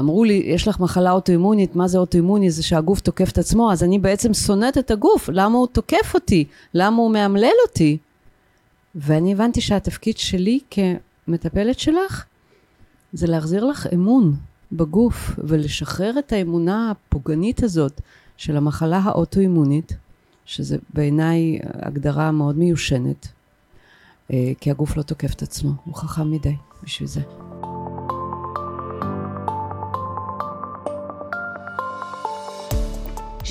אמרו 0.00 0.24
לי, 0.24 0.42
יש 0.46 0.68
לך 0.68 0.80
מחלה 0.80 1.12
אוטואימונית, 1.12 1.76
מה 1.76 1.88
זה 1.88 1.98
אוטואימוני? 1.98 2.50
זה 2.50 2.62
שהגוף 2.62 3.00
תוקף 3.00 3.30
את 3.30 3.38
עצמו, 3.38 3.72
אז 3.72 3.82
אני 3.82 3.98
בעצם 3.98 4.34
שונאת 4.34 4.78
את 4.78 4.90
הגוף, 4.90 5.28
למה 5.32 5.58
הוא 5.58 5.66
תוקף 5.66 6.14
אותי? 6.14 6.44
למה 6.74 6.96
הוא 6.96 7.12
מאמלל 7.12 7.52
אותי? 7.68 7.98
ואני 8.94 9.32
הבנתי 9.32 9.60
שהתפקיד 9.60 10.18
שלי 10.18 10.60
כמטפלת 10.70 11.78
שלך, 11.78 12.24
זה 13.12 13.26
להחזיר 13.26 13.64
לך 13.64 13.86
אמון 13.94 14.36
בגוף 14.72 15.30
ולשחרר 15.38 16.18
את 16.18 16.32
האמונה 16.32 16.90
הפוגענית 16.90 17.62
הזאת 17.62 18.00
של 18.36 18.56
המחלה 18.56 18.98
האוטואימונית, 18.98 19.96
שזה 20.44 20.76
בעיניי 20.94 21.58
הגדרה 21.64 22.30
מאוד 22.30 22.58
מיושנת, 22.58 23.28
אה, 24.32 24.52
כי 24.60 24.70
הגוף 24.70 24.96
לא 24.96 25.02
תוקף 25.02 25.34
את 25.34 25.42
עצמו, 25.42 25.70
הוא 25.84 25.94
חכם 25.94 26.30
מדי 26.30 26.56
בשביל 26.82 27.08
זה. 27.08 27.20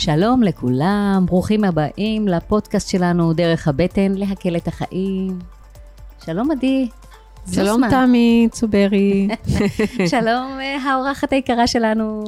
שלום 0.00 0.42
לכולם, 0.42 1.22
ברוכים 1.26 1.64
הבאים 1.64 2.28
לפודקאסט 2.28 2.88
שלנו 2.88 3.32
דרך 3.32 3.68
הבטן 3.68 4.12
להקל 4.12 4.56
את 4.56 4.68
החיים. 4.68 5.38
שלום 6.24 6.50
עדי. 6.50 6.88
שלום 7.54 7.82
תמי 7.90 8.48
צוברי. 8.52 9.28
שלום 10.10 10.58
אה, 10.60 10.76
האורחת 10.76 11.32
היקרה 11.32 11.66
שלנו. 11.66 12.24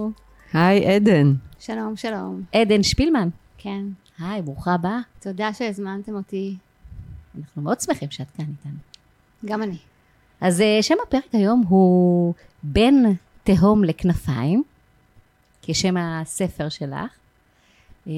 היי 0.52 0.94
עדן. 0.94 1.32
שלום, 1.58 1.96
שלום. 1.96 2.42
עדן 2.52 2.82
שפילמן. 2.82 3.28
כן. 3.58 3.84
היי, 4.18 4.42
ברוכה 4.42 4.74
הבאה. 4.74 4.98
תודה 5.20 5.52
שהזמנתם 5.52 6.14
אותי. 6.14 6.56
אנחנו 7.38 7.62
מאוד 7.62 7.80
שמחים 7.80 8.10
שאת 8.10 8.30
כאן 8.36 8.44
איתנו. 8.44 8.78
גם 9.44 9.62
אני. 9.62 9.76
אז 10.40 10.60
אה, 10.60 10.78
שם 10.82 10.96
הפרק 11.06 11.24
היום 11.32 11.64
הוא 11.68 12.34
בין 12.62 13.14
תהום 13.44 13.84
לכנפיים, 13.84 14.62
כשם 15.62 15.96
הספר 15.96 16.68
שלך. 16.68 17.21
אה, 18.08 18.12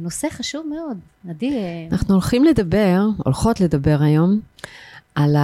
נושא 0.00 0.28
חשוב 0.30 0.66
מאוד. 0.66 0.98
עדי... 1.30 1.50
אה, 1.50 1.86
אנחנו 1.92 2.14
הולכים 2.14 2.44
לדבר, 2.44 3.00
הולכות 3.24 3.60
לדבר 3.60 3.98
היום, 4.00 4.40
על 5.14 5.36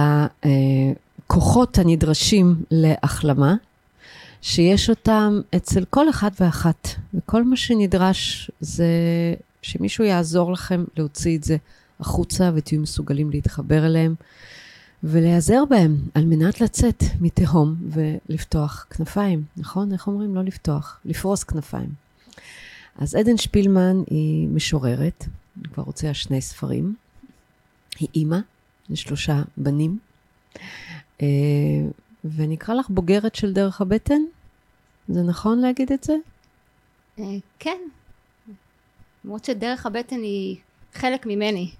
הכוחות 1.23 1.77
הנדרשים 1.77 2.55
להחלמה, 2.71 3.55
שיש 4.41 4.89
אותם 4.89 5.41
אצל 5.55 5.85
כל 5.89 6.09
אחד 6.09 6.31
ואחת, 6.39 6.87
וכל 7.13 7.43
מה 7.43 7.55
שנדרש 7.55 8.51
זה 8.59 8.85
שמישהו 9.61 10.03
יעזור 10.03 10.51
לכם 10.51 10.83
להוציא 10.97 11.37
את 11.37 11.43
זה 11.43 11.57
החוצה 11.99 12.51
ותהיו 12.55 12.81
מסוגלים 12.81 13.29
להתחבר 13.31 13.85
אליהם 13.85 14.15
ולהיעזר 15.03 15.63
בהם 15.69 15.97
על 16.13 16.25
מנת 16.25 16.61
לצאת 16.61 17.03
מתהום 17.21 17.75
ולפתוח 17.89 18.85
כנפיים, 18.89 19.43
נכון? 19.57 19.93
איך 19.93 20.07
אומרים? 20.07 20.35
לא 20.35 20.43
לפתוח, 20.43 20.99
לפרוס 21.05 21.43
כנפיים. 21.43 21.89
אז 22.97 23.15
עדן 23.15 23.37
שפילמן 23.37 24.03
היא 24.09 24.47
משוררת, 24.47 25.25
היא 25.55 25.63
כבר 25.73 25.83
הוציאה 25.83 26.13
שני 26.13 26.41
ספרים. 26.41 26.95
היא 27.99 28.07
אימא 28.15 28.37
לשלושה 28.89 29.41
בנים, 29.57 29.97
אה, 31.21 31.27
ונקרא 32.35 32.73
לך 32.73 32.89
בוגרת 32.89 33.35
של 33.35 33.53
דרך 33.53 33.81
הבטן? 33.81 34.21
זה 35.07 35.21
נכון 35.21 35.59
להגיד 35.59 35.91
את 35.91 36.03
זה? 36.03 36.15
אה, 37.19 37.25
כן. 37.59 37.77
למרות 39.25 39.45
שדרך 39.45 39.85
הבטן 39.85 40.21
היא 40.21 40.57
חלק 40.93 41.25
ממני, 41.25 41.71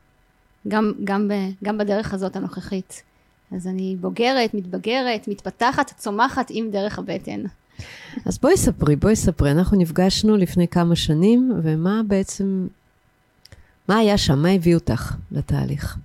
גם, 0.68 0.94
גם, 1.04 1.32
גם 1.64 1.78
בדרך 1.78 2.14
הזאת 2.14 2.36
הנוכחית. 2.36 3.04
אז 3.52 3.68
אני 3.68 3.96
בוגרת, 3.96 4.54
מתבגרת, 4.54 5.28
מתפתחת, 5.28 5.94
צומחת 5.98 6.48
עם 6.50 6.72
דרך 6.72 7.00
הבטן. 7.00 7.44
אז 8.26 8.38
בואי 8.38 8.58
ספרי, 8.58 8.96
בואי 8.96 9.16
ספרי. 9.16 9.52
אנחנו 9.52 9.78
נפגשנו 9.78 10.38
לפני 10.38 10.68
כמה 10.68 10.96
שנים, 10.96 11.52
ומה 11.64 12.02
בעצם, 12.08 12.68
מה 13.88 13.98
היה 13.98 14.18
שם? 14.18 14.40
מה 14.42 14.50
הביא 14.50 14.76
אותך 14.76 15.16
לתהליך? 15.32 15.98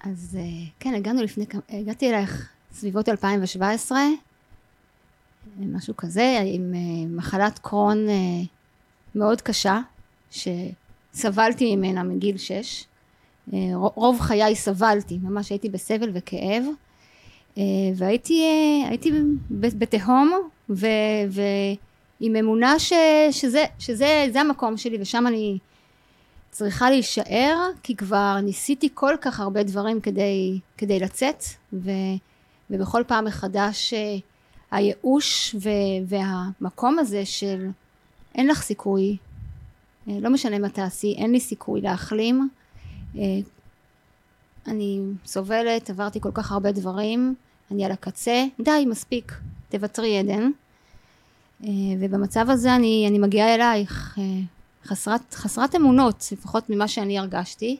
אז 0.00 0.38
אה, 0.40 0.66
כן, 0.80 0.94
הגענו 0.94 1.22
לפני, 1.22 1.44
הגעתי 1.70 2.08
אלייך 2.08 2.48
סביבות 2.72 3.08
2017, 3.08 3.98
משהו 5.60 5.96
כזה, 5.96 6.40
עם 6.44 6.74
אה, 6.74 7.06
מחלת 7.16 7.58
קרון 7.58 8.08
אה, 8.08 8.14
מאוד 9.14 9.40
קשה, 9.40 9.80
שסבלתי 10.30 11.76
ממנה 11.76 12.02
מגיל 12.02 12.38
6. 12.38 12.84
רוב 13.74 14.20
חיי 14.20 14.56
סבלתי, 14.56 15.18
ממש 15.22 15.50
הייתי 15.50 15.68
בסבל 15.68 16.10
וכאב. 16.14 16.62
אה, 17.58 17.62
והייתי 17.96 18.42
אה, 18.42 18.88
הייתי 18.88 19.12
בתהום 19.50 20.32
ו, 20.70 20.86
ועם 21.30 22.36
אמונה 22.36 22.78
ש, 22.78 22.92
שזה, 23.30 23.64
שזה 23.78 24.40
המקום 24.40 24.76
שלי 24.76 24.98
ושם 25.00 25.26
אני 25.26 25.58
צריכה 26.50 26.90
להישאר 26.90 27.56
כי 27.82 27.96
כבר 27.96 28.40
ניסיתי 28.42 28.88
כל 28.94 29.14
כך 29.20 29.40
הרבה 29.40 29.62
דברים 29.62 30.00
כדי, 30.00 30.60
כדי 30.78 30.98
לצאת 31.00 31.44
ו, 31.72 31.90
ובכל 32.70 33.02
פעם 33.06 33.24
מחדש 33.24 33.94
אה, 33.94 34.16
הייאוש 34.70 35.56
ו, 35.62 35.68
והמקום 36.06 36.98
הזה 36.98 37.24
של 37.24 37.68
אין 38.34 38.46
לך 38.46 38.62
סיכוי 38.62 39.16
לא 40.06 40.30
משנה 40.30 40.58
מה 40.58 40.68
תעשי 40.68 41.14
אין 41.18 41.32
לי 41.32 41.40
סיכוי 41.40 41.80
להחלים. 41.80 42.48
אני 44.66 45.00
סובלת 45.24 45.90
עברתי 45.90 46.20
כל 46.20 46.30
כך 46.34 46.52
הרבה 46.52 46.72
דברים 46.72 47.34
אני 47.70 47.84
על 47.84 47.92
הקצה, 47.92 48.44
די, 48.60 48.84
מספיק, 48.86 49.32
תוותרי 49.68 50.18
עדן. 50.18 50.50
אה, 51.64 51.68
ובמצב 52.00 52.50
הזה 52.50 52.74
אני, 52.74 53.06
אני 53.08 53.18
מגיעה 53.18 53.54
אלייך, 53.54 54.18
אה, 54.18 54.24
חסרת, 54.84 55.34
חסרת 55.34 55.74
אמונות, 55.74 56.28
לפחות 56.32 56.70
ממה 56.70 56.88
שאני 56.88 57.18
הרגשתי. 57.18 57.76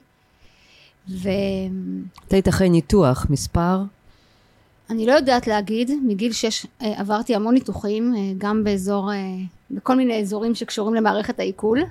ו... 1.09 1.29
את 2.27 2.33
היית 2.33 2.47
אחרי 2.47 2.69
ניתוח, 2.69 3.25
מספר? 3.29 3.81
אני 4.89 5.05
לא 5.05 5.11
יודעת 5.11 5.47
להגיד, 5.47 5.91
מגיל 6.03 6.31
שש 6.31 6.65
אה, 6.81 6.99
עברתי 6.99 7.35
המון 7.35 7.53
ניתוחים, 7.53 8.13
גם 8.37 8.63
באזור, 8.63 9.11
בכל 9.71 9.95
מיני 9.95 10.21
אזורים 10.21 10.55
שקשורים 10.55 10.95
למערכת 10.95 11.39
העיכול. 11.39 11.83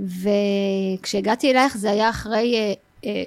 וכשהגעתי 0.00 1.50
אלייך 1.50 1.76
זה 1.76 1.90
היה 1.90 2.10
אחרי 2.10 2.74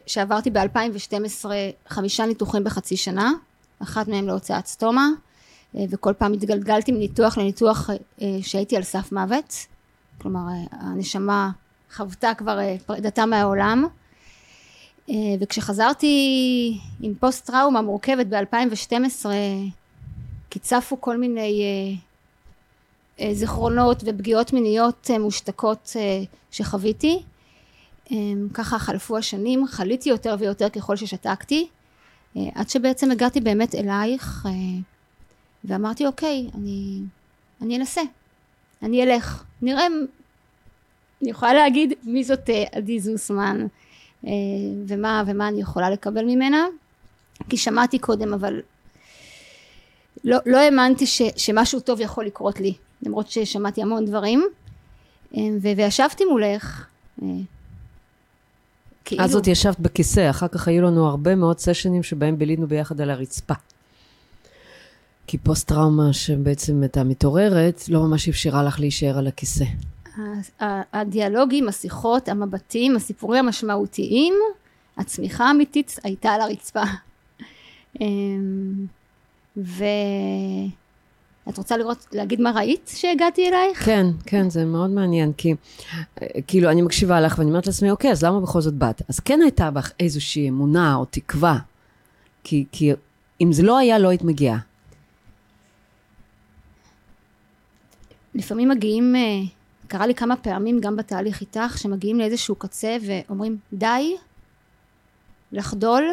שעברתי 0.05 0.49
ב-2012 0.49 1.45
חמישה 1.87 2.25
ניתוחים 2.25 2.63
בחצי 2.63 2.97
שנה, 2.97 3.31
אחת 3.79 4.07
מהן 4.07 4.25
להוצאת 4.25 4.65
סטומה, 4.67 5.07
אה, 5.75 5.85
וכל 5.89 6.13
פעם 6.17 6.33
התגלגלתי 6.33 6.91
מניתוח 6.91 7.37
לניתוח 7.37 7.89
אה, 8.21 8.37
שהייתי 8.41 8.77
על 8.77 8.83
סף 8.83 9.11
מוות, 9.11 9.53
כלומר 10.21 10.39
אה, 10.49 10.63
הנשמה 10.71 11.51
חוותה 11.95 12.33
כבר 12.33 12.59
פרידתה 12.85 13.25
מהעולם, 13.25 13.87
וכשחזרתי 15.39 16.79
עם 17.01 17.13
פוסט 17.19 17.45
טראומה 17.45 17.81
מורכבת 17.81 18.25
ב-2012, 18.25 19.25
כי 20.49 20.59
צפו 20.59 21.01
כל 21.01 21.17
מיני 21.17 21.63
זיכרונות 23.31 24.03
ופגיעות 24.05 24.53
מיניות 24.53 25.09
מושתקות 25.19 25.95
שחוויתי, 26.51 27.23
ככה 28.53 28.79
חלפו 28.79 29.17
השנים, 29.17 29.67
חליתי 29.67 30.09
יותר 30.09 30.35
ויותר 30.39 30.69
ככל 30.69 30.95
ששתקתי, 30.95 31.67
עד 32.35 32.69
שבעצם 32.69 33.11
הגעתי 33.11 33.41
באמת 33.41 33.75
אלייך 33.75 34.45
אה, 34.45 34.51
ואמרתי 35.63 36.05
אוקיי 36.05 36.49
אני, 36.55 36.99
אני 37.61 37.77
אנסה 37.77 38.01
אני 38.83 39.03
אלך. 39.03 39.43
נראה 39.61 39.87
אני 41.21 41.29
יכולה 41.29 41.53
להגיד 41.53 41.93
מי 42.03 42.23
זאת 42.23 42.49
אה, 42.49 42.63
עדי 42.71 42.99
זוסמן 42.99 43.67
ומה, 44.87 45.23
ומה 45.27 45.47
אני 45.47 45.61
יכולה 45.61 45.89
לקבל 45.89 46.25
ממנה 46.25 46.65
כי 47.49 47.57
שמעתי 47.57 47.99
קודם 47.99 48.33
אבל 48.33 48.61
לא, 50.23 50.37
לא 50.45 50.57
האמנתי 50.57 51.05
ש, 51.05 51.21
שמשהו 51.37 51.79
טוב 51.79 52.01
יכול 52.01 52.25
לקרות 52.25 52.59
לי 52.59 52.73
למרות 53.01 53.31
ששמעתי 53.31 53.81
המון 53.81 54.05
דברים 54.05 54.47
וישבתי 55.61 56.25
מולך 56.25 56.87
כאילו, 59.07 59.23
אז 59.23 59.35
עוד 59.35 59.47
ישבת 59.47 59.79
בכיסא, 59.79 60.29
אחר 60.29 60.47
כך 60.47 60.67
היו 60.67 60.81
לנו 60.81 61.07
הרבה 61.07 61.35
מאוד 61.35 61.59
סשנים 61.59 62.03
שבהם 62.03 62.37
בילינו 62.37 62.67
ביחד 62.67 63.01
על 63.01 63.09
הרצפה. 63.09 63.53
כי 65.27 65.37
פוסט-טראומה 65.37 66.13
שבעצם 66.13 66.81
הייתה 66.81 67.03
מתעוררת, 67.03 67.89
לא 67.89 68.01
ממש 68.01 68.29
אפשרה 68.29 68.63
לך 68.63 68.79
להישאר 68.79 69.17
על 69.17 69.27
הכיסא. 69.27 69.65
הדיאלוגים, 70.93 71.67
השיחות, 71.67 72.29
המבטים, 72.29 72.95
הסיפורים 72.95 73.45
המשמעותיים, 73.45 74.33
הצמיחה 74.97 75.45
האמיתית 75.45 75.95
הייתה 76.03 76.29
על 76.29 76.41
הרצפה. 76.41 76.83
אמ, 78.01 78.85
ואת 81.47 81.57
רוצה 81.57 81.77
לראות, 81.77 82.07
להגיד 82.11 82.41
מה 82.41 82.51
ראית 82.51 82.91
שהגעתי 82.95 83.47
אלייך? 83.47 83.85
כן, 83.85 84.05
כן, 84.25 84.49
זה 84.49 84.65
מאוד 84.65 84.89
מעניין, 84.89 85.33
כי 85.33 85.55
אה, 86.21 86.27
כאילו, 86.47 86.69
אני 86.69 86.81
מקשיבה 86.81 87.21
לך 87.21 87.37
ואני 87.37 87.49
אומרת 87.49 87.67
לעצמי, 87.67 87.91
אוקיי, 87.91 88.11
אז 88.11 88.23
למה 88.23 88.39
בכל 88.39 88.61
זאת 88.61 88.73
באת? 88.73 89.01
אז 89.09 89.19
כן 89.19 89.39
הייתה 89.41 89.71
בך 89.71 89.91
איזושהי 89.99 90.49
אמונה 90.49 90.95
או 90.95 91.05
תקווה, 91.05 91.57
כי, 92.43 92.65
כי 92.71 92.91
אם 93.41 93.53
זה 93.53 93.63
לא 93.63 93.77
היה, 93.77 93.99
לא 93.99 94.09
היית 94.09 94.23
מגיעה. 94.23 94.59
לפעמים 98.35 98.69
מגיעים, 98.69 99.15
אה, 99.15 99.21
קרה 99.87 100.07
לי 100.07 100.15
כמה 100.15 100.35
פעמים 100.35 100.79
גם 100.79 100.95
בתהליך 100.95 101.41
איתך, 101.41 101.77
שמגיעים 101.77 102.19
לאיזשהו 102.19 102.55
קצה 102.55 102.97
ואומרים 103.01 103.57
די, 103.73 104.15
לחדול, 105.51 106.03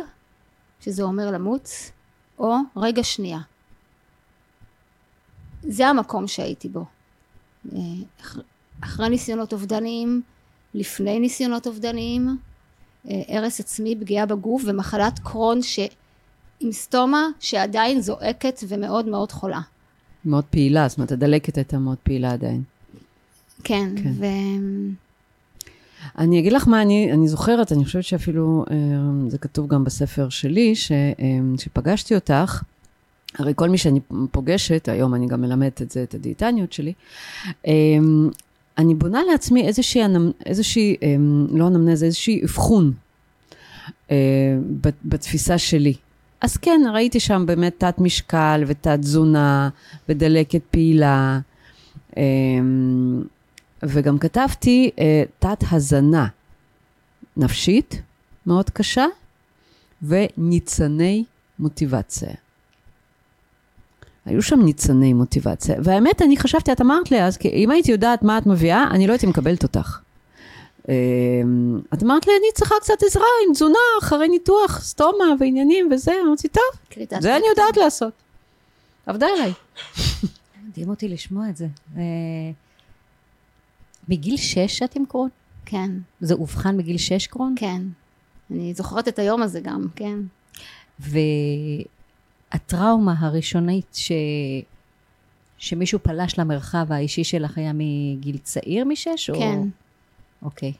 שזה 0.80 1.02
אומר 1.02 1.30
למות, 1.30 1.68
או 2.38 2.56
רגע 2.76 3.04
שנייה. 3.04 3.38
זה 5.68 5.86
המקום 5.88 6.26
שהייתי 6.26 6.68
בו. 6.68 6.84
אה, 7.72 7.78
אח- 8.22 8.38
אחרי 8.80 9.08
ניסיונות 9.08 9.52
אובדניים, 9.52 10.22
לפני 10.74 11.20
ניסיונות 11.20 11.66
אובדניים, 11.66 12.38
אה, 13.10 13.22
הרס 13.28 13.60
עצמי, 13.60 13.96
פגיעה 14.00 14.26
בגוף 14.26 14.62
ומחלת 14.66 15.18
קרון 15.18 15.62
ש... 15.62 15.78
עם 16.60 16.72
סטומה 16.72 17.26
שעדיין 17.40 18.00
זועקת 18.00 18.60
ומאוד 18.68 19.08
מאוד 19.08 19.32
חולה. 19.32 19.60
מאוד 20.24 20.44
פעילה, 20.44 20.88
זאת 20.88 20.98
אומרת, 20.98 21.12
הדלקת 21.12 21.56
הייתה 21.56 21.78
מאוד 21.78 21.96
פעילה 22.02 22.32
עדיין. 22.32 22.62
כן, 23.64 23.88
כן. 24.02 24.12
ו... 24.18 24.24
אני 26.18 26.38
אגיד 26.40 26.52
לך 26.52 26.68
מה 26.68 26.82
אני, 26.82 27.12
אני 27.12 27.28
זוכרת, 27.28 27.72
אני 27.72 27.84
חושבת 27.84 28.04
שאפילו 28.04 28.64
אה, 28.70 28.76
זה 29.28 29.38
כתוב 29.38 29.68
גם 29.68 29.84
בספר 29.84 30.28
שלי, 30.28 30.74
ש, 30.74 30.92
אה, 30.92 31.04
שפגשתי 31.58 32.14
אותך, 32.14 32.62
הרי 33.38 33.52
כל 33.56 33.68
מי 33.68 33.78
שאני 33.78 34.00
פוגשת, 34.30 34.88
היום 34.88 35.14
אני 35.14 35.26
גם 35.26 35.40
מלמדת 35.40 35.82
את 35.82 35.90
זה, 35.90 36.02
את 36.02 36.14
הדיאטניות 36.14 36.72
שלי, 36.72 36.92
אה, 37.66 37.72
אני 38.78 38.94
בונה 38.94 39.20
לעצמי 39.32 39.66
איזושהי, 39.66 40.02
איזושהי 40.46 40.96
אה, 41.02 41.16
לא 41.50 41.66
אנמנזה, 41.66 42.06
איזושהי 42.06 42.40
אבחון 42.44 42.92
אה, 44.10 44.16
בת- 44.80 44.94
בתפיסה 45.04 45.58
שלי. 45.58 45.94
אז 46.40 46.56
כן, 46.56 46.80
ראיתי 46.94 47.20
שם 47.20 47.44
באמת 47.46 47.74
תת 47.78 47.94
משקל 47.98 48.64
ותת 48.66 48.98
תזונה 49.00 49.68
ודלקת 50.08 50.60
פעילה. 50.70 51.40
אה, 52.16 52.22
וגם 53.82 54.18
כתבתי 54.18 54.90
אה, 54.98 55.22
תת 55.38 55.64
הזנה 55.70 56.26
נפשית 57.36 58.02
מאוד 58.46 58.70
קשה 58.70 59.04
וניצני 60.02 61.24
מוטיבציה. 61.58 62.30
היו 64.26 64.42
שם 64.42 64.60
ניצני 64.60 65.12
מוטיבציה, 65.12 65.76
והאמת, 65.82 66.22
אני 66.22 66.36
חשבתי, 66.36 66.72
את 66.72 66.80
אמרת 66.80 67.10
לי 67.10 67.22
אז, 67.22 67.36
כי 67.36 67.48
אם 67.48 67.70
הייתי 67.70 67.92
יודעת 67.92 68.22
מה 68.22 68.38
את 68.38 68.46
מביאה, 68.46 68.84
אני 68.90 69.06
לא 69.06 69.12
הייתי 69.12 69.26
מקבלת 69.26 69.62
אותך. 69.62 69.98
אה, 70.88 70.94
את 71.94 72.02
אמרת 72.02 72.26
לי, 72.26 72.32
אני 72.32 72.46
צריכה 72.54 72.74
קצת 72.80 73.02
עזרה 73.06 73.26
עם 73.46 73.54
תזונה 73.54 73.78
אחרי 74.02 74.28
ניתוח, 74.28 74.80
סטומה 74.80 75.24
ועניינים 75.40 75.88
וזה, 75.92 76.12
אמרתי, 76.26 76.48
טוב, 76.48 76.62
זה 77.20 77.36
אני 77.36 77.44
יודעת 77.48 77.76
לעשות. 77.76 78.12
עבדה 79.06 79.26
עליי. 79.36 79.52
מדהים 80.68 80.88
אותי 80.88 81.08
לשמוע 81.08 81.48
את 81.48 81.56
זה. 81.56 81.66
אה, 81.96 82.02
מגיל 84.08 84.36
שש 84.36 84.82
את 84.82 84.96
עם 84.96 85.04
קרון? 85.06 85.28
כן, 85.66 85.90
זה 86.20 86.34
אובחן 86.34 86.76
בגיל 86.76 86.98
שש 86.98 87.26
קרון? 87.26 87.54
כן. 87.56 87.82
אני 88.50 88.74
זוכרת 88.74 89.08
את 89.08 89.18
היום 89.18 89.42
הזה 89.42 89.60
גם, 89.60 89.86
כן. 89.96 90.18
והטראומה 92.54 93.14
הראשונית 93.18 93.86
ש... 93.92 94.12
שמישהו 95.58 95.98
פלש 96.02 96.38
למרחב 96.38 96.92
האישי 96.92 97.24
שלך 97.24 97.58
היה 97.58 97.72
מגיל 97.74 98.38
צעיר 98.38 98.84
משש? 98.84 99.30
או... 99.30 99.38
כן. 99.38 99.58
אוקיי. 100.42 100.72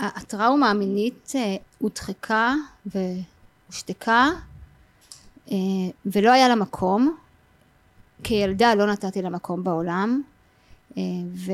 והטראומה 0.00 0.70
המינית 0.70 1.32
אה, 1.34 1.56
הודחקה 1.78 2.54
והושתקה, 2.86 4.28
אה, 5.50 5.56
ולא 6.06 6.32
היה 6.32 6.48
לה 6.48 6.54
מקום. 6.54 7.16
כילדה 8.22 8.74
לא 8.74 8.86
נתתי 8.86 9.22
לה 9.22 9.30
מקום 9.30 9.64
בעולם, 9.64 10.22
אה, 10.98 11.02
ו... 11.34 11.52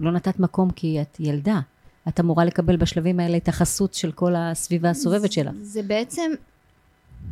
לא 0.00 0.12
נתת 0.12 0.38
מקום 0.40 0.70
כי 0.70 1.02
את 1.02 1.16
ילדה. 1.20 1.60
את 2.08 2.20
אמורה 2.20 2.44
לקבל 2.44 2.76
בשלבים 2.76 3.20
האלה 3.20 3.36
את 3.36 3.48
החסות 3.48 3.94
של 3.94 4.12
כל 4.12 4.34
הסביבה 4.36 4.90
הסובבת 4.90 5.32
שלך. 5.32 5.52
זה 5.62 5.82
בעצם 5.82 6.30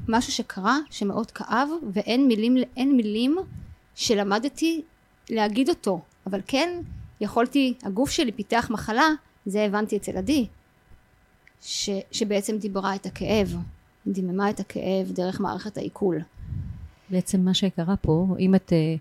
משהו 0.09 0.33
שקרה, 0.33 0.79
שמאוד 0.91 1.31
כאב, 1.31 1.69
ואין 1.93 2.29
מילים, 2.29 2.57
מילים 2.77 3.37
שלמדתי 3.95 4.83
להגיד 5.31 5.69
אותו. 5.69 6.01
אבל 6.27 6.41
כן, 6.47 6.81
יכולתי, 7.21 7.75
הגוף 7.83 8.11
שלי 8.11 8.33
פיתח 8.33 8.69
מחלה, 8.71 9.09
זה 9.47 9.65
הבנתי 9.65 9.97
אצל 9.97 10.17
עדי, 10.17 10.47
ש, 11.63 11.91
שבעצם 12.13 12.59
דיברה 12.59 12.95
את 12.95 13.07
הכאב, 13.07 13.57
דיממה 14.07 14.51
את 14.51 14.61
הכאב 14.61 15.13
דרך 15.13 15.41
מערכת 15.41 15.77
העיכול. 15.79 16.21
בעצם 17.11 17.41
מה 17.41 17.55
שקרה 17.55 17.97
פה, 17.97 18.27
אם 18.39 18.55
את... 18.55 18.73
אה, 18.73 18.95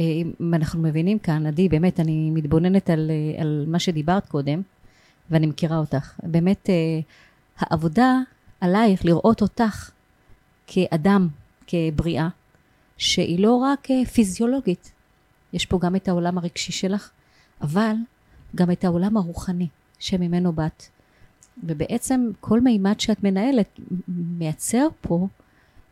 אם 0.00 0.54
אנחנו 0.54 0.82
מבינים 0.82 1.18
כאן, 1.18 1.46
עדי, 1.46 1.68
באמת, 1.68 2.00
אני 2.00 2.30
מתבוננת 2.30 2.90
על, 2.90 3.10
אה, 3.10 3.42
על 3.42 3.64
מה 3.68 3.78
שדיברת 3.78 4.26
קודם, 4.26 4.62
ואני 5.30 5.46
מכירה 5.46 5.78
אותך. 5.78 6.20
באמת, 6.22 6.70
אה, 6.70 7.00
העבודה 7.58 8.18
עלייך 8.60 9.04
לראות 9.04 9.42
אותך 9.42 9.90
כאדם, 10.66 11.28
כבריאה, 11.66 12.28
שהיא 12.98 13.38
לא 13.38 13.54
רק 13.54 13.90
אה, 13.90 14.04
פיזיולוגית, 14.04 14.92
יש 15.52 15.66
פה 15.66 15.78
גם 15.78 15.96
את 15.96 16.08
העולם 16.08 16.38
הרגשי 16.38 16.72
שלך, 16.72 17.10
אבל 17.60 17.94
גם 18.54 18.70
את 18.70 18.84
העולם 18.84 19.16
הרוחני 19.16 19.68
שממנו 19.98 20.52
באת. 20.52 20.82
ובעצם 21.62 22.30
כל 22.40 22.60
מימד 22.60 23.00
שאת 23.00 23.24
מנהלת 23.24 23.80
מייצר 24.08 24.86
פה 25.00 25.28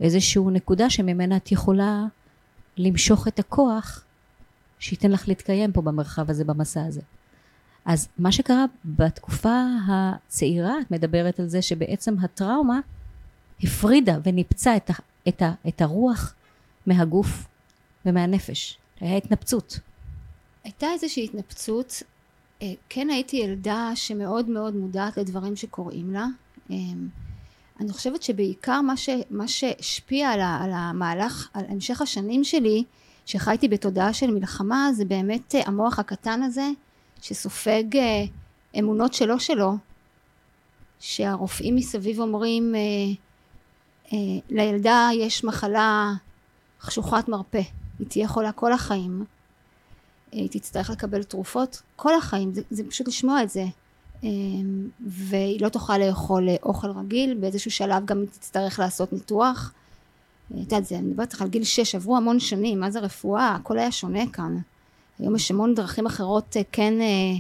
איזושהי 0.00 0.42
נקודה 0.52 0.90
שממנה 0.90 1.37
את 1.37 1.52
יכולה 1.52 2.04
למשוך 2.76 3.29
את 3.29 3.38
הכוח 3.38 4.05
שייתן 4.79 5.11
לך 5.11 5.29
להתקיים 5.29 5.73
פה 5.73 5.83
במרחב 5.83 6.31
הזה, 6.31 6.45
במסע 6.45 6.85
הזה. 6.85 7.00
אז 7.85 8.09
מה 8.19 8.33
שקרה 8.33 8.64
בתקופה 8.85 9.64
הצעירה, 9.88 10.75
את 10.81 10.91
מדברת 10.91 11.41
על 11.41 11.49
זה 11.49 11.62
שבעצם 11.62 12.14
הטראומה 12.19 12.81
הפרידה 13.62 14.19
וניפצה 14.25 14.76
את, 14.76 14.91
ה, 14.91 14.93
את, 15.29 15.43
ה, 15.43 15.52
את 15.69 15.81
הרוח 15.81 16.35
מהגוף 16.87 17.47
ומהנפש. 18.07 18.79
היה 19.00 19.17
התנפצות. 19.17 19.79
הייתה 20.64 20.87
איזושהי 20.93 21.25
התנפצות, 21.25 22.02
אה, 22.62 22.73
כן 22.88 23.11
הייתי 23.11 23.37
ילדה 23.37 23.91
שמאוד 23.95 24.49
מאוד 24.49 24.76
מודעת 24.76 25.17
לדברים 25.17 25.57
שקורים 25.57 26.12
לה. 26.12 26.26
אה, 27.81 27.85
אני 27.85 27.93
חושבת 27.93 28.23
שבעיקר 28.23 28.81
מה, 28.81 28.97
ש, 28.97 29.09
מה 29.31 29.49
שהשפיע 29.49 30.31
על, 30.31 30.41
ה, 30.41 30.59
על 30.64 30.71
המהלך, 30.75 31.49
על 31.55 31.64
המשך 31.69 32.00
השנים 32.00 32.45
שלי, 32.45 32.85
שחייתי 33.26 33.69
בתודעה 33.69 34.12
של 34.12 34.31
מלחמה, 34.31 34.91
זה 34.93 35.05
באמת 35.05 35.55
אה, 35.55 35.61
המוח 35.67 35.99
הקטן 35.99 36.43
הזה, 36.43 36.69
שסופג 37.23 37.97
אה, 37.97 38.25
אמונות 38.79 39.14
שלא 39.14 39.38
שלו, 39.38 39.73
שהרופאים 41.00 41.76
מסביב 41.76 42.21
אומרים, 42.21 42.75
אה, 42.75 42.81
אה, 44.12 44.19
לילדה 44.50 45.09
יש 45.14 45.45
מחלה 45.45 46.12
חשוכת 46.81 47.29
מרפא, 47.29 47.61
היא 47.99 48.07
תהיה 48.09 48.29
חולה 48.29 48.52
כל 48.52 48.73
החיים, 48.73 49.25
היא 50.33 50.49
תצטרך 50.50 50.91
לקבל 50.91 51.23
תרופות 51.23 51.83
כל 51.97 52.14
החיים, 52.14 52.55
זה, 52.55 52.62
זה 52.71 52.85
פשוט 52.91 53.09
לשמוע 53.09 53.43
את 53.43 53.50
זה. 53.50 53.64
אמ, 54.23 54.88
והיא 55.07 55.61
לא 55.61 55.69
תוכל 55.69 55.99
לאכול 55.99 56.49
אוכל 56.62 56.91
רגיל, 56.91 57.35
באיזשהו 57.35 57.71
שלב 57.71 58.05
גם 58.05 58.19
היא 58.21 58.29
תצטרך 58.29 58.79
לעשות 58.79 59.12
ניתוח. 59.12 59.73
את 60.50 60.57
יודעת, 60.57 60.93
אני 60.93 61.00
מדברת 61.00 61.29
איתך 61.29 61.43
על 61.43 61.49
גיל 61.49 61.64
שש, 61.64 61.95
עברו 61.95 62.17
המון 62.17 62.41
שנים, 62.41 62.81
מה 62.81 62.91
זה 62.91 63.00
רפואה? 63.00 63.55
הכל 63.55 63.79
היה 63.79 63.93
שונה 63.93 64.26
כאן. 64.33 64.59
היום 65.19 65.37
יש 65.37 65.50
המון 65.50 65.75
דרכים 65.75 66.07
אחרות 66.07 66.57
אה, 66.57 66.62
כן, 66.73 67.00
אה, 67.00 67.38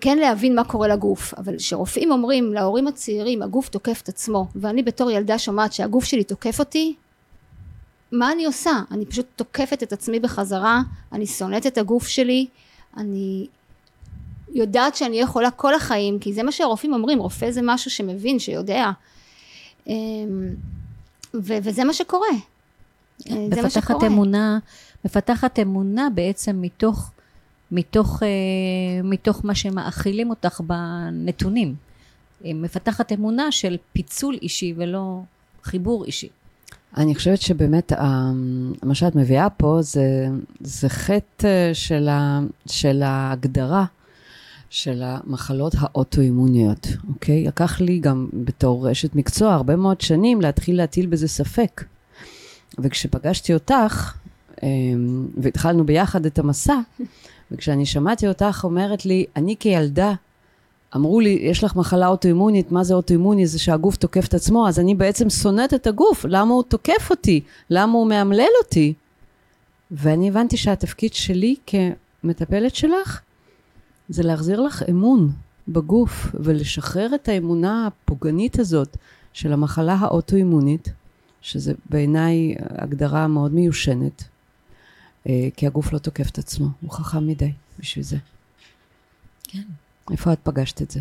כן 0.00 0.18
להבין 0.18 0.54
מה 0.54 0.64
קורה 0.64 0.88
לגוף, 0.88 1.34
אבל 1.34 1.56
כשרופאים 1.56 2.10
אומרים 2.10 2.52
להורים 2.52 2.86
הצעירים, 2.86 3.42
הגוף 3.42 3.68
תוקף 3.68 4.00
את 4.02 4.08
עצמו, 4.08 4.46
ואני 4.56 4.82
בתור 4.82 5.10
ילדה 5.10 5.38
שומעת 5.38 5.72
שהגוף 5.72 6.04
שלי 6.04 6.24
תוקף 6.24 6.58
אותי, 6.58 6.94
מה 8.12 8.32
אני 8.32 8.44
עושה? 8.44 8.70
אני 8.90 9.06
פשוט 9.06 9.26
תוקפת 9.36 9.82
את 9.82 9.92
עצמי 9.92 10.20
בחזרה, 10.20 10.80
אני 11.12 11.26
שונאת 11.26 11.66
את 11.66 11.78
הגוף 11.78 12.06
שלי, 12.06 12.46
אני 12.96 13.46
יודעת 14.54 14.96
שאני 14.96 15.20
יכולה 15.20 15.50
כל 15.50 15.74
החיים, 15.74 16.18
כי 16.18 16.32
זה 16.32 16.42
מה 16.42 16.52
שהרופאים 16.52 16.92
אומרים, 16.92 17.18
רופא 17.18 17.50
זה 17.50 17.60
משהו 17.62 17.90
שמבין, 17.90 18.38
שיודע. 18.38 18.90
אמ, 19.86 19.94
ו- 21.34 21.58
וזה 21.62 21.84
מה 21.84 21.92
שקורה. 21.92 22.28
אה, 23.30 23.34
זה 23.54 23.62
מה 23.62 23.66
מפתחת 23.66 23.84
שקורה. 23.84 24.06
אמונה, 24.06 24.58
מפתחת 25.04 25.58
אמונה 25.58 26.08
בעצם 26.14 26.60
מתוך, 26.60 27.10
מתוך, 27.72 28.22
אה, 28.22 28.28
מתוך 29.04 29.44
מה 29.44 29.54
שמאכילים 29.54 30.30
אותך 30.30 30.60
בנתונים. 30.60 31.74
אה, 32.44 32.50
מפתחת 32.54 33.12
אמונה 33.12 33.52
של 33.52 33.76
פיצול 33.92 34.38
אישי 34.42 34.74
ולא 34.76 35.20
חיבור 35.64 36.04
אישי. 36.04 36.28
אני 36.96 37.14
חושבת 37.14 37.40
שבאמת 37.40 37.92
מה 38.82 38.94
שאת 38.94 39.14
מביאה 39.14 39.50
פה 39.50 39.78
זה, 39.80 40.26
זה 40.60 40.88
חטא 40.88 41.70
של, 41.72 42.08
ה, 42.08 42.40
של 42.66 43.02
ההגדרה 43.02 43.84
של 44.74 45.02
המחלות 45.04 45.72
האוטואימוניות, 45.78 46.86
אוקיי? 47.08 47.44
לקח 47.44 47.80
לי 47.80 47.98
גם 47.98 48.28
בתור 48.32 48.92
אשת 48.92 49.14
מקצוע 49.14 49.54
הרבה 49.54 49.76
מאוד 49.76 50.00
שנים 50.00 50.40
להתחיל 50.40 50.76
להטיל 50.76 51.06
בזה 51.06 51.28
ספק. 51.28 51.84
וכשפגשתי 52.78 53.54
אותך, 53.54 54.14
אמ, 54.62 55.26
והתחלנו 55.36 55.86
ביחד 55.86 56.26
את 56.26 56.38
המסע, 56.38 56.78
וכשאני 57.50 57.86
שמעתי 57.86 58.28
אותך 58.28 58.60
אומרת 58.64 59.06
לי, 59.06 59.24
אני 59.36 59.56
כילדה, 59.60 60.12
אמרו 60.96 61.20
לי, 61.20 61.38
יש 61.42 61.64
לך 61.64 61.76
מחלה 61.76 62.06
אוטואימונית, 62.08 62.72
מה 62.72 62.84
זה 62.84 62.94
אוטואימוני? 62.94 63.46
זה 63.46 63.58
שהגוף 63.58 63.96
תוקף 63.96 64.26
את 64.28 64.34
עצמו, 64.34 64.68
אז 64.68 64.78
אני 64.78 64.94
בעצם 64.94 65.30
שונאת 65.30 65.74
את 65.74 65.86
הגוף, 65.86 66.24
למה 66.28 66.54
הוא 66.54 66.62
תוקף 66.62 67.10
אותי? 67.10 67.40
למה 67.70 67.92
הוא 67.92 68.06
מאמלל 68.06 68.52
אותי? 68.64 68.94
ואני 69.90 70.28
הבנתי 70.28 70.56
שהתפקיד 70.56 71.14
שלי 71.14 71.56
כמטפלת 71.66 72.74
שלך, 72.74 73.20
זה 74.08 74.22
להחזיר 74.22 74.60
לך 74.60 74.82
אמון 74.90 75.32
בגוף 75.68 76.26
ולשחרר 76.34 77.14
את 77.14 77.28
האמונה 77.28 77.86
הפוגענית 77.86 78.58
הזאת 78.58 78.96
של 79.32 79.52
המחלה 79.52 79.94
האוטואימונית, 79.94 80.88
שזה 81.42 81.72
בעיניי 81.90 82.54
הגדרה 82.58 83.26
מאוד 83.26 83.54
מיושנת, 83.54 84.24
אה, 85.28 85.48
כי 85.56 85.66
הגוף 85.66 85.92
לא 85.92 85.98
תוקף 85.98 86.30
את 86.30 86.38
עצמו, 86.38 86.68
הוא 86.80 86.90
חכם 86.90 87.26
מדי 87.26 87.52
בשביל 87.78 88.04
זה. 88.04 88.16
כן. 89.44 89.62
איפה 90.10 90.32
את 90.32 90.38
פגשת 90.42 90.82
את 90.82 90.90
זה? 90.90 91.00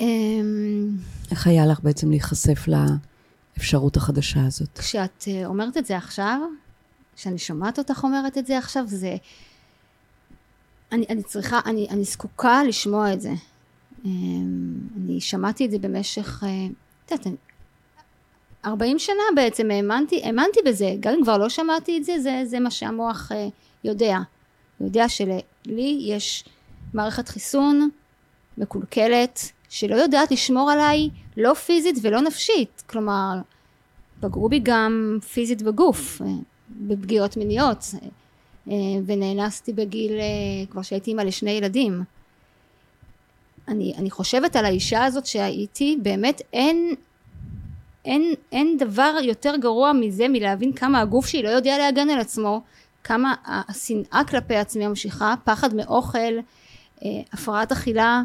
אמ, 0.00 0.96
איך 1.30 1.46
היה 1.46 1.66
לך 1.66 1.80
בעצם 1.80 2.10
להיחשף 2.10 2.68
לאפשרות 2.68 3.96
החדשה 3.96 4.46
הזאת? 4.46 4.78
כשאת 4.78 5.24
אה, 5.28 5.46
אומרת 5.46 5.76
את 5.76 5.86
זה 5.86 5.96
עכשיו, 5.96 6.40
כשאני 7.16 7.38
שומעת 7.38 7.78
אותך 7.78 8.04
אומרת 8.04 8.38
את 8.38 8.46
זה 8.46 8.58
עכשיו, 8.58 8.84
זה... 8.86 9.16
אני, 10.92 11.06
אני 11.10 11.22
צריכה, 11.22 11.60
אני, 11.66 11.86
אני 11.90 12.04
זקוקה 12.04 12.64
לשמוע 12.64 13.12
את 13.12 13.20
זה. 13.20 13.32
אמ, 14.04 14.74
אני 14.96 15.20
שמעתי 15.20 15.66
את 15.66 15.70
זה 15.70 15.78
במשך, 15.78 16.42
אה, 16.46 16.66
את 17.06 17.10
יודעת, 17.10 17.26
אני- 17.26 17.36
40 18.64 18.98
שנה 18.98 19.22
בעצם 19.36 19.70
האמנתי, 19.70 20.22
האמנתי 20.24 20.60
בזה, 20.66 20.94
גם 21.00 21.12
אם 21.14 21.22
כבר 21.22 21.38
לא 21.38 21.48
שמעתי 21.48 21.98
את 21.98 22.04
זה, 22.04 22.18
זה, 22.20 22.42
זה 22.44 22.60
מה 22.60 22.70
שהמוח 22.70 23.32
אה, 23.32 23.48
יודע. 23.84 24.18
יודע 24.80 25.08
שלי 25.08 25.40
יש 26.00 26.44
מערכת 26.94 27.28
חיסון 27.28 27.90
מקולקלת, 28.58 29.40
שלא 29.68 29.94
יודעת 29.94 30.30
לשמור 30.30 30.70
עליי 30.70 31.08
לא 31.36 31.54
פיזית 31.54 31.98
ולא 32.02 32.20
נפשית. 32.20 32.82
כלומר, 32.86 33.34
פגעו 34.20 34.48
בי 34.48 34.60
גם 34.62 35.18
פיזית 35.32 35.62
בגוף, 35.62 36.22
אה, 36.22 36.26
בפגיעות 36.70 37.36
מיניות, 37.36 37.84
ונאנסתי 39.06 39.72
בגיל, 39.72 40.12
אה, 40.12 40.66
כבר 40.70 40.82
שהייתי 40.82 41.10
אימא 41.10 41.22
לשני 41.22 41.50
ילדים. 41.50 42.02
אני, 43.68 43.94
אני 43.98 44.10
חושבת 44.10 44.56
על 44.56 44.64
האישה 44.64 45.04
הזאת 45.04 45.26
שהייתי, 45.26 45.98
באמת 46.02 46.42
אין, 46.52 46.94
אין, 48.04 48.34
אין 48.52 48.76
דבר 48.78 49.16
יותר 49.22 49.56
גרוע 49.56 49.92
מזה 49.92 50.28
מלהבין 50.28 50.72
כמה 50.72 51.00
הגוף 51.00 51.26
שלי 51.26 51.42
לא 51.42 51.48
יודע 51.48 51.78
להגן 51.78 52.10
על 52.10 52.20
עצמו, 52.20 52.62
כמה 53.04 53.34
השנאה 53.44 54.22
כלפי 54.28 54.56
עצמי 54.56 54.86
ממשיכה, 54.86 55.34
פחד 55.44 55.74
מאוכל, 55.74 56.18
אה, 57.04 57.08
הפרעת 57.32 57.72
אכילה, 57.72 58.22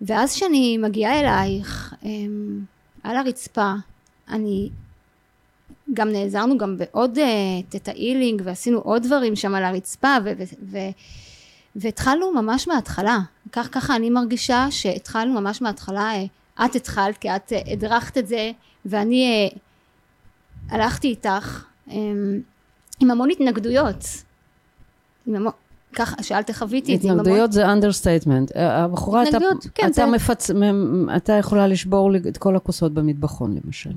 ואז 0.00 0.34
כשאני 0.34 0.78
מגיעה 0.78 1.20
אלייך 1.20 1.94
אמ, 2.02 2.60
על 3.02 3.16
הרצפה, 3.16 3.72
אני 4.28 4.70
גם 5.94 6.08
נעזרנו 6.08 6.58
גם 6.58 6.76
בעוד 6.76 7.18
תטא 7.68 7.90
אילינג 7.90 8.42
ועשינו 8.44 8.78
עוד 8.78 9.02
דברים 9.02 9.36
שם 9.36 9.54
על 9.54 9.64
הרצפה 9.64 10.16
ו- 10.24 10.32
ו- 10.38 10.42
ו- 10.70 10.90
והתחלנו 11.76 12.32
ממש 12.32 12.68
מההתחלה. 12.68 13.18
כך 13.52 13.68
ככה 13.72 13.96
אני 13.96 14.10
מרגישה 14.10 14.66
שהתחלנו 14.70 15.40
ממש 15.40 15.62
מההתחלה, 15.62 16.10
אה, 16.14 16.24
את 16.64 16.74
התחלת 16.76 17.18
כי 17.18 17.36
את 17.36 17.52
אה, 17.52 17.60
הדרכת 17.72 18.18
את 18.18 18.26
זה 18.26 18.50
ואני 18.86 19.24
אה, 19.24 19.58
הלכתי 20.76 21.08
איתך 21.08 21.64
עם 23.00 23.10
המון 23.10 23.30
התנגדויות. 23.30 23.96
עם 25.26 25.34
המון, 25.34 25.52
ככה 25.94 26.22
שאלת 26.22 26.48
איך 26.48 26.58
חוויתי 26.58 26.94
את 26.96 27.02
זה 27.02 27.08
התנגדויות 27.08 27.52
זה 27.52 27.64
understatement. 27.66 28.56
אה, 28.56 28.84
הבחורה, 28.84 29.22
אתה, 29.22 29.38
כן, 29.74 29.86
אתה 29.86 29.92
זה- 29.92 30.06
מפצ... 30.06 30.50
אתה 31.16 31.32
יכולה 31.32 31.66
לשבור 31.66 32.10
את 32.28 32.36
כל 32.38 32.56
הכוסות 32.56 32.92
במטבחון, 32.94 33.58
למשל. 33.64 33.90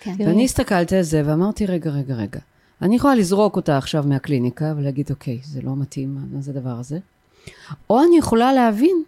כן. 0.00 0.14
ואני 0.18 0.44
הסתכלתי 0.44 0.96
על 0.96 1.02
זה 1.02 1.22
ואמרתי, 1.26 1.66
רגע, 1.66 1.90
רגע, 1.90 2.14
רגע. 2.14 2.40
אני 2.82 2.96
יכולה 2.96 3.14
לזרוק 3.14 3.56
אותה 3.56 3.78
עכשיו 3.78 4.04
מהקליניקה 4.06 4.74
ולהגיד, 4.76 5.10
אוקיי, 5.10 5.40
זה 5.44 5.62
לא 5.62 5.76
מתאים, 5.76 6.18
מה 6.32 6.40
זה 6.40 6.50
הדבר 6.50 6.78
הזה? 6.78 6.98
או 7.90 8.02
אני 8.02 8.18
יכולה 8.18 8.52
להבין 8.52 9.02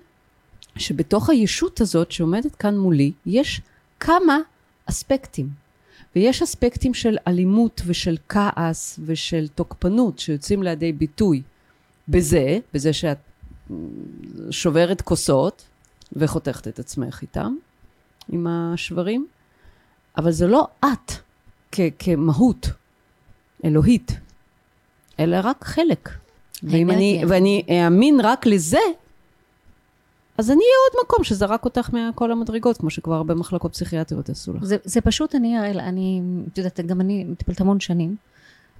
שבתוך 0.76 1.30
הישות 1.30 1.80
הזאת 1.80 2.12
שעומדת 2.12 2.54
כאן 2.54 2.78
מולי, 2.78 3.12
יש 3.26 3.60
כמה 4.00 4.38
אספקטים. 4.86 5.48
ויש 6.16 6.42
אספקטים 6.42 6.94
של 6.94 7.16
אלימות 7.26 7.82
ושל 7.86 8.16
כעס 8.28 9.00
ושל 9.04 9.48
תוקפנות 9.48 10.18
שיוצאים 10.18 10.62
לידי 10.62 10.92
ביטוי 10.92 11.42
בזה, 12.08 12.58
בזה 12.74 12.92
שאת 12.92 13.18
mm, 13.18 13.72
שוברת 14.50 15.00
כוסות 15.00 15.64
וחותכת 16.12 16.68
את 16.68 16.78
עצמך 16.78 17.22
איתם, 17.22 17.54
עם 18.28 18.46
השברים, 18.46 19.26
אבל 20.16 20.30
זה 20.30 20.46
לא 20.46 20.66
את 20.84 21.12
כ- 21.72 21.80
כמהות 21.98 22.66
אלוהית, 23.64 24.12
אלא 25.20 25.36
רק 25.42 25.64
חלק. 25.64 26.08
ואם 26.62 26.90
אני. 26.90 27.22
ואני 27.28 27.64
אאמין 27.70 28.20
רק 28.20 28.46
לזה, 28.46 28.78
אז 30.38 30.50
אני 30.50 30.60
אהיה 30.60 30.76
עוד 30.90 31.04
מקום 31.06 31.24
שזרק 31.24 31.64
אותך 31.64 31.90
מכל 31.92 32.32
המדרגות, 32.32 32.78
כמו 32.78 32.90
שכבר 32.90 33.14
הרבה 33.14 33.34
מחלקות 33.34 33.72
פסיכיאטריות 33.72 34.28
עשו 34.28 34.52
לך. 34.52 34.64
זה, 34.64 34.76
זה 34.84 35.00
פשוט, 35.00 35.34
אני, 35.34 35.58
הראל, 35.58 35.80
אני, 35.80 36.20
את 36.52 36.58
יודעת, 36.58 36.80
גם 36.80 37.00
אני 37.00 37.24
מטפלת 37.24 37.60
המון 37.60 37.80
שנים, 37.80 38.16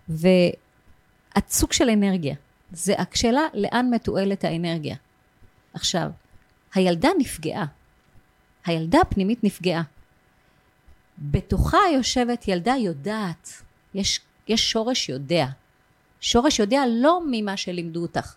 והסוג 0.08 1.72
של 1.72 1.88
אנרגיה, 1.90 2.34
זה 2.72 2.94
השאלה 2.98 3.40
לאן 3.54 3.90
מתועלת 3.94 4.44
האנרגיה. 4.44 4.96
עכשיו, 5.74 6.10
הילדה 6.74 7.08
נפגעה, 7.18 7.66
הילדה 8.66 8.98
הפנימית 9.00 9.44
נפגעה. 9.44 9.82
בתוכה 11.18 11.78
יושבת 11.94 12.48
ילדה 12.48 12.74
יודעת, 12.78 13.62
יש, 13.94 14.20
יש 14.48 14.70
שורש 14.70 15.08
יודע. 15.08 15.46
שורש 16.20 16.58
יודע 16.58 16.82
לא 16.88 17.20
ממה 17.26 17.56
שלימדו 17.56 18.02
אותך, 18.02 18.34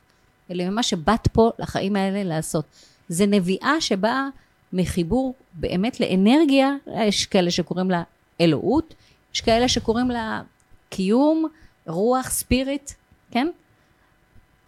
אלא 0.52 0.70
ממה 0.70 0.84
שבאת 0.84 1.28
פה 1.28 1.52
לחיים 1.60 1.96
האלה 1.96 2.24
לעשות. 2.24 2.66
זה 3.10 3.26
נביאה 3.26 3.82
שבאה 3.82 4.28
מחיבור 4.74 5.36
באמת 5.54 6.00
לאנרגיה, 6.00 6.72
יש 7.08 7.26
כאלה 7.26 7.52
שקוראים 7.52 7.92
לה 7.92 8.04
אלוהות, 8.42 8.94
יש 9.34 9.42
כאלה 9.42 9.68
שקוראים 9.68 10.12
לה 10.12 10.42
קיום, 10.90 11.48
רוח, 11.88 12.30
ספיריט, 12.30 12.92
כן? 13.32 13.48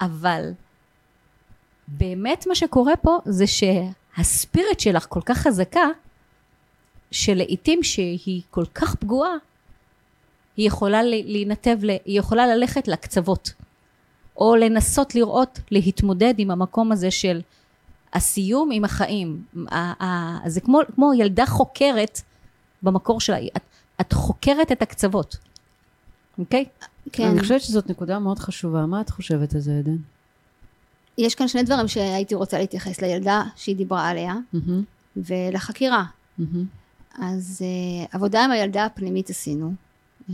אבל 0.01 0.51
באמת 1.87 2.47
מה 2.47 2.55
שקורה 2.55 2.95
פה 2.95 3.17
זה 3.25 3.45
שהספיריט 3.47 4.79
שלך 4.79 5.05
כל 5.09 5.21
כך 5.25 5.37
חזקה, 5.37 5.87
שלעיתים 7.11 7.83
שהיא 7.83 8.41
כל 8.49 8.65
כך 8.75 8.95
פגועה, 8.95 9.31
היא 10.57 10.67
יכולה 10.67 11.03
ל- 11.03 11.31
להינתב, 11.31 11.77
ל- 11.83 11.89
היא 12.05 12.19
יכולה 12.19 12.47
ללכת 12.47 12.87
לקצוות, 12.87 13.53
או 14.37 14.55
לנסות 14.55 15.15
לראות, 15.15 15.59
להתמודד 15.71 16.33
עם 16.37 16.51
המקום 16.51 16.91
הזה 16.91 17.11
של 17.11 17.41
הסיום 18.13 18.69
עם 18.71 18.85
החיים. 18.85 19.43
זה 20.45 20.61
כמו, 20.61 20.79
כמו 20.95 21.13
ילדה 21.13 21.45
חוקרת 21.45 22.21
במקור 22.83 23.21
שלה, 23.21 23.37
את, 23.57 23.61
את 24.01 24.13
חוקרת 24.13 24.71
את 24.71 24.81
הקצוות, 24.81 25.37
אוקיי? 26.39 26.65
כן. 27.11 27.27
אני 27.27 27.39
חושבת 27.39 27.61
שזאת 27.61 27.89
נקודה 27.89 28.19
מאוד 28.19 28.39
חשובה. 28.39 28.85
מה 28.85 29.01
את 29.01 29.09
חושבת 29.09 29.55
על 29.55 29.61
זה, 29.61 29.71
עדן? 29.79 29.95
יש 31.17 31.35
כאן 31.35 31.47
שני 31.47 31.63
דברים 31.63 31.87
שהייתי 31.87 32.35
רוצה 32.35 32.59
להתייחס 32.59 33.01
לילדה 33.01 33.43
שהיא 33.55 33.75
דיברה 33.75 34.07
עליה 34.09 34.35
מהמם, 34.53 34.83
ולחקירה. 35.17 36.03
מהמם. 36.37 36.65
אז 37.17 37.62
uh, 37.62 38.07
עבודה 38.15 38.43
עם 38.43 38.51
הילדה 38.51 38.86
הפנימית 38.86 39.29
עשינו, 39.29 39.74
uh, 40.29 40.33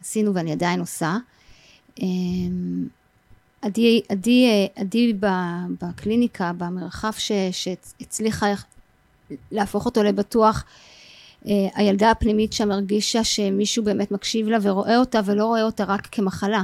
עשינו 0.00 0.34
ואני 0.34 0.52
עדיין 0.52 0.80
עושה. 0.80 1.16
Um, 1.98 2.02
עדי, 3.62 4.02
עדי, 4.08 4.68
עדי 4.76 5.12
בקליניקה, 5.80 6.52
במרחב 6.58 7.12
ש, 7.18 7.32
שהצליחה 7.52 8.46
להפוך 9.50 9.86
אותו 9.86 10.02
לבטוח, 10.02 10.64
אה, 11.46 11.52
הילדה 11.74 12.10
הפנימית 12.10 12.52
שם 12.52 12.70
הרגישה 12.70 13.24
שמישהו 13.24 13.84
באמת 13.84 14.10
מקשיב 14.10 14.48
לה 14.48 14.58
ורואה 14.62 14.96
אותה 14.98 15.20
ולא 15.24 15.46
רואה 15.46 15.62
אותה 15.62 15.84
רק 15.84 16.06
כמחלה. 16.12 16.62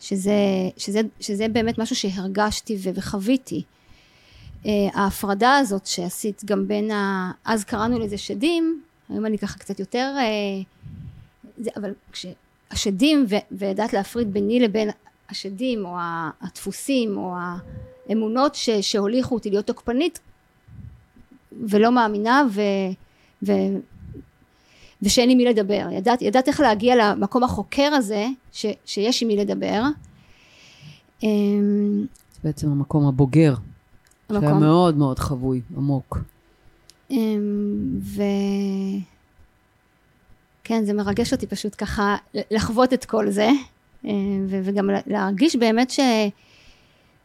שזה, 0.00 0.32
שזה, 0.76 1.00
שזה 1.20 1.48
באמת 1.48 1.78
משהו 1.78 1.96
שהרגשתי 1.96 2.78
וחוויתי. 2.94 3.62
אה, 4.66 4.72
ההפרדה 4.94 5.56
הזאת 5.56 5.86
שעשית 5.86 6.42
גם 6.44 6.68
בין 6.68 6.90
ה... 6.90 7.30
אז 7.44 7.64
קראנו 7.64 7.98
לזה 7.98 8.18
שדים, 8.18 8.82
היום 9.08 9.26
אני 9.26 9.38
ככה 9.38 9.58
קצת 9.58 9.80
יותר... 9.80 10.14
אה, 10.18 10.62
זה, 11.58 11.70
אבל 11.76 11.92
כשהשדים, 12.12 13.26
וידעת 13.52 13.92
להפריד 13.92 14.32
ביני 14.32 14.60
לבין 14.60 14.90
השדים, 15.30 15.84
או 15.86 15.96
הדפוסים, 16.40 17.16
או 17.16 17.34
האמונות 18.08 18.54
ש- 18.54 18.70
שהוליכו 18.70 19.34
אותי 19.34 19.50
להיות 19.50 19.66
תוקפנית, 19.66 20.20
ולא 21.68 21.92
מאמינה, 21.92 22.42
ו... 22.50 22.60
ו- 23.42 23.78
ושאין 25.02 25.30
עם 25.30 25.38
מי 25.38 25.44
לדבר. 25.44 25.86
ידעת, 25.92 26.22
ידעת 26.22 26.48
איך 26.48 26.60
להגיע 26.60 26.96
למקום 26.96 27.44
החוקר 27.44 27.90
הזה, 27.94 28.26
ש, 28.52 28.66
שיש 28.84 29.22
עם 29.22 29.28
מי 29.28 29.36
לדבר. 29.36 29.82
אמ, 31.22 32.06
בעצם 32.44 32.68
המקום 32.70 33.06
הבוגר, 33.06 33.54
שהיה 34.28 34.40
המקום, 34.40 34.60
מאוד 34.60 34.96
מאוד 34.96 35.18
חבוי, 35.18 35.60
עמוק. 35.76 36.18
אמ, 37.10 37.98
ו... 38.00 38.22
כן, 40.64 40.84
זה 40.84 40.92
מרגש 40.92 41.32
אותי 41.32 41.46
פשוט 41.46 41.74
ככה 41.78 42.16
לחוות 42.50 42.92
את 42.92 43.04
כל 43.04 43.30
זה, 43.30 43.50
אמ, 44.04 44.46
וגם 44.48 44.90
להרגיש 45.06 45.56
באמת 45.56 45.90
ש... 45.90 46.00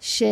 ש... 0.02 0.24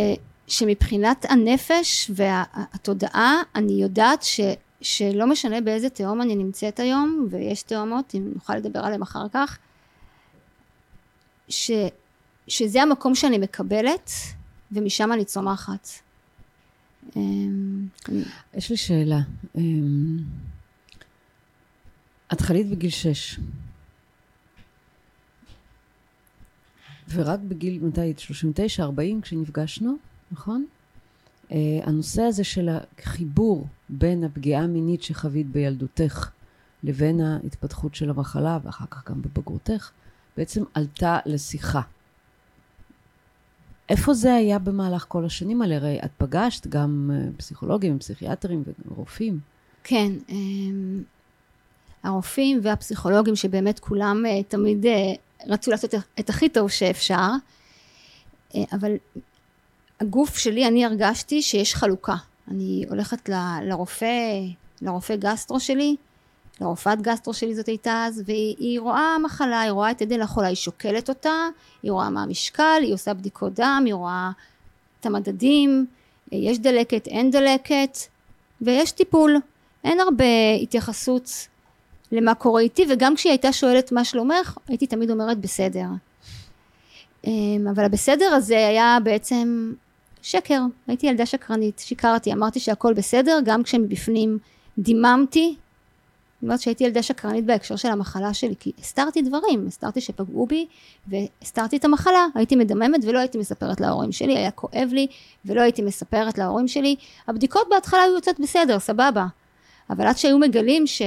שמבחינת 0.47 1.25
הנפש 1.29 2.11
והתודעה, 2.15 3.41
אני 3.55 3.73
יודעת 3.73 4.23
ש... 4.23 4.39
שלא 4.81 5.27
משנה 5.27 5.61
באיזה 5.61 5.89
תהום 5.89 6.21
אני 6.21 6.35
נמצאת 6.35 6.79
היום, 6.79 7.27
ויש 7.29 7.63
תהומות, 7.63 8.15
אם 8.15 8.31
נוכל 8.33 8.55
לדבר 8.55 8.79
עליהן 8.79 9.01
אחר 9.01 9.25
כך, 9.33 9.57
ש... 11.49 11.71
שזה 12.47 12.81
המקום 12.81 13.15
שאני 13.15 13.37
מקבלת, 13.37 14.11
ומשם 14.71 15.11
אני 15.11 15.25
צומחת. 15.25 15.87
אמ, 17.15 17.87
יש 18.53 18.69
לי 18.69 18.77
שאלה. 18.77 19.19
אמ, 19.55 20.17
את 22.33 22.41
חלית 22.41 22.69
בגיל 22.69 22.89
שש. 22.89 23.39
ורק 27.13 27.39
בגיל, 27.39 27.83
מתי 27.83 28.01
היית? 28.01 28.19
39, 28.19 28.83
40, 28.83 29.21
כשנפגשנו, 29.21 29.95
נכון? 30.31 30.65
Uh, 31.49 31.53
הנושא 31.83 32.21
הזה 32.21 32.43
של 32.43 32.69
החיבור 32.69 33.67
בין 33.89 34.23
הפגיעה 34.23 34.63
המינית 34.63 35.03
שחווית 35.03 35.51
בילדותך 35.51 36.29
לבין 36.83 37.21
ההתפתחות 37.21 37.95
של 37.95 38.09
המחלה, 38.09 38.59
ואחר 38.63 38.85
כך 38.91 39.09
גם 39.09 39.21
בבגרותך, 39.21 39.91
בעצם 40.37 40.63
עלתה 40.73 41.19
לשיחה. 41.25 41.81
איפה 43.89 44.13
זה 44.13 44.33
היה 44.33 44.59
במהלך 44.59 45.05
כל 45.07 45.25
השנים 45.25 45.61
האלה? 45.61 45.75
הרי 45.75 45.99
את 46.05 46.11
פגשת 46.17 46.67
גם 46.67 47.11
uh, 47.13 47.37
פסיכולוגים, 47.37 47.99
פסיכיאטרים 47.99 48.63
ורופאים. 48.87 49.39
כן, 49.83 50.11
אמ, 50.29 51.03
הרופאים 52.03 52.59
והפסיכולוגים 52.63 53.35
שבאמת 53.35 53.79
כולם 53.79 54.25
אה, 54.25 54.43
תמיד 54.43 54.85
אה, 54.85 55.13
רצו 55.47 55.71
לעשות 55.71 55.93
את 56.19 56.29
הכי 56.29 56.49
טוב 56.49 56.69
שאפשר, 56.69 57.29
אה, 58.55 58.63
אבל 58.71 58.91
הגוף 59.99 60.37
שלי, 60.37 60.67
אני 60.67 60.85
הרגשתי 60.85 61.41
שיש 61.41 61.75
חלוקה. 61.75 62.15
אני 62.47 62.85
הולכת 62.89 63.29
לרופא, 63.63 64.39
לרופא 64.81 65.15
גסטרו 65.15 65.59
שלי, 65.59 65.95
לרופאת 66.61 67.01
גסטרו 67.01 67.33
שלי 67.33 67.55
זאת 67.55 67.67
הייתה 67.67 68.05
אז, 68.07 68.23
והיא 68.25 68.55
היא 68.59 68.79
רואה 68.79 69.17
מחלה, 69.23 69.61
היא 69.61 69.71
רואה 69.71 69.91
את 69.91 70.01
עדן 70.01 70.21
החולה, 70.21 70.47
היא 70.47 70.55
שוקלת 70.55 71.09
אותה, 71.09 71.47
היא 71.83 71.91
רואה 71.91 72.09
מה 72.09 72.23
המשקל, 72.23 72.79
היא 72.81 72.93
עושה 72.93 73.13
בדיקות 73.13 73.53
דם, 73.53 73.83
היא 73.85 73.93
רואה 73.93 74.31
את 74.99 75.05
המדדים, 75.05 75.85
יש 76.31 76.59
דלקת, 76.59 77.07
אין 77.07 77.31
דלקת, 77.31 77.97
ויש 78.61 78.91
טיפול. 78.91 79.37
אין 79.83 79.99
הרבה 79.99 80.25
התייחסות 80.61 81.47
למה 82.11 82.35
קורה 82.35 82.61
איתי, 82.61 82.85
וגם 82.89 83.15
כשהיא 83.15 83.31
הייתה 83.31 83.53
שואלת 83.53 83.91
מה 83.91 84.05
שלומך, 84.05 84.57
הייתי 84.67 84.87
תמיד 84.87 85.11
אומרת 85.11 85.37
בסדר. 85.37 85.85
אמ, 87.27 87.67
אבל 87.75 87.85
הבסדר 87.85 88.25
הזה 88.25 88.67
היה 88.67 88.97
בעצם 89.03 89.73
שקר, 90.21 90.61
הייתי 90.87 91.07
ילדה 91.07 91.25
שקרנית, 91.25 91.79
שיקרתי, 91.79 92.33
אמרתי 92.33 92.59
שהכל 92.59 92.93
בסדר, 92.93 93.39
גם 93.45 93.63
כשמבפנים 93.63 94.37
דיממתי. 94.77 95.55
אומרת 96.43 96.61
שהייתי 96.61 96.83
ילדה 96.83 97.03
שקרנית 97.03 97.45
בהקשר 97.45 97.75
של 97.75 97.87
המחלה 97.87 98.33
שלי, 98.33 98.55
כי 98.59 98.71
הסתרתי 98.79 99.21
דברים, 99.21 99.67
הסתרתי 99.67 100.01
שפגעו 100.01 100.47
בי, 100.47 100.65
והסתרתי 101.07 101.77
את 101.77 101.85
המחלה, 101.85 102.25
הייתי 102.35 102.55
מדממת 102.55 102.99
ולא 103.03 103.19
הייתי 103.19 103.37
מספרת 103.37 103.81
להורים 103.81 104.11
שלי, 104.11 104.37
היה 104.37 104.51
כואב 104.51 104.89
לי, 104.91 105.07
ולא 105.45 105.61
הייתי 105.61 105.81
מספרת 105.81 106.37
להורים 106.37 106.67
שלי. 106.67 106.95
הבדיקות 107.27 107.67
בהתחלה 107.69 108.01
היו 108.01 108.13
יוצאות 108.13 108.39
בסדר, 108.39 108.79
סבבה, 108.79 109.25
אבל 109.89 110.07
עד 110.07 110.17
שהיו 110.17 110.39
מגלים 110.39 110.87
ש, 110.87 111.01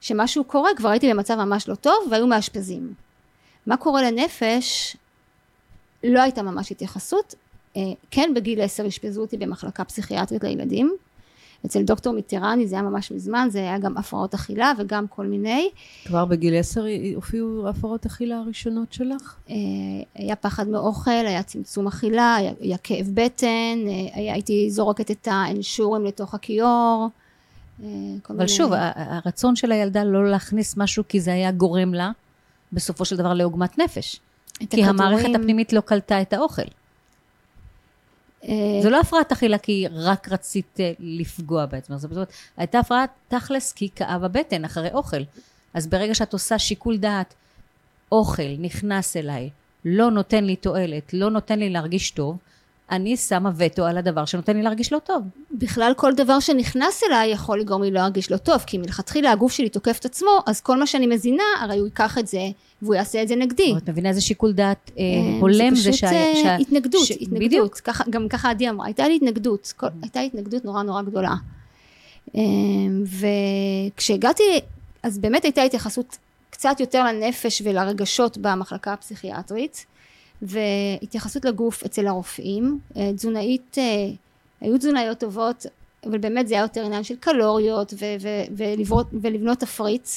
שמשהו 0.00 0.44
קורה, 0.44 0.70
כבר 0.76 0.88
הייתי 0.88 1.10
במצב 1.10 1.34
ממש 1.34 1.68
לא 1.68 1.74
טוב, 1.74 1.94
והיו 2.10 2.26
מאשפזים. 2.26 2.94
מה 3.66 3.76
קורה 3.76 4.02
לנפש? 4.02 4.96
לא 6.04 6.20
הייתה 6.22 6.42
ממש 6.42 6.70
התייחסות. 6.70 7.34
אה, 7.76 7.82
כן, 8.10 8.32
בגיל 8.34 8.60
עשר 8.60 8.88
אשפזו 8.88 9.20
אותי 9.20 9.36
במחלקה 9.36 9.84
פסיכיאטרית 9.84 10.44
לילדים. 10.44 10.96
אצל 11.66 11.82
דוקטור 11.82 12.12
מיטרני 12.14 12.66
זה 12.68 12.74
היה 12.76 12.82
ממש 12.82 13.12
מזמן, 13.12 13.48
זה 13.50 13.58
היה 13.58 13.78
גם 13.78 13.96
הפרעות 13.96 14.34
אכילה 14.34 14.72
וגם 14.78 15.06
כל 15.08 15.26
מיני. 15.26 15.68
כבר 16.04 16.24
בגיל 16.24 16.54
עשר 16.58 16.84
הופיעו 17.14 17.68
הפרעות 17.68 18.06
אכילה 18.06 18.38
הראשונות 18.38 18.92
שלך? 18.92 19.34
אה, 19.50 19.54
היה 20.14 20.36
פחד 20.36 20.68
מאוכל, 20.68 21.10
היה 21.10 21.42
צמצום 21.42 21.86
אכילה, 21.86 22.34
היה, 22.34 22.52
היה 22.60 22.76
כאב 22.82 23.06
בטן, 23.14 23.46
אה, 23.88 23.92
היה, 24.14 24.32
הייתי 24.34 24.70
זורקת 24.70 25.10
את 25.10 25.28
האנשורים 25.30 26.04
לתוך 26.04 26.34
הכיור. 26.34 27.08
אה, 27.82 27.86
כל 28.22 28.32
אבל 28.32 28.36
מיני- 28.36 28.48
שוב, 28.48 28.72
הרצון 28.94 29.56
של 29.56 29.72
הילדה 29.72 30.04
לא 30.04 30.30
להכניס 30.30 30.76
משהו 30.76 31.04
כי 31.08 31.20
זה 31.20 31.32
היה 31.32 31.50
גורם 31.50 31.94
לה, 31.94 32.10
בסופו 32.72 33.04
של 33.04 33.16
דבר, 33.16 33.34
לעוגמת 33.34 33.78
נפש. 33.78 34.20
כי 34.70 34.84
המערכת 34.84 35.18
הכדורים, 35.18 35.40
הפנימית 35.40 35.72
לא 35.72 35.80
קלטה 35.80 36.22
את 36.22 36.32
האוכל. 36.32 36.62
אה, 38.48 38.80
זה 38.82 38.90
לא 38.90 39.00
הפרעת 39.00 39.32
אכילה 39.32 39.58
כי 39.58 39.86
רק 39.92 40.28
רצית 40.28 40.80
אה, 40.80 40.92
לפגוע 40.98 41.66
בעצמך, 41.66 41.96
זאת 41.96 42.10
אומרת, 42.12 42.32
הייתה 42.56 42.78
הפרעת 42.78 43.10
תכלס 43.28 43.72
כי 43.72 43.88
כאב 43.96 44.24
הבטן 44.24 44.64
אחרי 44.64 44.88
אוכל. 44.92 45.22
אז 45.74 45.86
ברגע 45.86 46.14
שאת 46.14 46.32
עושה 46.32 46.58
שיקול 46.58 46.96
דעת, 46.96 47.34
אוכל 48.12 48.56
נכנס 48.58 49.16
אליי, 49.16 49.50
לא 49.84 50.10
נותן 50.10 50.44
לי 50.44 50.56
תועלת, 50.56 51.14
לא 51.14 51.30
נותן 51.30 51.58
לי 51.58 51.70
להרגיש 51.70 52.10
טוב, 52.10 52.36
אני 52.90 53.16
שמה 53.16 53.50
וטו 53.56 53.86
על 53.86 53.98
הדבר 53.98 54.24
שנותן 54.24 54.56
לי 54.56 54.62
להרגיש 54.62 54.92
לא 54.92 54.98
טוב. 54.98 55.22
בכלל 55.50 55.92
כל 55.96 56.14
דבר 56.14 56.40
שנכנס 56.40 57.02
אליי 57.08 57.30
יכול 57.30 57.60
לגרום 57.60 57.82
לי 57.82 57.90
להרגיש 57.90 58.30
לא 58.30 58.36
טוב, 58.36 58.64
כי 58.66 58.78
מלכתחילה 58.78 59.32
הגוף 59.32 59.52
שלי 59.52 59.68
תוקף 59.68 59.98
את 60.00 60.04
עצמו, 60.04 60.30
אז 60.46 60.60
כל 60.60 60.78
מה 60.78 60.86
שאני 60.86 61.06
מזינה, 61.06 61.42
הרי 61.60 61.78
הוא 61.78 61.86
ייקח 61.86 62.18
את 62.18 62.26
זה, 62.26 62.40
והוא 62.82 62.94
יעשה 62.94 63.22
את 63.22 63.28
זה 63.28 63.36
נגדי. 63.36 63.74
את 63.76 63.88
מבינה 63.88 64.08
איזה 64.08 64.20
שיקול 64.20 64.52
דעת 64.52 64.90
אה, 64.98 65.02
אה, 65.02 65.38
הולם 65.40 65.74
זה 65.74 65.90
פשוט 65.90 66.00
שה... 66.00 66.12
אה, 66.12 66.32
שה- 66.42 66.56
התנגדות, 66.56 67.04
ש- 67.06 67.10
התנגדות. 67.10 67.74
ככה, 67.74 68.04
גם 68.10 68.28
ככה 68.28 68.50
עדי 68.50 68.68
אמרה, 68.70 68.86
הייתה 68.86 69.08
לי 69.08 69.16
התנגדות, 69.16 69.72
כל, 69.76 69.86
הייתה 70.02 70.20
התנגדות 70.20 70.64
נורא 70.64 70.82
נורא 70.82 71.02
גדולה. 71.02 71.34
וכשהגעתי, 73.94 74.42
אז 75.02 75.18
באמת 75.18 75.44
הייתה 75.44 75.62
התייחסות 75.62 76.16
קצת 76.50 76.76
יותר 76.80 77.04
לנפש 77.04 77.62
ולרגשות 77.64 78.38
במחלקה 78.38 78.92
הפסיכיאטרית, 78.92 79.86
והתייחסות 80.42 81.44
לגוף 81.44 81.84
אצל 81.84 82.06
הרופאים. 82.06 82.78
תזונאית, 83.16 83.76
היו 84.60 84.78
תזונאיות 84.78 85.18
טובות, 85.18 85.66
אבל 86.06 86.18
באמת 86.18 86.48
זה 86.48 86.54
היה 86.54 86.62
יותר 86.62 86.84
עניין 86.84 87.04
של 87.04 87.16
קלוריות 87.16 87.94
ולבנות, 88.58 89.06
ולבנות 89.22 89.58
תפריט. 89.58 90.08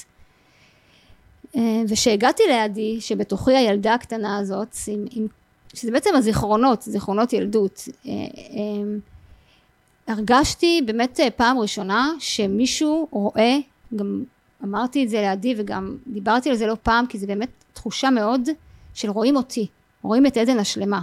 אה, 1.56 1.82
וכשהגעתי 1.90 2.44
לידי, 2.50 3.02
שבתוכי 3.02 3.56
הילדה 3.56 3.94
הקטנה 3.94 4.38
הזאת, 4.38 4.76
עם, 4.88 5.06
עם, 5.12 5.28
שזה 5.74 5.92
בעצם 5.92 6.10
הזיכרונות, 6.16 6.82
זיכרונות 6.82 7.34
ילדות, 7.34 7.88
אה, 8.06 8.12
אה, 8.12 8.98
הרגשתי 10.08 10.82
באמת 10.86 11.20
פעם 11.36 11.60
ראשונה 11.60 12.12
שמישהו 12.20 13.08
רואה, 13.12 13.58
גם 13.96 14.24
אמרתי 14.64 15.04
את 15.04 15.10
זה 15.10 15.22
לידי 15.22 15.56
וגם 15.58 15.98
דיברתי 16.08 16.50
על 16.50 16.56
זה 16.56 16.68
לא 16.68 16.76
פעם, 16.84 17.08
כי 17.08 17.18
זה 17.18 17.28
באמת 17.28 17.50
תחושה 17.74 18.10
מאוד 18.10 18.50
של 18.94 19.10
רואים 19.10 19.36
אותי, 19.36 19.68
רואים 20.02 20.26
את 20.26 20.38
עדן 20.38 20.60
השלמה. 20.60 21.02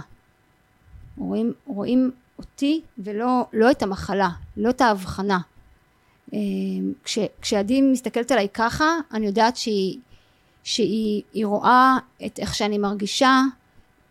רואים, 1.17 1.53
רואים 1.65 2.11
אותי 2.37 2.81
ולא 2.97 3.45
לא 3.53 3.71
את 3.71 3.83
המחלה, 3.83 4.29
לא 4.57 4.69
את 4.69 4.81
ההבחנה. 4.81 5.39
כש, 7.03 7.19
כשעדי 7.41 7.81
מסתכלת 7.81 8.31
עליי 8.31 8.47
ככה, 8.53 8.85
אני 9.13 9.25
יודעת 9.25 9.57
שהיא, 9.57 9.97
שהיא 10.63 11.21
היא 11.33 11.45
רואה 11.45 11.97
את 12.25 12.39
איך 12.39 12.55
שאני 12.55 12.77
מרגישה, 12.77 13.41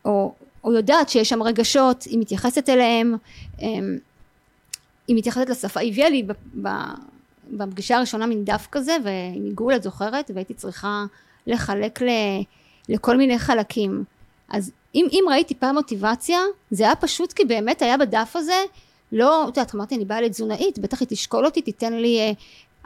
או 0.04 0.34
או 0.64 0.72
יודעת 0.72 1.08
שיש 1.08 1.28
שם 1.28 1.42
רגשות, 1.42 2.02
היא 2.02 2.18
מתייחסת 2.18 2.68
אליהם, 2.68 3.16
אמ, 3.60 3.98
היא 5.08 5.16
מתייחסת 5.16 5.48
לשפה, 5.48 5.80
היא 5.80 5.92
הביאה 5.92 6.08
לי 6.08 6.26
בפגישה 7.50 7.96
הראשונה 7.96 8.26
מין 8.26 8.44
דף 8.44 8.66
כזה, 8.72 8.96
ועם 9.04 9.44
עיגול 9.44 9.76
את 9.76 9.82
זוכרת, 9.82 10.30
והייתי 10.34 10.54
צריכה 10.54 11.04
לחלק 11.46 12.02
ל, 12.02 12.08
לכל 12.88 13.16
מיני 13.16 13.38
חלקים. 13.38 14.04
אז 14.48 14.72
אם, 14.94 15.06
אם 15.12 15.24
ראיתי 15.30 15.54
פעם 15.54 15.74
מוטיבציה, 15.74 16.38
זה 16.70 16.84
היה 16.84 16.96
פשוט 16.96 17.32
כי 17.32 17.44
באמת 17.44 17.82
היה 17.82 17.96
בדף 17.96 18.32
הזה, 18.36 18.62
לא, 19.12 19.42
את 19.48 19.56
יודעת, 19.56 19.74
אמרתי, 19.74 19.94
אני 19.94 20.04
באה 20.04 20.20
לתזונאית, 20.20 20.78
בטח 20.78 21.00
היא 21.00 21.08
תשקול 21.08 21.46
אותי, 21.46 21.62
תיתן 21.62 21.92
לי, 21.92 22.18
אה, 22.18 22.32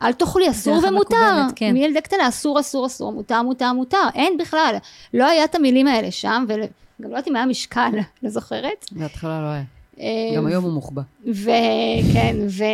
אל 0.03 0.13
תאכלי, 0.13 0.51
אסור 0.51 0.81
ומותר. 0.89 1.43
כן. 1.57 1.73
מילדה 1.73 2.01
קטנה, 2.01 2.29
אסור, 2.29 2.61
אסור, 2.61 2.87
אסור, 2.87 3.13
מותר, 3.13 3.43
מותר, 3.43 3.73
מותר. 3.73 4.09
אין 4.15 4.37
בכלל. 4.39 4.77
לא 5.15 5.29
היה 5.29 5.45
את 5.45 5.55
המילים 5.55 5.87
האלה 5.87 6.11
שם, 6.11 6.45
וגם 6.49 6.67
לא 7.01 7.09
יודעת 7.09 7.29
אם 7.29 7.37
היה 7.37 7.47
משקל, 7.47 7.91
לא 8.23 8.31
זוכרת? 8.31 8.87
בהתחלה 8.93 9.41
לא 9.43 9.47
היה. 9.47 9.65
אה, 10.01 10.37
גם 10.37 10.47
היום 10.47 10.65
הוא 10.65 10.73
מוחבא. 10.73 11.03
וכן, 11.25 12.37
ו... 12.49 12.65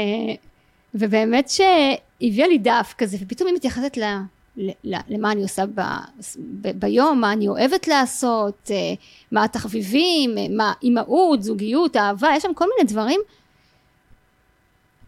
ובאמת 0.95 1.49
שהביאה 1.49 2.49
לי 2.49 2.59
דף 2.59 2.95
כזה, 2.99 3.17
ופתאום 3.21 3.49
היא 3.49 3.57
מתייחסת 3.57 3.97
ל... 3.97 4.05
למה 5.09 5.33
אני 5.33 5.43
עושה 5.43 5.67
ב, 5.67 5.81
ב, 6.39 6.81
ביום, 6.81 7.21
מה 7.21 7.33
אני 7.33 7.49
אוהבת 7.49 7.89
לעשות, 7.89 8.71
אה, 8.71 8.77
מה 9.33 9.45
התחביבים, 9.45 10.39
אה, 10.39 10.47
מה 10.51 10.73
אימהות, 10.83 11.43
זוגיות, 11.43 11.97
אהבה, 11.97 12.29
יש 12.37 12.43
שם 12.43 12.55
כל 12.55 12.65
מיני 12.77 12.89
דברים. 12.93 13.21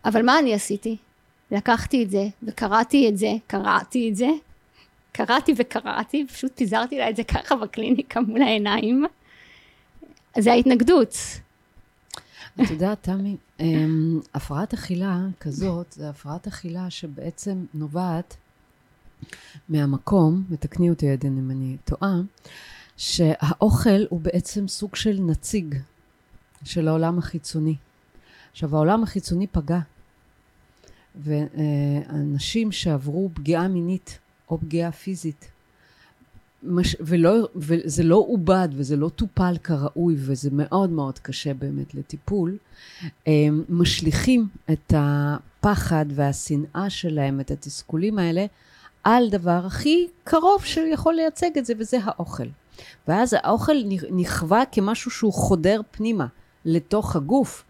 אבל 0.05 0.22
מה 0.22 0.38
אני 0.38 0.55
עשיתי? 0.55 0.96
לקחתי 1.52 2.04
את 2.04 2.10
זה 2.10 2.28
וקראתי 2.42 3.08
את 3.08 3.18
זה, 3.18 3.32
קראתי 3.46 4.10
את 4.10 4.16
זה, 4.16 4.28
קראתי 5.12 5.54
וקראתי, 5.56 6.26
פשוט 6.26 6.52
פיזרתי 6.56 6.98
לה 6.98 7.10
את 7.10 7.16
זה 7.16 7.24
ככה 7.24 7.56
בקליניקה 7.56 8.20
מול 8.20 8.42
העיניים. 8.42 9.04
זה 10.38 10.52
ההתנגדות. 10.52 11.16
את 12.62 12.70
יודעת, 12.70 13.02
תמי, 13.02 13.36
אמ, 13.60 14.20
הפרעת 14.34 14.74
אכילה 14.74 15.18
כזאת, 15.40 15.92
זה 15.92 16.08
הפרעת 16.08 16.46
אכילה 16.46 16.90
שבעצם 16.90 17.64
נובעת 17.74 18.36
מהמקום, 19.68 20.44
ותקני 20.50 20.90
אותי 20.90 21.10
עדן 21.10 21.38
אם 21.38 21.50
אני 21.50 21.76
טועה, 21.84 22.14
שהאוכל 22.96 24.04
הוא 24.08 24.20
בעצם 24.20 24.68
סוג 24.68 24.96
של 24.96 25.18
נציג 25.20 25.74
של 26.64 26.88
העולם 26.88 27.18
החיצוני. 27.18 27.76
עכשיו, 28.52 28.76
העולם 28.76 29.02
החיצוני 29.02 29.46
פגע, 29.46 29.78
ואנשים 31.14 32.72
שעברו 32.72 33.31
פגיעה 33.35 33.68
מינית 33.68 34.18
או 34.51 34.59
פגיעה 34.59 34.92
פיזית, 34.92 35.48
מש, 36.62 36.96
ולא, 37.01 37.48
וזה 37.57 38.03
לא 38.03 38.25
עובד 38.29 38.68
וזה 38.72 38.96
לא 38.96 39.09
טופל 39.09 39.57
כראוי 39.64 40.14
וזה 40.18 40.51
מאוד 40.53 40.90
מאוד 40.90 41.18
קשה 41.18 41.55
באמת 41.55 41.94
לטיפול, 41.94 42.57
משליכים 43.68 44.46
את 44.72 44.92
הפחד 44.96 46.07
והשנאה 46.09 46.90
שלהם, 46.90 47.40
את 47.40 47.51
התסכולים 47.51 48.18
האלה, 48.18 48.46
על 49.05 49.31
דבר 49.31 49.61
הכי 49.66 50.07
קרוב 50.25 50.64
שיכול 50.64 51.14
לייצג 51.14 51.59
את 51.59 51.66
זה, 51.66 51.75
וזה 51.79 51.98
האוכל. 52.05 52.46
ואז 53.09 53.37
האוכל 53.42 53.77
נכווה 54.11 54.62
כמשהו 54.72 55.11
שהוא 55.11 55.33
חודר 55.33 55.81
פנימה, 55.90 56.27
לתוך 56.64 57.16
הגוף. 57.16 57.64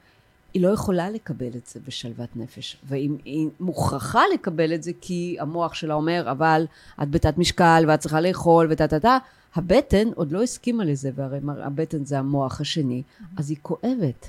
היא 0.54 0.62
לא 0.62 0.68
יכולה 0.68 1.10
לקבל 1.10 1.50
את 1.56 1.66
זה 1.66 1.80
בשלוות 1.86 2.36
נפש. 2.36 2.76
והיא 2.84 3.48
מוכרחה 3.60 4.22
לקבל 4.34 4.74
את 4.74 4.82
זה 4.82 4.92
כי 5.00 5.36
המוח 5.40 5.74
שלה 5.74 5.94
אומר, 5.94 6.30
אבל 6.30 6.66
את 7.02 7.10
בתת 7.10 7.38
משקל 7.38 7.84
ואת 7.88 8.00
צריכה 8.00 8.20
לאכול 8.20 8.66
וטה 8.70 8.88
טה 8.88 9.00
טה. 9.00 9.18
הבטן 9.54 10.08
עוד 10.14 10.32
לא 10.32 10.42
הסכימה 10.42 10.84
לזה, 10.84 11.10
והרי 11.14 11.38
הבטן 11.62 12.04
זה 12.04 12.18
המוח 12.18 12.60
השני, 12.60 13.02
אז 13.36 13.50
היא 13.50 13.58
כואבת. 13.62 14.28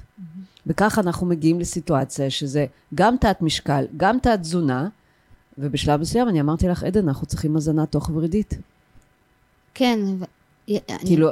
וככה 0.68 1.02
אנחנו 1.02 1.28
מגיעים 1.28 1.60
לסיטואציה 1.60 2.30
שזה 2.30 2.66
גם 2.96 3.16
תת 3.20 3.42
משקל, 3.42 3.86
גם 3.98 4.18
תת 4.22 4.40
תזונה, 4.42 4.88
ובשלב 5.58 6.02
מסוים 6.02 6.30
אני 6.30 6.42
אמרתי 6.42 6.68
לך, 6.68 6.84
עדן, 6.84 7.08
אנחנו 7.08 7.28
צריכים 7.28 7.56
הזנה 7.56 7.86
תוך 7.86 8.10
ורידית. 8.14 8.54
כן. 9.74 10.00
כאילו, 11.06 11.30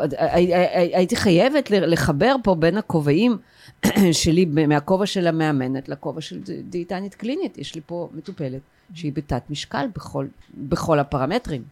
הייתי 0.94 1.16
חייבת 1.16 1.72
לחבר 1.72 2.36
פה 2.44 2.56
בין 2.56 2.78
הכובעים 2.78 3.38
שלי, 4.12 4.46
מהכובע 4.46 5.06
של 5.06 5.28
המאמנת 5.28 5.90
לכובע 5.90 6.22
של 6.22 6.42
דיאטנית 6.64 7.16
קלינית. 7.16 7.58
יש 7.58 7.76
לי 7.76 7.82
פה 7.86 8.10
מטופלת 8.14 8.62
שהיא 8.94 9.14
בתת 9.14 9.44
משקל 9.50 9.86
בכל, 9.96 10.28
בכל 10.54 11.00
הפרמטרים, 11.00 11.64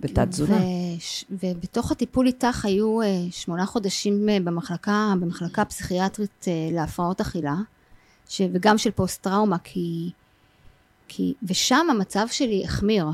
בתת 0.00 0.28
תזונה. 0.28 0.58
ובתוך 1.30 1.92
הטיפול 1.92 2.26
איתך 2.26 2.64
היו 2.64 3.02
אה, 3.02 3.06
שמונה 3.30 3.66
חודשים 3.66 4.28
אה, 4.28 4.38
במחלקה, 4.44 5.14
במחלקה 5.20 5.64
פסיכיאטרית 5.64 6.44
אה, 6.48 6.52
להפרעות 6.72 7.20
אכילה, 7.20 7.54
ש, 8.28 8.40
וגם 8.52 8.78
של 8.78 8.90
פוסט 8.90 9.22
טראומה, 9.22 9.58
כי... 9.58 10.10
כי, 11.08 11.34
ושם 11.42 11.86
המצב 11.90 12.26
שלי 12.30 12.64
החמיר 12.64 13.06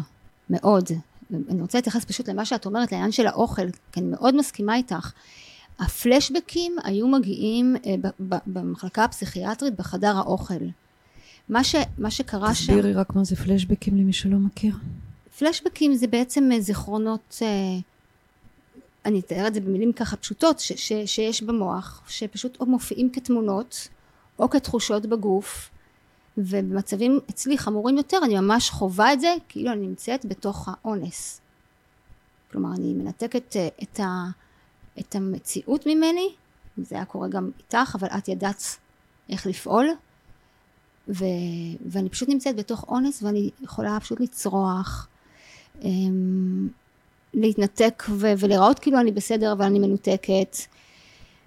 מאוד. 0.51 0.91
אני 1.49 1.61
רוצה 1.61 1.79
להתייחס 1.79 2.05
פשוט 2.05 2.29
למה 2.29 2.45
שאת 2.45 2.67
אומרת, 2.67 2.93
לעניין 2.93 3.13
של 3.13 3.27
האוכל, 3.27 3.71
כי 3.93 4.01
אני 4.01 4.09
מאוד 4.09 4.37
מסכימה 4.37 4.77
איתך. 4.77 5.13
הפלשבקים 5.79 6.77
היו 6.85 7.09
מגיעים 7.09 7.77
אה, 7.87 7.95
במחלקה 8.47 9.05
הפסיכיאטרית 9.05 9.77
בחדר 9.77 10.17
האוכל. 10.17 10.65
מה, 11.49 11.65
ש, 11.65 11.75
מה 11.99 12.11
שקרה 12.11 12.55
שם... 12.55 12.73
תסבירי 12.73 12.93
רק 12.93 13.15
מה 13.15 13.25
זה 13.25 13.37
פלשבקים 13.37 13.97
למי 13.97 14.13
שלא 14.13 14.39
מכיר. 14.39 14.75
פלשבקים 15.39 15.95
זה 15.95 16.07
בעצם 16.07 16.51
אה, 16.53 16.61
זיכרונות, 16.61 17.39
אה, 17.43 17.79
אני 19.05 19.21
אתאר 19.21 19.47
את 19.47 19.55
זה 19.55 19.61
במילים 19.61 19.93
ככה 19.93 20.17
פשוטות, 20.17 20.61
ש, 20.61 20.73
ש, 20.73 20.93
שיש 21.07 21.43
במוח, 21.43 22.03
שפשוט 22.09 22.61
או 22.61 22.67
מופיעים 22.67 23.11
כתמונות 23.11 23.89
או 24.39 24.51
כתחושות 24.51 25.07
בגוף, 25.07 25.71
ובמצבים 26.39 27.21
אצלי 27.31 27.59
חמורים 27.59 27.97
יותר 27.97 28.19
אני 28.25 28.41
ממש 28.41 28.71
חווה 28.71 29.13
את 29.13 29.21
זה 29.21 29.35
כאילו 29.49 29.73
אני 29.73 29.87
נמצאת 29.87 30.27
בתוך 30.27 30.69
האונס. 30.69 31.41
כלומר 32.53 32.75
אני 32.75 32.95
מנתקת 32.95 33.57
אה, 33.57 33.69
את, 33.83 34.01
ה, 34.01 34.27
את 35.01 35.15
המציאות 35.15 35.87
ממני, 35.87 36.29
זה 36.77 36.97
היה 36.97 37.05
קורה 37.05 37.29
גם 37.29 37.51
איתך, 37.59 37.97
אבל 38.01 38.09
את 38.09 38.29
ידעת 38.29 38.63
איך 39.29 39.47
לפעול, 39.47 39.89
ו, 41.09 41.25
ואני 41.87 42.09
פשוט 42.09 42.29
נמצאת 42.29 42.57
בתוך 42.57 42.85
אונס 42.89 43.23
ואני 43.23 43.51
יכולה 43.63 44.01
פשוט 44.01 44.21
לצרוח, 44.21 45.09
אמ, 45.83 46.69
להתנתק 47.35 48.03
ו, 48.11 48.33
ולראות 48.39 48.79
כאילו 48.79 49.01
אני 49.01 49.13
בסדר 49.13 49.53
אבל 49.53 49.65
אני 49.65 49.79
מנותקת. 49.79 50.57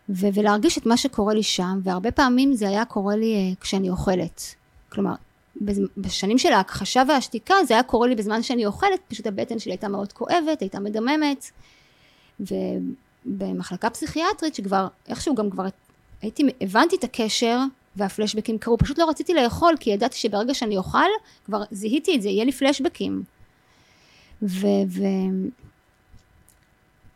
ו- 0.10 0.28
ולהרגיש 0.34 0.78
את 0.78 0.86
מה 0.86 0.98
שקורה 0.98 1.34
לי 1.34 1.44
שם, 1.44 1.80
והרבה 1.84 2.12
פעמים 2.12 2.54
זה 2.54 2.68
היה 2.70 2.86
קורה 2.86 3.16
לי 3.16 3.54
uh, 3.54 3.62
כשאני 3.62 3.90
אוכלת. 3.90 4.56
כלומר, 4.94 5.14
בשנים 5.98 6.38
של 6.38 6.54
ההכחשה 6.54 7.04
והשתיקה 7.08 7.56
זה 7.68 7.74
היה 7.74 7.84
קורה 7.84 8.08
לי 8.08 8.16
בזמן 8.16 8.44
שאני 8.44 8.66
אוכלת, 8.66 9.00
פשוט 9.08 9.28
הבטן 9.28 9.60
שלי 9.60 9.72
הייתה 9.72 9.88
מאוד 9.88 10.14
כואבת, 10.14 10.62
הייתה 10.62 10.80
מדממת. 10.80 11.46
ובמחלקה 12.40 13.90
פסיכיאטרית 13.90 14.56
שכבר 14.56 14.88
איכשהו 15.08 15.36
גם 15.36 15.50
כבר 15.50 15.66
הייתי, 16.22 16.44
הבנתי 16.62 16.96
את 16.96 17.04
הקשר 17.04 17.60
והפלשבקים 17.96 18.58
קרו, 18.58 18.78
פשוט 18.78 19.00
לא 19.00 19.10
רציתי 19.10 19.34
לאכול 19.34 19.76
כי 19.80 19.90
ידעתי 19.90 20.18
שברגע 20.18 20.54
שאני 20.54 20.78
אוכל 20.78 21.10
כבר 21.46 21.64
זיהיתי 21.72 22.16
את 22.16 22.22
זה, 22.22 22.30
יהיה 22.30 22.46
לי 22.46 22.52
פלשבקים. 22.52 23.24
ו... 24.44 24.68
ו... 24.88 25.02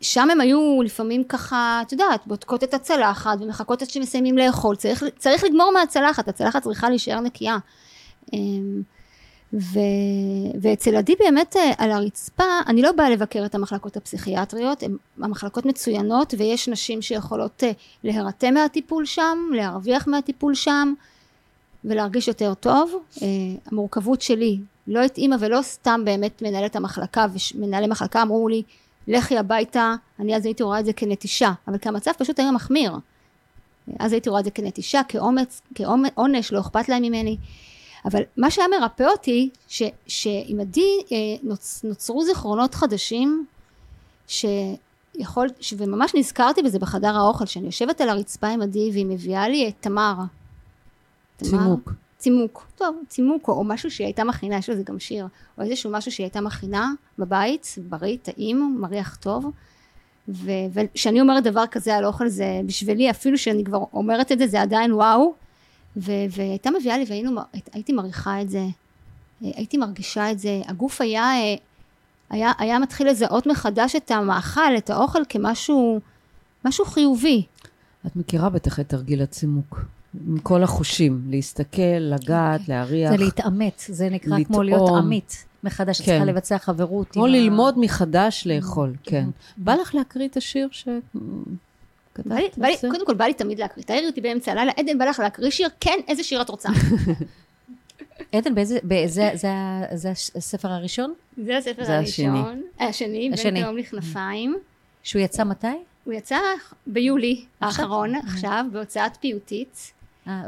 שם 0.01 0.29
הם 0.29 0.41
היו 0.41 0.81
לפעמים 0.85 1.23
ככה, 1.23 1.81
את 1.87 1.91
יודעת, 1.91 2.27
בודקות 2.27 2.63
את 2.63 2.73
הצלחת 2.73 3.37
ומחכות 3.41 3.81
עד 3.81 3.89
שמסיימים 3.89 4.37
לאכול, 4.37 4.75
צריך, 4.75 5.03
צריך 5.17 5.43
לגמור 5.43 5.71
מהצלחת, 5.73 6.27
הצלחת 6.27 6.63
צריכה 6.63 6.89
להישאר 6.89 7.19
נקייה. 7.19 7.57
אמ, 8.33 8.81
ו... 9.53 9.79
ואצל 10.61 10.95
עדי 10.95 11.15
באמת 11.19 11.55
אה, 11.55 11.71
על 11.77 11.91
הרצפה, 11.91 12.43
אני 12.67 12.81
לא 12.81 12.91
באה 12.91 13.09
לבקר 13.09 13.45
את 13.45 13.55
המחלקות 13.55 13.97
הפסיכיאטריות, 13.97 14.83
הן 14.83 14.97
המחלקות 15.21 15.65
מצוינות 15.65 16.33
ויש 16.37 16.69
נשים 16.69 17.01
שיכולות 17.01 17.63
אה, 17.63 17.71
להירתם 18.03 18.53
מהטיפול 18.53 19.05
שם, 19.05 19.37
להרוויח 19.51 20.07
מהטיפול 20.07 20.55
שם 20.55 20.93
ולהרגיש 21.85 22.27
יותר 22.27 22.53
טוב. 22.53 22.91
אה, 23.21 23.27
המורכבות 23.71 24.21
שלי 24.21 24.59
לא 24.87 24.99
התאימה 24.99 25.35
ולא 25.39 25.61
סתם 25.61 26.01
באמת 26.05 26.41
מנהלת 26.41 26.75
המחלקה 26.75 27.25
ומנהלי 27.55 27.87
מחלקה 27.87 28.21
אמרו 28.21 28.49
לי 28.49 28.63
לכי 29.07 29.37
הביתה, 29.37 29.95
אני 30.19 30.35
אז 30.35 30.45
הייתי 30.45 30.63
רואה 30.63 30.79
את 30.79 30.85
זה 30.85 30.93
כנטישה, 30.93 31.51
אבל 31.67 31.77
כי 31.77 31.89
המצב 31.89 32.11
פשוט 32.17 32.39
היה 32.39 32.51
מחמיר. 32.51 32.91
אז 33.99 34.13
הייתי 34.13 34.29
רואה 34.29 34.39
את 34.39 34.45
זה 34.45 34.51
כנטישה, 34.51 35.01
כאומץ, 35.07 35.61
כעונש, 35.75 36.51
לא 36.51 36.59
אכפת 36.59 36.89
להם 36.89 37.01
ממני. 37.01 37.37
אבל 38.05 38.21
מה 38.37 38.51
שהיה 38.51 38.67
מרפא 38.79 39.03
אותי, 39.03 39.49
ש, 39.67 39.83
שעם 40.07 40.59
עדי 40.59 40.99
אה, 41.11 41.17
נוצ, 41.43 41.83
נוצרו 41.83 42.25
זיכרונות 42.25 42.75
חדשים, 42.75 43.45
שיכול, 44.27 45.47
ש, 45.59 45.73
וממש 45.77 46.15
נזכרתי 46.15 46.61
בזה 46.61 46.79
בחדר 46.79 47.15
האוכל, 47.17 47.45
שאני 47.45 47.65
יושבת 47.65 48.01
על 48.01 48.09
הרצפה 48.09 48.47
עם 48.47 48.61
עדי 48.61 48.89
והיא 48.93 49.05
מביאה 49.05 49.49
לי 49.49 49.67
את 49.67 49.73
תמר. 49.79 50.15
צימוק. 51.41 51.91
צימוק, 52.17 52.67
טוב, 52.75 52.95
צימוק 53.07 53.47
או, 53.47 53.63
משהו 53.63 53.91
שהיא 53.91 54.05
הייתה 54.05 54.23
מכינה, 54.23 54.57
יש 54.57 54.69
לזה 54.69 54.83
גם 54.83 54.99
שיר, 54.99 55.27
או 55.57 55.63
איזשהו 55.63 55.91
משהו 55.91 56.11
שהיא 56.11 56.25
הייתה 56.25 56.41
מכינה 56.41 56.91
בבית, 57.19 57.75
בריא, 57.89 58.17
טעים, 58.21 58.77
מריח 58.79 59.15
טוב, 59.15 59.51
ו- 60.29 60.51
וכשאני 60.73 61.21
אומרת 61.21 61.43
דבר 61.43 61.63
כזה 61.71 61.95
על 61.95 62.05
אוכל 62.05 62.27
זה 62.27 62.61
בשבילי 62.65 63.09
אפילו 63.09 63.37
שאני 63.37 63.63
כבר 63.63 63.83
אומרת 63.93 64.31
את 64.31 64.39
זה 64.39 64.47
זה 64.47 64.61
עדיין 64.61 64.93
וואו. 64.93 65.33
ו- 65.97 66.25
והייתה 66.31 66.69
מביאה 66.71 66.97
לי 66.97 67.05
והייתי 67.73 67.93
מריחה 67.93 68.41
את 68.41 68.49
זה 68.49 68.61
הייתי 69.41 69.77
מרגישה 69.77 70.31
את 70.31 70.39
זה. 70.39 70.61
הגוף 70.67 71.01
היה 71.01 71.31
היה, 72.29 72.51
היה 72.57 72.79
מתחיל 72.79 73.09
לזהות 73.09 73.47
מחדש 73.47 73.95
את 73.95 74.11
המאכל 74.11 74.77
את 74.77 74.89
האוכל 74.89 75.19
כמשהו 75.29 75.99
משהו 76.65 76.85
חיובי. 76.85 77.45
את 78.05 78.15
מכירה 78.15 78.49
בטח 78.49 78.79
את 78.79 78.89
תרגיל 78.89 79.21
הצימוק 79.21 79.79
עם 80.27 80.39
כל 80.39 80.63
החושים, 80.63 81.21
להסתכל, 81.29 81.81
לגעת, 81.99 82.59
אוקיי. 82.61 82.75
להריח. 82.75 83.11
זה 83.11 83.17
להתעמת, 83.17 83.83
זה 83.87 84.09
נקרא 84.09 84.43
כמו 84.43 84.63
לטעום. 84.63 84.63
להיות 84.63 85.03
עמית 85.03 85.45
מחדש, 85.63 86.01
את 86.01 86.05
כן. 86.05 86.11
צריכה 86.11 86.25
לבצע 86.25 86.57
חברות. 86.57 87.07
כמו 87.11 87.25
עם 87.25 87.33
ה- 87.33 87.37
ללמוד 87.37 87.79
מחדש 87.79 88.43
לאכול, 88.47 88.93
כן. 89.03 89.25
Mhm. 89.27 89.53
בא 89.57 89.75
לך 89.75 89.95
להקריא 89.95 90.27
את 90.27 90.37
השיר 90.37 90.67
ש... 90.71 90.87
בא 92.25 92.35
לי, 92.35 92.47
בא 92.57 92.67
לי, 92.67 92.75
קודם 92.91 93.05
כל 93.05 93.13
בא 93.13 93.25
לי 93.25 93.33
תמיד 93.33 93.59
להקריא, 93.59 93.85
תעירי 93.85 94.07
אותי 94.07 94.21
באמצע 94.21 94.51
הלילה, 94.51 94.71
עדן 94.77 94.97
בא 94.97 95.05
לך 95.05 95.19
להקריא 95.19 95.49
שיר, 95.51 95.67
כן, 95.79 95.99
איזה 96.07 96.23
שיר 96.23 96.41
את 96.41 96.49
רוצה? 96.49 96.69
עדן, 98.33 98.55
באיזה, 98.55 98.79
באיזה, 98.83 99.29
זה, 99.33 99.49
זה 99.93 100.09
הספר 100.35 100.71
הראשון? 100.71 101.13
זה 101.45 101.57
הספר 101.57 101.83
זה 101.85 101.99
השני. 101.99 102.27
הראשון, 102.27 102.61
השני, 102.79 103.29
השני. 103.33 103.51
בין 103.51 103.63
תהום 103.63 103.77
לכנפיים, 103.77 104.57
שהוא 105.03 105.21
יצא 105.21 105.43
מתי? 105.43 105.67
הוא 106.03 106.13
יצא 106.13 106.37
ביולי? 106.87 107.45
האחרון, 107.61 108.15
עכשיו, 108.15 108.65
בהוצאת 108.71 109.11
פיוטית, 109.19 109.91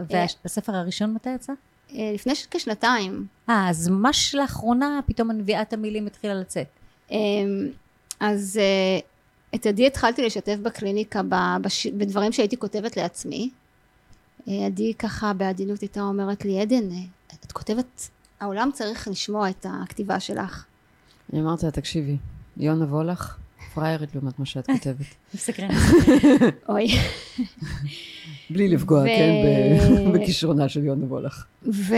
והספר 0.10 0.76
הראשון 0.76 1.14
מתי 1.14 1.30
יצא? 1.30 1.54
אה, 1.94 2.12
לפני 2.14 2.34
כשנתיים. 2.52 3.28
אה, 3.50 3.70
אז 3.70 3.88
ממש 3.88 4.36
לאחרונה 4.36 5.00
פתאום 5.06 5.30
הנביאת 5.30 5.74
המילים 5.74 6.08
התחילה 6.08 6.34
לצאת. 6.34 6.68
אה, 7.12 7.18
אז 8.20 8.60
אה, 8.62 9.00
את 9.56 9.66
עדי 9.66 9.88
התחלתי 9.88 10.26
לשתף 10.26 10.56
בקליניקה 10.64 11.22
בדברים 11.98 12.32
שהייתי 12.32 12.58
כותבת 12.58 12.98
לעצמי. 12.98 13.50
אה, 14.48 14.66
עדי 14.66 14.94
ככה 14.94 15.34
בעדינות 15.34 15.80
הייתה 15.82 16.02
אומרת 16.02 16.46
לי, 16.46 16.62
עדן, 16.62 16.92
אה, 16.92 16.98
את 17.46 17.52
כותבת, 17.52 18.10
העולם 18.40 18.70
צריך 18.74 19.08
לשמוע 19.08 19.50
את 19.50 19.66
הכתיבה 19.70 20.20
שלך. 20.20 20.66
אני 21.34 21.42
אמרתי 21.42 21.66
לה, 21.66 21.72
תקשיבי, 21.72 22.18
יונה 22.58 22.86
וולך, 22.86 23.38
פריירית 23.74 24.16
לעומת 24.16 24.40
מה 24.40 24.46
שאת 24.46 24.66
כותבת. 24.66 25.06
מסקרן. 25.36 25.70
אוי. 26.70 26.88
בלי 28.50 28.68
לפגוע, 28.68 29.04
כן, 29.06 29.34
בכישרונה 30.14 30.70
של 30.70 30.84
יונה 30.84 31.06
וולך. 31.06 31.46
ו... 31.66 31.96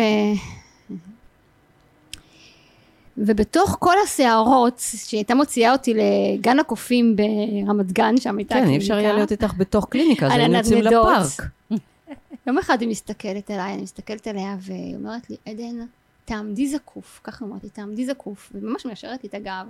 ובתוך 3.17 3.77
כל 3.79 3.95
הסערות 4.03 4.81
שהיא 5.05 5.17
הייתה 5.17 5.36
מוציאה 5.36 5.71
אותי 5.71 5.93
לגן 5.93 6.60
הקופים 6.60 7.15
ברמת 7.15 7.91
גן, 7.91 8.17
שם 8.17 8.38
הייתה 8.38 8.55
כן, 8.55 8.60
אי 8.60 8.63
קליניקה. 8.63 8.84
אפשר 8.84 8.95
היה 8.95 9.13
להיות 9.13 9.31
איתך 9.31 9.53
בתוך 9.57 9.88
קליניקה, 9.89 10.25
אז 10.25 10.31
היינו 10.31 10.57
יוצאים. 10.57 10.84
לפארק. 10.84 11.41
יום 12.47 12.57
אחד 12.57 12.81
היא 12.81 12.89
מסתכלת 12.89 13.51
עליי, 13.51 13.73
אני 13.73 13.81
מסתכלת 13.81 14.27
עליה 14.27 14.55
והיא 14.60 14.95
אומרת 14.95 15.29
לי, 15.29 15.36
עדן, 15.45 15.86
תעמדי 16.25 16.67
זקוף, 16.67 17.21
ככה 17.23 17.45
אמרתי, 17.45 17.69
תעמדי 17.69 18.05
זקוף, 18.05 18.51
וממש 18.55 18.86
מיישרת 18.86 19.23
לי 19.23 19.29
את 19.29 19.34
הגב. 19.34 19.65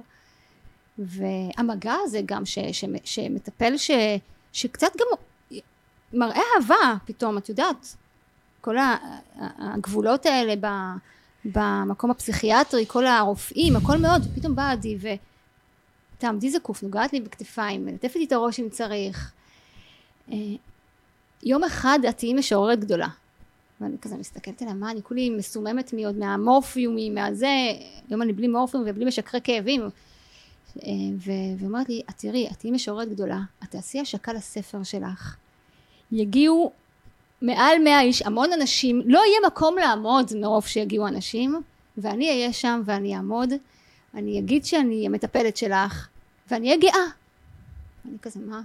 והמגע 0.97 1.93
הזה 2.04 2.21
גם 2.25 2.45
ש, 2.45 2.60
ש, 2.71 2.86
שמטפל, 3.04 3.77
ש, 3.77 3.91
שקצת 4.54 4.91
גם 4.99 5.06
מראה 6.13 6.41
אהבה 6.56 6.95
פתאום, 7.06 7.38
את 7.38 7.49
יודעת, 7.49 7.95
כל 8.62 8.75
הגבולות 9.60 10.25
האלה 10.25 10.54
ב, 10.60 10.67
במקום 11.45 12.12
הפסיכיאטרי, 12.12 12.86
כל 12.88 13.08
הרופאים, 13.08 13.75
הכל 13.75 13.97
מאוד, 13.97 14.21
פתאום 14.36 14.56
באה 14.56 14.71
עדי 14.71 14.97
ותעמדי 16.17 16.49
זקוף, 16.51 16.84
נוגעת 16.84 17.13
לי 17.13 17.21
בכתפיים, 17.21 17.86
מלטפת 17.86 18.15
לי 18.15 18.25
את 18.25 18.32
הראש 18.32 18.60
אם 18.60 18.69
צריך. 18.69 19.32
אה, 20.32 20.38
יום 21.43 21.63
אחד 21.63 21.99
את 22.10 22.17
תהיי 22.17 22.34
משוררת 22.34 22.80
גדולה. 22.80 23.08
ואני 23.82 23.97
כזה 24.01 24.17
מסתכלת 24.17 24.62
עליה, 24.62 24.73
מה, 24.73 24.91
אני 24.91 25.01
כולי 25.04 25.30
מסוממת 25.30 25.93
מעוד 25.93 26.17
מהמורפיומים, 26.17 27.15
מהזה, 27.15 27.47
היום 28.10 28.21
אני 28.21 28.34
בלי 28.34 28.47
מורפיום 28.47 28.84
ובלי 28.88 29.06
משככי 29.06 29.38
כאבים. 29.43 29.89
אה, 30.77 30.91
ואומרת 31.60 31.89
לי, 31.89 32.01
את 32.10 32.17
תראי, 32.17 32.47
את 32.51 32.60
תהיי 32.60 32.71
משוררת 32.71 33.10
גדולה, 33.10 33.39
את 33.63 33.71
תעשי 33.71 33.99
השקה 33.99 34.34
לספר 34.34 34.84
שלך. 34.84 35.36
יגיעו 36.12 36.71
מעל 37.41 37.84
מאה 37.84 38.01
איש, 38.01 38.21
המון 38.21 38.53
אנשים, 38.53 39.01
לא 39.05 39.19
יהיה 39.27 39.39
מקום 39.47 39.77
לעמוד 39.77 40.31
מרוב 40.36 40.65
שיגיעו 40.65 41.07
אנשים, 41.07 41.62
ואני 41.97 42.29
אהיה 42.29 42.53
שם 42.53 42.81
ואני 42.86 43.15
אעמוד, 43.15 43.53
אני 44.13 44.39
אגיד 44.39 44.65
שאני 44.65 45.05
המטפלת 45.05 45.57
שלך, 45.57 46.07
ואני 46.51 46.67
אהיה 46.67 46.79
גאה. 46.79 47.03
אני 48.05 48.17
כזה, 48.21 48.39
מה? 48.39 48.62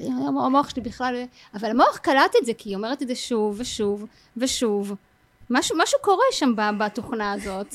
המוח 0.00 0.70
שלי 0.70 0.82
בכלל, 0.82 1.24
אבל 1.54 1.70
המוח 1.70 1.96
קלט 1.96 2.32
את 2.40 2.46
זה, 2.46 2.54
כי 2.54 2.68
היא 2.68 2.76
אומרת 2.76 3.02
את 3.02 3.08
זה 3.08 3.14
שוב 3.14 3.56
ושוב 3.58 4.06
ושוב. 4.36 4.94
משהו, 5.50 5.76
משהו 5.78 5.98
קורה 6.02 6.24
שם 6.32 6.52
בתוכנה 6.78 7.32
הזאת, 7.32 7.74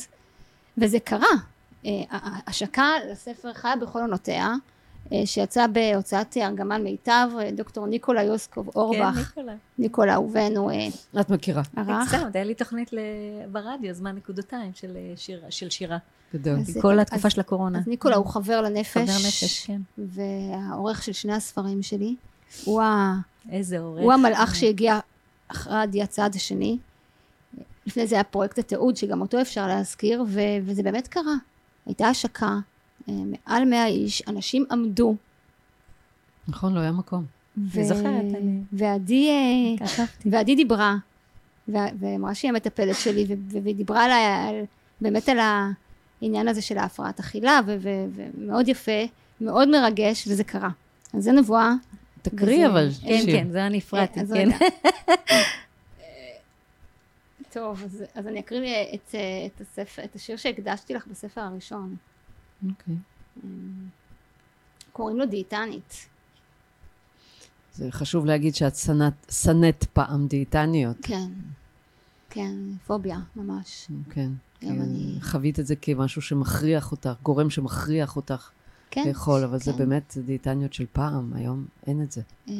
וזה 0.78 1.00
קרה. 1.00 1.51
אה, 1.86 2.04
השקה 2.48 2.88
לספר 3.12 3.54
חיה 3.54 3.76
בכל 3.76 4.00
עונותיה, 4.00 4.54
אה, 5.14 5.22
שיצא 5.26 5.68
בהוצאת 5.68 6.38
ארגמן 6.38 6.84
מיטב, 6.84 7.28
אה, 7.40 7.52
דוקטור 7.52 7.86
ניקולה 7.88 8.24
יוסקוב 8.24 8.70
אורבך, 8.76 9.16
כן, 9.16 9.20
ניקולה. 9.20 9.54
ניקולה 9.80 10.14
אהובנו 10.14 10.70
אה, 10.70 10.88
את 11.22 11.30
מכירה, 11.30 11.62
ערך. 11.78 12.08
סתם, 12.10 12.28
היה 12.34 12.44
לי 12.44 12.56
תוכנית 12.56 12.92
ברדיו, 13.52 13.94
זמן 13.94 14.16
נקודתיים 14.16 14.72
של 14.76 14.98
שיר- 15.16 15.42
של 15.50 15.70
שירה. 15.70 15.98
גדול. 16.34 16.60
אז- 16.60 16.78
כל 16.82 16.94
אז- 16.94 17.00
התקופה 17.00 17.30
של 17.30 17.40
הקורונה. 17.42 17.80
אז 17.80 17.88
ניקולה 17.88 18.16
הוא 18.16 18.26
חבר 18.26 18.62
לנפש, 18.62 18.92
חבר 19.10 19.28
נפש, 19.28 19.66
כן. 19.66 19.82
והעורך 19.98 21.04
של 21.04 21.12
שני 21.12 21.34
הספרים 21.34 21.84
שלי, 21.84 22.16
הוא, 22.66 22.82
ה, 22.82 23.14
איזה 23.52 23.80
עורך. 23.80 24.02
הוא 24.04 24.14
המלאך 24.14 24.56
שהגיע 24.56 25.00
אחרי 25.48 26.02
הצעד 26.04 26.36
השני. 26.36 26.78
לפני 27.86 28.08
זה 28.08 28.16
היה 28.16 28.24
פרויקט 28.24 28.58
התיעוד, 28.60 28.96
שגם 28.98 29.22
אותו 29.22 29.42
אפשר 29.42 29.68
להזכיר, 29.68 30.24
ו- 30.28 30.40
וזה 30.66 30.84
באמת 30.84 31.08
קרה. 31.08 31.34
הייתה 31.92 32.08
השקה, 32.08 32.58
אה, 33.10 33.14
מעל 33.48 33.66
מאה 33.66 33.86
איש, 33.88 34.24
אנשים 34.28 34.66
עמדו. 34.72 35.16
נכון, 36.48 36.74
לא 36.74 36.80
היה 36.80 36.92
מקום. 36.92 37.24
ו- 37.58 37.78
אני 37.80 37.86
זוכרת, 37.88 38.06
אני- 38.38 38.62
ועדי, 38.74 39.30
אה. 39.30 39.86
ועדי 40.26 40.56
דיברה, 40.56 40.96
ואמרה 41.68 42.36
שהיא 42.36 42.50
המטפלת 42.52 42.96
שלי, 42.96 43.26
והיא 43.64 43.76
דיברה 43.76 44.04
עליי, 44.06 44.26
על, 44.26 44.56
באמת 45.02 45.30
על 45.30 45.38
העניין 46.22 46.48
הזה 46.48 46.62
של 46.62 46.78
ההפרעת 46.78 47.20
אכילה, 47.20 47.60
ומאוד 47.68 48.68
יפה, 48.68 49.02
מאוד 49.42 49.68
מרגש, 49.70 50.28
וזה 50.28 50.44
קרה. 50.44 50.70
אז 51.14 51.24
זה 51.24 51.32
נבואה. 51.32 51.74
תקריא 52.22 52.58
וזה- 52.68 52.68
אבל, 52.68 52.90
כן, 53.02 53.22
שיר. 53.26 53.36
כן, 53.38 53.48
זה 53.52 53.66
אני 53.68 53.78
הפרעתי, 53.78 54.20
כן. 54.34 54.50
טוב, 57.52 57.84
אז, 57.84 58.04
אז 58.16 58.28
אני 58.28 58.40
אקריא 58.40 58.76
את, 58.94 59.16
את, 59.56 59.62
הספר, 59.62 60.04
את 60.04 60.16
השיר 60.16 60.38
שהקדשתי 60.38 60.94
לך 60.94 61.08
בספר 61.08 61.42
הראשון. 61.42 61.96
אוקיי. 62.70 62.96
קוראים 64.94 65.18
לו 65.18 65.26
דיאטנית. 65.26 66.08
זה 67.76 67.92
חשוב 67.92 68.26
להגיד 68.26 68.56
שאת 68.56 68.74
שנאת- 68.76 69.32
שנאת 69.32 69.84
פעם 69.94 70.28
דיאטניות. 70.28 70.98
כן, 71.02 71.30
כן, 72.30 72.56
פוביה, 72.88 73.20
ממש. 73.36 73.88
כן. 74.12 74.30
כי 74.60 74.70
אני- 74.70 75.18
חווית 75.22 75.60
את 75.60 75.68
זה 75.68 75.76
כמשהו 75.76 76.22
שמכריח 76.22 76.92
אותך, 76.92 77.14
גורם 77.24 77.50
שמכריח 77.50 78.16
אותך 78.16 78.50
כן, 78.92 79.08
לאכול, 79.08 79.44
אבל 79.44 79.60
זה 79.60 79.72
כן. 79.72 79.78
באמת 79.78 80.12
זה 80.12 80.22
דיאטניות 80.22 80.74
של 80.74 80.86
פעם, 80.94 81.34
היום 81.34 81.66
אין 81.88 82.04
את 82.04 82.12
זה. 82.12 82.22
אה, 82.50 82.54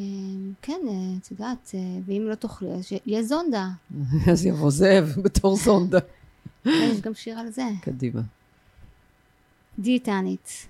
כן, 0.62 0.80
אה, 0.88 1.16
את 1.22 1.30
יודעת, 1.30 1.70
אה, 1.74 1.80
ואם 2.06 2.22
לא 2.28 2.34
תאכלי, 2.34 2.70
אז 2.72 2.92
יהיה 3.06 3.22
זונדה. 3.22 3.68
אז 4.32 4.46
יבוא 4.46 4.70
זאב 4.70 5.14
בתור 5.24 5.56
זונדה. 5.56 5.98
כן, 6.64 6.70
יש 6.92 7.00
גם 7.00 7.14
שיר 7.14 7.38
על 7.38 7.50
זה. 7.50 7.64
קדימה. 7.82 8.20
דיאטנית, 9.78 10.66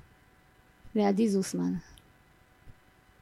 לעדי 0.95 1.29
זוסמן. 1.29 1.75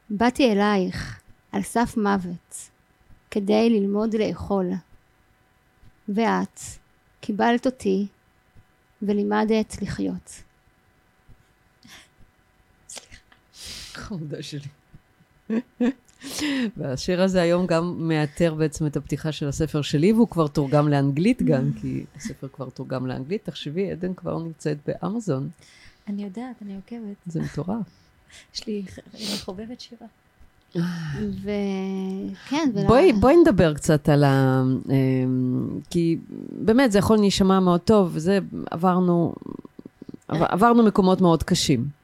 באתי 0.09 0.51
אלייך 0.51 1.21
על 1.51 1.61
סף 1.61 1.97
מוות 1.97 2.69
כדי 3.31 3.69
ללמוד 3.69 4.15
לאכול, 4.15 4.71
ואת 6.09 6.59
קיבלת 7.21 7.65
אותי 7.65 8.07
ולימדת 9.01 9.81
לחיות. 9.81 10.43
חמודה 13.97 14.37
שלי. 14.43 14.67
והשיר 16.77 17.21
הזה 17.21 17.41
היום 17.41 17.67
גם 17.67 17.95
מאתר 18.07 18.53
בעצם 18.53 18.85
את 18.85 18.97
הפתיחה 18.97 19.31
של 19.31 19.47
הספר 19.47 19.81
שלי, 19.81 20.13
והוא 20.13 20.27
כבר 20.27 20.47
תורגם 20.47 20.87
לאנגלית 20.87 21.41
גם, 21.43 21.69
כי 21.81 22.05
הספר 22.15 22.47
כבר 22.53 22.69
תורגם 22.69 23.07
לאנגלית. 23.07 23.45
תחשבי, 23.45 23.91
עדן 23.91 24.13
כבר 24.13 24.39
נמצאת 24.39 24.77
באמזון, 24.87 25.49
אני 26.07 26.23
יודעת, 26.23 26.55
אני 26.61 26.75
עוקבת. 26.75 27.15
זה 27.25 27.41
מטורף. 27.41 27.85
יש 28.55 28.67
לי 28.67 28.83
חובבת 29.45 29.81
שירה. 29.81 30.07
וכן, 31.41 32.69
ולה... 32.73 32.87
בואי, 32.87 33.13
בואי 33.13 33.35
נדבר 33.37 33.73
קצת 33.73 34.09
על 34.09 34.23
ה... 34.23 34.63
אמ, 34.89 35.67
כי 35.89 36.17
באמת 36.65 36.91
זה 36.91 36.99
יכול 36.99 37.17
להישמע 37.17 37.59
מאוד 37.59 37.79
טוב, 37.81 38.09
וזה 38.13 38.39
עברנו, 38.71 39.33
עבר- 40.27 40.45
עברנו 40.49 40.83
מקומות 40.83 41.21
מאוד 41.21 41.43
קשים. 41.43 42.00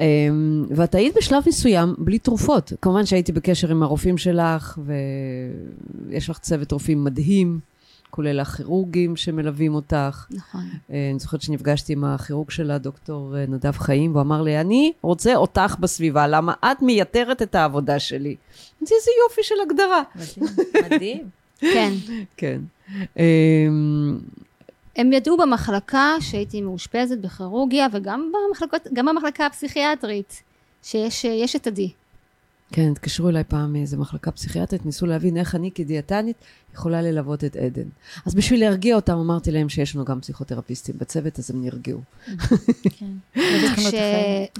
אמ, 0.00 0.64
ואת 0.70 0.94
היית 0.94 1.16
בשלב 1.16 1.42
מסוים 1.46 1.94
בלי 1.98 2.18
תרופות. 2.18 2.72
כמובן 2.82 3.06
שהייתי 3.06 3.32
בקשר 3.32 3.70
עם 3.70 3.82
הרופאים 3.82 4.18
שלך, 4.18 4.78
ויש 6.08 6.30
לך 6.30 6.38
צוות 6.38 6.72
רופאים 6.72 7.04
מדהים, 7.04 7.60
כולל 8.10 8.40
הכירורגים 8.40 9.16
שמלווים 9.16 9.74
אותך. 9.74 10.26
נכון. 10.30 10.64
אה, 10.90 11.08
אני 11.10 11.18
זוכרת 11.18 11.42
שנפגשתי 11.42 11.92
עם 11.92 12.04
הכירורג 12.04 12.50
שלה, 12.50 12.78
דוקטור 12.78 13.36
אה, 13.36 13.44
נדב 13.48 13.72
חיים, 13.72 14.10
והוא 14.12 14.22
אמר 14.22 14.42
לי, 14.42 14.60
אני 14.60 14.92
רוצה 15.02 15.34
אותך 15.34 15.76
בסביבה, 15.80 16.26
למה 16.26 16.52
את 16.64 16.82
מייתרת 16.82 17.42
את 17.42 17.54
העבודה 17.54 17.98
שלי. 17.98 18.36
אמרתי, 18.80 18.94
איזה 18.94 19.10
יופי 19.24 19.40
של 19.42 19.54
הגדרה. 19.66 20.02
מדהים, 20.16 20.84
מדהים. 20.84 21.28
כן. 21.74 21.92
כן. 22.36 22.60
הם 24.96 25.12
ידעו 25.12 25.36
במחלקה 25.36 26.14
שהייתי 26.20 26.60
מאושפזת 26.60 27.18
בכירורגיה, 27.18 27.86
וגם 27.92 28.32
במחלקות, 28.32 28.82
גם 28.92 29.06
במחלקה 29.06 29.46
הפסיכיאטרית, 29.46 30.42
שיש 30.82 31.24
יש 31.24 31.56
את 31.56 31.66
עדי. 31.66 31.90
כן, 32.72 32.90
התקשרו 32.90 33.28
אליי 33.28 33.44
פעם 33.44 33.72
מאיזה 33.72 33.96
מחלקה 33.96 34.30
פסיכיאטרית, 34.30 34.86
ניסו 34.86 35.06
להבין 35.06 35.36
איך 35.36 35.54
אני 35.54 35.70
כדיאטנית 35.70 36.36
יכולה 36.74 37.02
ללוות 37.02 37.44
את 37.44 37.56
עדן. 37.56 37.88
אז 38.26 38.34
בשביל 38.34 38.60
להרגיע 38.60 38.96
אותם, 38.96 39.18
אמרתי 39.18 39.50
להם 39.50 39.68
שיש 39.68 39.96
לנו 39.96 40.04
גם 40.04 40.20
פסיכותרפיסטים 40.20 40.94
בצוות, 40.98 41.38
אז 41.38 41.50
הם 41.50 41.64
נרגעו. 41.64 42.00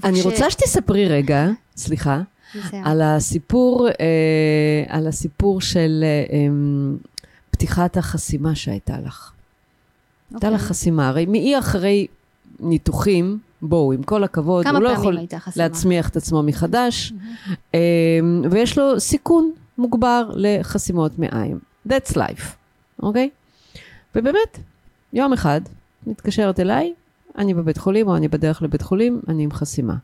אני 0.05 0.23
רוצה 0.23 0.51
שתספרי 0.51 1.09
רגע, 1.09 1.49
סליחה. 1.77 2.23
על 2.85 3.03
הסיפור, 3.03 3.89
אה, 3.89 4.85
על 4.89 5.07
הסיפור 5.07 5.61
של 5.61 6.05
אה, 6.05 6.37
אמ, 6.37 6.97
פתיחת 7.51 7.97
החסימה 7.97 8.55
שהייתה 8.55 8.99
לך. 9.07 9.33
הייתה 10.35 10.47
אוקיי. 10.47 10.59
לך 10.59 10.63
חסימה, 10.63 11.09
הרי 11.09 11.27
מאי 11.27 11.59
אחרי 11.59 12.07
ניתוחים, 12.61 13.39
בואו, 13.63 13.93
עם 13.93 14.03
כל 14.03 14.25
הכבוד, 14.25 14.67
הוא 14.67 14.79
לא 14.79 14.89
יכול? 14.89 15.19
להצמיח 15.57 16.09
את 16.09 16.17
עצמו 16.17 16.43
מחדש, 16.43 17.13
אמ, 17.75 17.81
ויש 18.51 18.79
לו 18.79 19.01
סיכון 19.01 19.53
מוגבר 19.79 20.31
לחסימות 20.35 21.19
מעיים. 21.19 21.59
That's 21.89 22.13
life, 22.15 22.45
אוקיי? 23.03 23.31
ובאמת, 24.15 24.59
יום 25.13 25.33
אחד, 25.33 25.61
מתקשרת 26.07 26.61
אליי, 26.61 26.93
אני 27.39 27.55
בבית 27.55 27.79
חולים 27.79 28.09
או 28.09 28.17
אני 28.17 28.29
בדרך 28.29 28.63
לבית 28.63 28.83
חולים, 28.83 29.21
אני 29.29 29.45
עם 29.45 29.53
חסימה. 29.53 29.95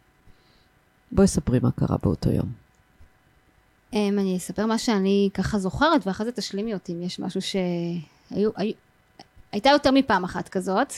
בואי 1.12 1.26
ספרי 1.26 1.58
מה 1.62 1.70
קרה 1.70 1.96
באותו 2.02 2.30
יום. 2.30 2.46
אמ, 3.92 4.18
אני 4.18 4.36
אספר 4.36 4.66
מה 4.66 4.78
שאני 4.78 5.30
ככה 5.34 5.58
זוכרת, 5.58 6.06
ואחרי 6.06 6.26
זה 6.26 6.32
תשלימי 6.32 6.74
אותי 6.74 6.92
אם 6.92 7.02
יש 7.02 7.20
משהו 7.20 7.40
שהיו... 7.40 8.50
הייתה 9.52 9.70
יותר 9.70 9.90
מפעם 9.90 10.24
אחת 10.24 10.48
כזאת, 10.48 10.92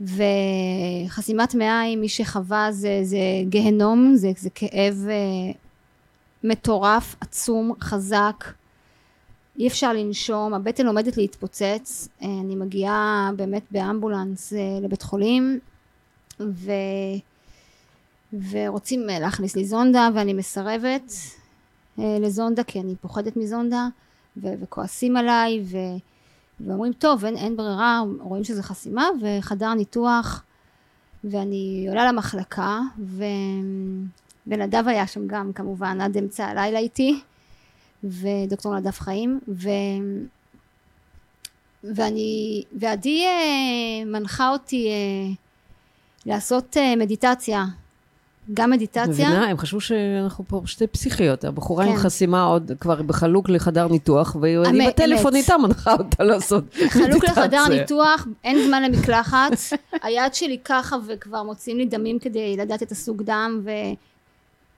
וחסימת 0.00 1.54
מעיים, 1.54 2.00
מי 2.00 2.08
שחווה 2.08 2.72
זה, 2.72 3.00
זה 3.02 3.18
גיהנום, 3.48 4.12
זה, 4.14 4.32
זה 4.38 4.50
כאב 4.54 5.06
אה, 5.08 5.52
מטורף, 6.44 7.16
עצום, 7.20 7.72
חזק. 7.80 8.44
אי 9.58 9.68
אפשר 9.68 9.92
לנשום, 9.92 10.54
הבטן 10.54 10.86
עומדת 10.86 11.16
להתפוצץ. 11.16 12.08
אה, 12.22 12.28
אני 12.44 12.56
מגיעה 12.56 13.30
באמת 13.36 13.62
באמבולנס 13.70 14.52
אה, 14.52 14.78
לבית 14.82 15.02
חולים, 15.02 15.58
ו... 16.40 16.72
ורוצים 18.50 19.00
להכניס 19.06 19.56
לי 19.56 19.64
זונדה, 19.64 20.08
ואני 20.14 20.32
מסרבת. 20.32 21.12
לזונדה, 21.98 22.64
כי 22.64 22.80
אני 22.80 22.94
פוחדת 23.00 23.36
מזונדה, 23.36 23.86
ו- 24.36 24.54
וכועסים 24.60 25.16
עליי, 25.16 25.62
ו- 25.64 25.96
ואומרים, 26.66 26.92
טוב, 26.92 27.24
אין, 27.24 27.36
אין 27.36 27.56
ברירה, 27.56 28.02
רואים 28.20 28.44
שזה 28.44 28.62
חסימה, 28.62 29.08
וחדר 29.22 29.74
ניתוח, 29.74 30.42
ואני 31.24 31.86
עולה 31.88 32.12
למחלקה. 32.12 32.80
ונדב 34.46 34.88
היה 34.88 35.06
שם 35.06 35.26
גם, 35.26 35.52
כמובן, 35.52 36.00
עד 36.00 36.16
אמצע 36.16 36.46
הלילה 36.46 36.78
איתי, 36.78 37.20
ודוקטור 38.04 38.76
נדב 38.78 38.90
חיים, 38.90 39.40
ו... 39.48 39.68
ואני, 41.84 42.62
ועדי 42.72 43.24
אה, 43.24 44.04
מנחה 44.06 44.50
אותי 44.50 44.88
אה, 44.88 45.34
לעשות 46.26 46.76
אה, 46.76 46.96
מדיטציה, 46.96 47.64
גם 48.54 48.70
מדיטציה. 48.70 49.06
מבינה? 49.06 49.46
הם 49.46 49.58
חשבו 49.58 49.80
שאנחנו 49.80 50.44
פה 50.48 50.62
שתי 50.66 50.86
פסיכיות. 50.86 51.44
הבחורה 51.44 51.84
עם 51.84 51.92
כן. 51.92 51.98
חסימה 51.98 52.44
עוד 52.44 52.72
כבר 52.80 53.02
בחלוק 53.02 53.48
לחדר 53.48 53.88
ניתוח, 53.88 54.36
ואני 54.40 54.86
אמת, 54.86 54.94
בטלפון 54.94 55.34
אמת. 55.34 55.42
איתה 55.42 55.58
מנחה 55.58 55.92
אותה 55.92 56.24
לעשות 56.24 56.64
חלוק 56.88 57.24
לחדר 57.24 57.64
מדיטציה. 57.64 57.68
ניתוח, 57.68 58.26
אין 58.44 58.66
זמן 58.66 58.82
למקלחת, 58.82 59.50
היד 60.02 60.34
שלי 60.34 60.58
ככה 60.64 60.96
וכבר 61.06 61.42
מוציאים 61.42 61.78
לי 61.78 61.84
דמים 61.84 62.18
כדי 62.18 62.56
לדעת 62.56 62.82
את 62.82 62.92
הסוג 62.92 63.22
דם 63.22 63.62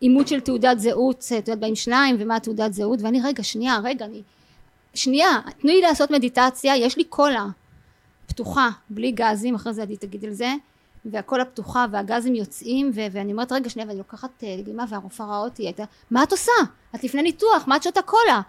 ואימות 0.00 0.28
של 0.28 0.40
תעודת 0.40 0.78
זהות, 0.78 1.24
תעודת 1.44 1.58
באים 1.60 1.76
שניים 1.76 2.16
ומה 2.18 2.36
התעודת 2.36 2.72
זהות 2.72 3.02
ואני 3.02 3.20
רגע 3.24 3.42
שנייה 3.42 3.78
רגע 3.84 4.04
אני 4.04 4.22
שנייה 4.94 5.28
תנו 5.60 5.70
לי 5.70 5.80
לעשות 5.80 6.10
מדיטציה 6.10 6.76
יש 6.76 6.96
לי 6.96 7.04
קולה 7.04 7.46
פתוחה 8.26 8.68
בלי 8.90 9.12
גזים 9.12 9.54
אחרי 9.54 9.74
זה 9.74 9.82
עדי 9.82 9.96
תגיד 9.96 10.24
על 10.24 10.32
זה 10.32 10.54
והקולה 11.04 11.44
פתוחה 11.44 11.86
והגזים 11.90 12.34
יוצאים 12.34 12.90
ו- 12.94 13.06
ואני 13.12 13.32
אומרת 13.32 13.52
רגע 13.52 13.70
שנייה 13.70 13.88
ואני 13.88 13.98
לוקחת 13.98 14.44
אה, 14.44 14.56
דגימה 14.58 14.84
והרופאה 14.88 15.26
ראה 15.26 15.38
אותי 15.38 15.62
הייתה 15.62 15.84
מה 16.10 16.22
את 16.22 16.32
עושה 16.32 16.52
את 16.94 17.04
לפני 17.04 17.22
ניתוח 17.22 17.64
מה 17.66 17.76
את 17.76 17.82
שותה 17.82 18.02
קולה 18.02 18.40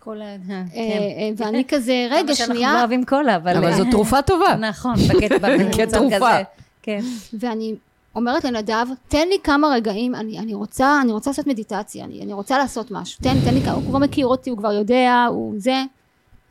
כל 0.00 0.20
ה... 0.20 0.24
אה, 0.24 0.36
כן. 0.46 0.52
אה, 0.74 1.30
ואני 1.36 1.64
כזה 1.68 2.06
רגע 2.10 2.34
שנייה 2.34 2.72
לא 2.72 2.78
אוהבים 2.78 3.04
קולה, 3.04 3.36
אבל... 3.36 3.56
אבל 3.56 3.72
זו 3.72 3.84
תרופה 3.90 4.22
טובה. 4.22 4.56
נכון, 4.56 4.94
כתרופה. 5.76 6.36
כן. 6.82 7.00
ואני 7.38 7.74
אומרת 8.14 8.44
לנדב, 8.44 8.86
תן 9.08 9.28
לי 9.28 9.36
כמה 9.44 9.68
רגעים, 9.68 10.14
אני, 10.14 10.38
אני 10.38 10.54
רוצה, 10.54 11.00
אני 11.02 11.12
רוצה 11.12 11.30
לעשות 11.30 11.46
מדיטציה, 11.46 12.04
אני, 12.04 12.22
אני 12.22 12.32
רוצה 12.32 12.58
לעשות 12.58 12.90
משהו, 12.90 13.22
תן, 13.22 13.34
תן 13.44 13.54
לי 13.54 13.60
כמה, 13.60 13.72
הוא 13.72 13.82
כבר 13.82 13.98
מכיר 13.98 14.26
אותי, 14.26 14.50
הוא 14.50 14.58
כבר 14.58 14.72
יודע, 14.72 15.26
הוא 15.30 15.54
זה, 15.56 15.82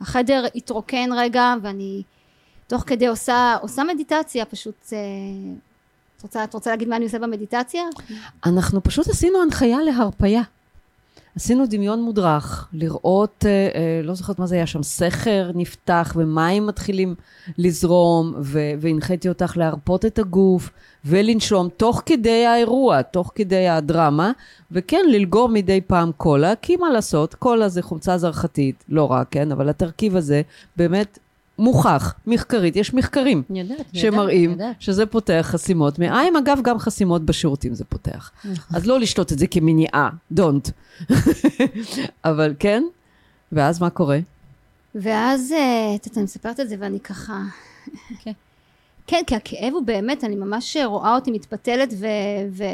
החדר 0.00 0.44
התרוקן 0.54 1.10
רגע, 1.12 1.54
ואני 1.62 2.02
תוך 2.70 2.82
כדי 2.86 3.06
עושה, 3.06 3.56
עושה 3.60 3.82
מדיטציה, 3.84 4.44
פשוט, 4.44 4.74
אה, 4.92 4.98
את 6.16 6.22
רוצה, 6.22 6.44
את 6.44 6.54
רוצה 6.54 6.70
להגיד 6.70 6.88
מה 6.88 6.96
אני 6.96 7.04
עושה 7.04 7.18
במדיטציה? 7.18 7.82
אנחנו 8.46 8.82
פשוט 8.82 9.08
עשינו 9.08 9.42
הנחיה 9.42 9.78
להרפייה. 9.82 10.42
עשינו 11.36 11.66
דמיון 11.66 12.02
מודרך, 12.02 12.68
לראות, 12.72 13.44
אה, 13.46 13.50
אה, 13.50 14.00
לא 14.02 14.14
זוכרת 14.14 14.38
מה 14.38 14.46
זה 14.46 14.54
היה 14.54 14.66
שם, 14.66 14.82
סכר 14.82 15.50
נפתח 15.54 16.12
ומים 16.16 16.66
מתחילים 16.66 17.14
לזרום, 17.58 18.34
והנחיתי 18.80 19.28
אותך 19.28 19.56
להרפות 19.56 20.04
את 20.04 20.18
הגוף 20.18 20.70
ולנשום 21.04 21.68
תוך 21.76 22.02
כדי 22.06 22.46
האירוע, 22.46 23.02
תוך 23.02 23.32
כדי 23.34 23.68
הדרמה, 23.68 24.32
וכן, 24.72 25.04
ללגור 25.08 25.48
מדי 25.48 25.80
פעם 25.80 26.10
קולה, 26.16 26.52
כי 26.62 26.76
מה 26.76 26.90
לעשות, 26.90 27.34
קולה 27.34 27.68
זה 27.68 27.82
חומצה 27.82 28.18
זרחתית, 28.18 28.84
לא 28.88 29.04
רק, 29.12 29.26
כן, 29.30 29.52
אבל 29.52 29.68
התרכיב 29.68 30.16
הזה 30.16 30.42
באמת 30.76 31.18
מוכח, 31.60 32.14
מחקרית, 32.26 32.76
יש 32.76 32.94
מחקרים. 32.94 33.42
אני 33.50 33.60
יודעת, 33.60 33.86
שמראים 33.92 34.50
יודעת. 34.50 34.82
שזה 34.82 35.06
פותח 35.06 35.46
חסימות 35.50 35.98
מעיים. 35.98 36.36
אגב, 36.36 36.58
גם 36.62 36.78
חסימות 36.78 37.24
בשירותים 37.24 37.74
זה 37.74 37.84
פותח. 37.84 38.30
נכון. 38.44 38.76
אז 38.76 38.86
לא 38.86 39.00
לשתות 39.00 39.32
את 39.32 39.38
זה 39.38 39.46
כמניעה, 39.46 40.10
don't. 40.34 40.70
אבל 42.24 42.54
כן, 42.58 42.82
ואז 43.52 43.80
מה 43.80 43.90
קורה? 43.90 44.18
ואז, 44.94 45.52
אה, 45.52 45.94
את 45.94 46.06
יודעת, 46.06 46.16
אני 46.16 46.24
מספרת 46.24 46.60
את 46.60 46.68
זה 46.68 46.76
ואני 46.78 47.00
ככה... 47.00 47.42
כן. 48.22 48.32
כן, 49.06 49.22
כי 49.26 49.36
הכאב 49.36 49.72
הוא 49.72 49.82
באמת, 49.82 50.24
אני 50.24 50.36
ממש 50.36 50.76
רואה 50.84 51.14
אותי 51.14 51.30
מתפתלת 51.30 51.94
ו... 52.00 52.06
ו... 52.50 52.64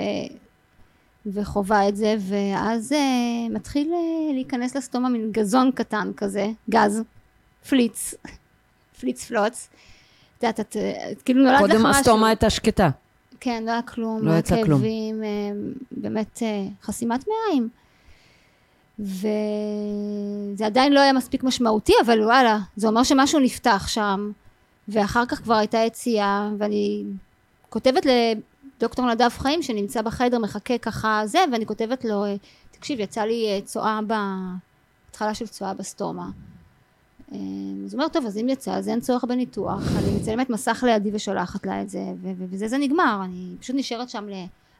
וחווה 1.32 1.88
את 1.88 1.96
זה, 1.96 2.16
ואז 2.20 2.92
אה, 2.92 3.48
מתחיל 3.50 3.92
אה, 3.92 4.34
להיכנס 4.34 4.76
לסטומה 4.76 5.08
מין 5.08 5.32
גזון 5.32 5.70
קטן 5.74 6.10
כזה, 6.16 6.48
גז, 6.70 7.02
פליץ, 7.68 8.14
פליץ 9.00 9.24
פלוץ. 9.24 9.68
את 10.38 10.42
יודעת, 10.42 10.60
את, 10.60 10.76
את 11.12 11.22
כאילו 11.22 11.42
נולד 11.42 11.54
לך 11.54 11.62
משהו. 11.62 11.76
קודם 11.76 11.86
הסטומה 11.86 12.28
הייתה 12.28 12.50
שקטה. 12.50 12.90
כן, 13.40 13.64
לא 13.66 13.70
היה 13.70 13.82
כלום, 13.82 14.28
לא 14.28 14.38
יצא 14.38 14.64
כלום. 14.64 14.80
כאבים, 14.80 15.24
אה, 15.24 15.28
באמת 15.90 16.42
אה, 16.42 16.64
חסימת 16.82 17.24
מעיים. 17.28 17.68
וזה 18.98 20.66
עדיין 20.66 20.92
לא 20.92 21.00
היה 21.00 21.12
מספיק 21.12 21.44
משמעותי, 21.44 21.92
אבל 22.04 22.24
וואלה, 22.24 22.58
זה 22.76 22.88
אומר 22.88 23.02
שמשהו 23.02 23.40
נפתח 23.40 23.88
שם, 23.88 24.30
ואחר 24.88 25.26
כך 25.26 25.42
כבר 25.42 25.54
הייתה 25.54 25.78
יציאה, 25.78 26.50
ואני 26.58 27.04
כותבת 27.68 28.06
לדוקטור 28.06 29.10
נדב 29.10 29.28
חיים, 29.28 29.62
שנמצא 29.62 30.02
בחדר, 30.02 30.38
מחכה 30.38 30.78
ככה 30.78 31.22
זה, 31.24 31.38
ואני 31.52 31.66
כותבת 31.66 32.04
לו, 32.04 32.24
אה, 32.24 32.36
תקשיב, 32.70 33.00
יצא 33.00 33.22
לי 33.22 33.46
אה, 33.48 33.60
צואה 33.64 34.00
ב... 34.06 34.12
התחלה 35.10 35.34
של 35.34 35.46
צואה 35.46 35.74
בסטומה. 35.74 36.28
אה, 37.32 37.38
אז 37.84 37.94
הוא 37.94 38.00
אומר, 38.00 38.08
טוב, 38.08 38.26
אז 38.26 38.38
אם 38.38 38.48
יצא, 38.48 38.74
אז 38.74 38.88
אין 38.88 39.00
צורך 39.00 39.24
בניתוח. 39.24 39.82
אני 39.98 40.16
מצלמת 40.16 40.50
מסך 40.50 40.84
לידי 40.86 41.10
ושולחת 41.12 41.66
לה 41.66 41.82
את 41.82 41.90
זה, 41.90 42.02
ו- 42.22 42.32
ו- 42.36 42.44
וזה 42.50 42.68
זה 42.68 42.78
נגמר. 42.78 43.20
אני 43.24 43.56
פשוט 43.60 43.76
נשארת 43.76 44.08
שם 44.08 44.26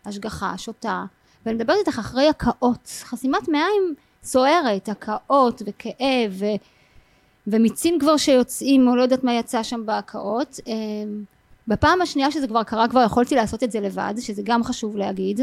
להשגחה, 0.06 0.58
שותה. 0.58 1.04
ואני 1.46 1.56
מדברת 1.56 1.76
איתך 1.78 1.98
אחרי 1.98 2.28
הקאות. 2.28 3.02
חסימת 3.02 3.48
מעיים 3.48 3.94
סוערת, 4.24 4.88
הקאות 4.88 5.62
וכאב, 5.66 6.42
ומיצים 7.46 7.98
כבר 7.98 8.16
שיוצאים, 8.16 8.88
או 8.88 8.96
לא 8.96 9.02
יודעת 9.02 9.24
מה 9.24 9.34
יצא 9.34 9.62
שם 9.62 9.86
בהקאות. 9.86 10.60
אה, 10.68 10.72
בפעם 11.68 12.02
השנייה 12.02 12.30
שזה 12.30 12.46
כבר 12.46 12.62
קרה, 12.62 12.88
כבר 12.88 13.02
יכולתי 13.02 13.34
לעשות 13.34 13.62
את 13.62 13.72
זה 13.72 13.80
לבד, 13.80 14.14
שזה 14.20 14.42
גם 14.44 14.64
חשוב 14.64 14.96
להגיד, 14.96 15.40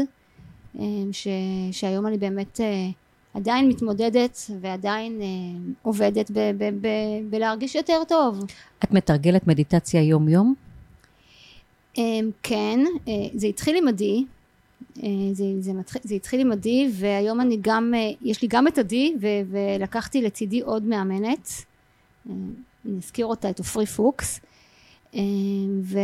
אמ, 0.78 1.08
ש, 1.12 1.28
שהיום 1.72 2.06
אני 2.06 2.18
באמת 2.18 2.60
אה, 2.60 2.66
עדיין 3.34 3.68
מתמודדת 3.68 4.38
ועדיין 4.60 5.20
אה, 5.20 5.26
עובדת 5.82 6.30
ב, 6.30 6.38
ב, 6.38 6.64
ב, 6.80 6.88
בלהרגיש 7.30 7.74
יותר 7.74 8.02
טוב. 8.08 8.44
את 8.84 8.90
מתרגלת 8.90 9.46
מדיטציה 9.46 10.02
יום-יום? 10.02 10.54
אמ, 11.98 12.30
כן, 12.42 12.80
אה, 13.08 13.12
זה 13.34 13.46
התחיל 13.46 13.76
עם 13.76 13.88
עדי, 13.88 14.24
זה, 15.32 15.44
זה, 15.60 15.72
מתחיל, 15.72 16.02
זה 16.04 16.14
התחיל 16.14 16.40
עם 16.40 16.52
עדי 16.52 16.90
והיום 16.92 17.40
אני 17.40 17.58
גם, 17.60 17.94
יש 18.22 18.42
לי 18.42 18.48
גם 18.48 18.68
את 18.68 18.78
עדי 18.78 19.14
ו, 19.20 19.26
ולקחתי 19.50 20.22
לצידי 20.22 20.60
עוד 20.60 20.82
מאמנת, 20.84 21.48
אני 22.26 22.98
אזכיר 22.98 23.26
אותה, 23.26 23.50
את 23.50 23.58
עופרי 23.58 23.86
פוקס, 23.86 24.40
ו, 25.82 25.98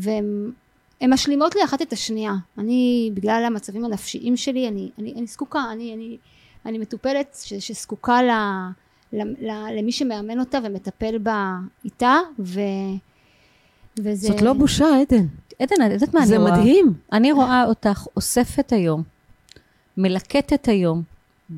והם 0.00 0.52
הן 1.00 1.12
משלימות 1.12 1.54
לי 1.54 1.64
אחת 1.64 1.82
את 1.82 1.92
השנייה. 1.92 2.32
אני, 2.58 3.10
בגלל 3.14 3.44
המצבים 3.46 3.84
הנפשיים 3.84 4.36
שלי, 4.36 4.68
אני, 4.68 4.90
אני, 4.98 5.14
אני 5.14 5.26
זקוקה, 5.26 5.64
אני, 5.72 5.94
אני, 5.94 6.16
אני 6.66 6.78
מטופלת 6.78 7.38
ש, 7.42 7.54
שזקוקה 7.54 8.22
ל, 8.22 8.30
ל, 9.12 9.22
ל, 9.22 9.78
למי 9.78 9.92
שמאמן 9.92 10.40
אותה 10.40 10.58
ומטפל 10.64 11.18
בה 11.18 11.56
איתה, 11.84 12.16
ו, 12.38 12.60
וזה... 13.98 14.28
זאת 14.28 14.42
לא 14.42 14.52
בושה, 14.52 14.86
עדן. 15.00 15.26
עדן, 15.58 15.86
את 15.86 15.90
יודעת 15.92 16.14
מה 16.14 16.22
אני 16.22 16.36
רואה? 16.36 16.50
זה 16.50 16.58
מדהים. 16.58 16.94
אני 17.12 17.32
רואה 17.32 17.64
אותך 17.64 18.06
אוספת 18.16 18.72
היום, 18.72 19.02
מלקטת 19.96 20.68
היום, 20.68 21.02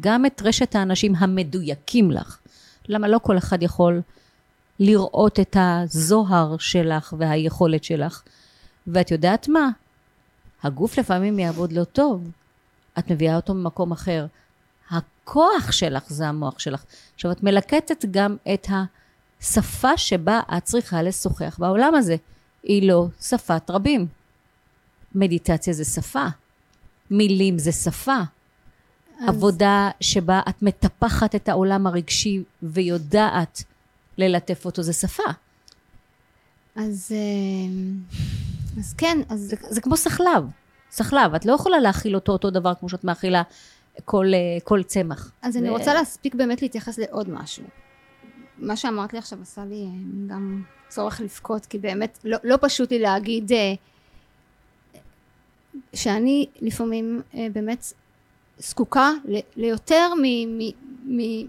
גם 0.00 0.26
את 0.26 0.42
רשת 0.44 0.74
האנשים 0.74 1.14
המדויקים 1.16 2.10
לך. 2.10 2.38
למה 2.88 3.08
לא 3.08 3.18
כל 3.18 3.38
אחד 3.38 3.62
יכול 3.62 4.00
לראות 4.80 5.40
את 5.40 5.56
הזוהר 5.60 6.56
שלך 6.58 7.14
והיכולת 7.18 7.84
שלך. 7.84 8.22
ואת 8.86 9.10
יודעת 9.10 9.48
מה? 9.48 9.70
הגוף 10.62 10.98
לפעמים 10.98 11.38
יעבוד 11.38 11.72
לא 11.72 11.84
טוב. 11.84 12.30
את 12.98 13.10
מביאה 13.10 13.36
אותו 13.36 13.54
ממקום 13.54 13.92
אחר. 13.92 14.26
הכוח 14.90 15.72
שלך 15.72 16.02
זה 16.08 16.28
המוח 16.28 16.58
שלך. 16.58 16.84
עכשיו, 17.14 17.32
את 17.32 17.42
מלקטת 17.42 18.04
גם 18.10 18.36
את 18.54 18.66
השפה 19.40 19.96
שבה 19.96 20.40
את 20.56 20.64
צריכה 20.64 21.02
לשוחח 21.02 21.56
בעולם 21.58 21.94
הזה. 21.94 22.16
היא 22.62 22.88
לא 22.88 23.06
שפת 23.20 23.70
רבים. 23.70 24.06
מדיטציה 25.14 25.72
זה 25.72 25.84
שפה. 25.84 26.26
מילים 27.10 27.58
זה 27.58 27.72
שפה. 27.72 28.18
אז... 29.20 29.28
עבודה 29.28 29.90
שבה 30.00 30.40
את 30.48 30.62
מטפחת 30.62 31.34
את 31.34 31.48
העולם 31.48 31.86
הרגשי 31.86 32.42
ויודעת 32.62 33.62
ללטף 34.18 34.64
אותו 34.64 34.82
זה 34.82 34.92
שפה. 34.92 35.22
אז... 36.76 37.12
אה, 37.14 37.72
אז 38.78 38.94
כן, 38.98 39.18
אז... 39.28 39.40
זה, 39.40 39.56
זה 39.70 39.80
כמו 39.80 39.96
סחלב. 39.96 40.44
סחלב, 40.90 41.34
את 41.34 41.44
לא 41.44 41.52
יכולה 41.52 41.78
להכיל 41.80 42.14
אותו 42.14 42.32
אותו 42.32 42.50
דבר 42.50 42.72
כמו 42.74 42.88
שאת 42.88 43.04
מאכילה 43.04 43.42
כל, 44.04 44.26
אה, 44.34 44.60
כל 44.64 44.82
צמח. 44.82 45.32
אז 45.42 45.52
זה... 45.52 45.58
אני 45.58 45.70
רוצה 45.70 45.94
להספיק 45.94 46.34
באמת 46.34 46.62
להתייחס 46.62 46.98
לעוד 46.98 47.30
משהו. 47.30 47.64
מה 48.58 48.76
שאמרת 48.76 49.12
לי 49.12 49.18
עכשיו 49.18 49.38
עשה 49.42 49.64
לי 49.64 49.82
אה, 49.84 49.88
גם 50.26 50.62
צורך 50.88 51.20
לבכות, 51.20 51.66
כי 51.66 51.78
באמת 51.78 52.18
לא, 52.24 52.38
לא 52.44 52.56
פשוט 52.60 52.90
לי 52.90 52.98
להגיד 52.98 53.52
אה, 53.52 53.72
שאני 55.94 56.46
לפעמים 56.60 57.22
באמת 57.52 57.92
זקוקה 58.58 59.10
ליותר 59.56 60.08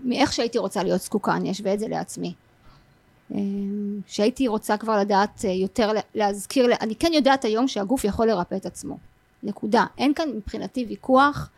מאיך 0.03 0.33
שהייתי 0.33 0.57
רוצה 0.57 0.83
להיות 0.83 1.01
זקוקה, 1.01 1.35
אני 1.35 1.51
אשווה 1.51 1.73
את 1.73 1.79
זה 1.79 1.87
לעצמי. 1.87 2.33
שהייתי 4.07 4.47
רוצה 4.47 4.77
כבר 4.77 4.99
לדעת 4.99 5.43
יותר 5.43 5.91
להזכיר, 6.15 6.75
אני 6.81 6.95
כן 6.95 7.11
יודעת 7.13 7.45
היום 7.45 7.67
שהגוף 7.67 8.03
יכול 8.03 8.27
לרפא 8.27 8.55
את 8.55 8.65
עצמו, 8.65 8.97
נקודה, 9.43 9.85
אין 9.97 10.13
כאן 10.13 10.29
מבחינתי 10.35 10.85
ויכוח, 10.89 11.49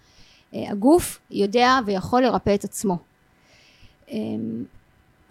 הגוף 0.53 1.19
יודע 1.31 1.79
ויכול 1.85 2.23
לרפא 2.23 2.55
את 2.55 2.63
עצמו. 2.63 2.97
אמ, 4.11 4.63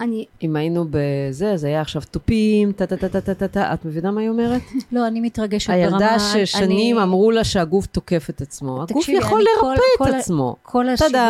אני... 0.00 0.26
אם 0.42 0.56
היינו 0.56 0.84
בזה, 0.90 1.56
זה 1.56 1.66
היה 1.66 1.80
עכשיו 1.80 2.02
תופים, 2.10 2.72
טה-טה-טה-טה-טה, 2.72 3.74
את 3.74 3.84
מבינה 3.84 4.10
מה 4.10 4.20
היא 4.20 4.28
אומרת? 4.28 4.62
לא, 4.92 5.06
אני 5.06 5.20
מתרגשת 5.20 5.70
ברמה... 5.70 5.82
הילדה 5.82 6.18
ששנים 6.18 6.96
אני... 6.96 7.04
אמרו 7.04 7.30
לה 7.30 7.44
שהגוף 7.44 7.86
תוקף 7.86 8.26
את 8.30 8.40
עצמו. 8.40 8.82
הגוף 8.82 9.08
יכול 9.08 9.40
לרפא 9.40 9.60
כל, 9.60 9.74
את 9.74 10.10
כל, 10.10 10.14
עצמו. 10.14 10.56
כל 10.62 10.88
השידור, 10.88 11.20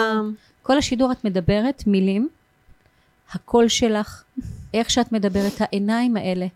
כל 0.63 0.79
השידור 0.79 1.13
את 1.13 1.25
מדברת 1.25 1.87
מילים, 1.87 2.29
הקול 3.33 3.69
שלך, 3.69 4.23
איך 4.75 4.91
שאת 4.91 5.13
מדברת, 5.13 5.53
העיניים 5.59 6.17
האלה. 6.17 6.47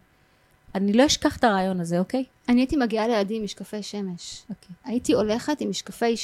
אני 0.74 0.92
לא 0.92 1.06
אשכח 1.06 1.36
את 1.36 1.44
הרעיון 1.44 1.80
הזה, 1.80 1.98
אוקיי? 1.98 2.24
אני 2.48 2.60
הייתי 2.60 2.76
מגיעה 2.76 3.08
לידי 3.08 3.36
עם 3.36 3.44
משקפי 3.44 3.82
שמש. 3.82 4.42
אוקיי. 4.50 4.74
הייתי 4.84 5.12
הולכת 5.12 5.60
עם 5.60 5.70
משקפי. 5.70 6.14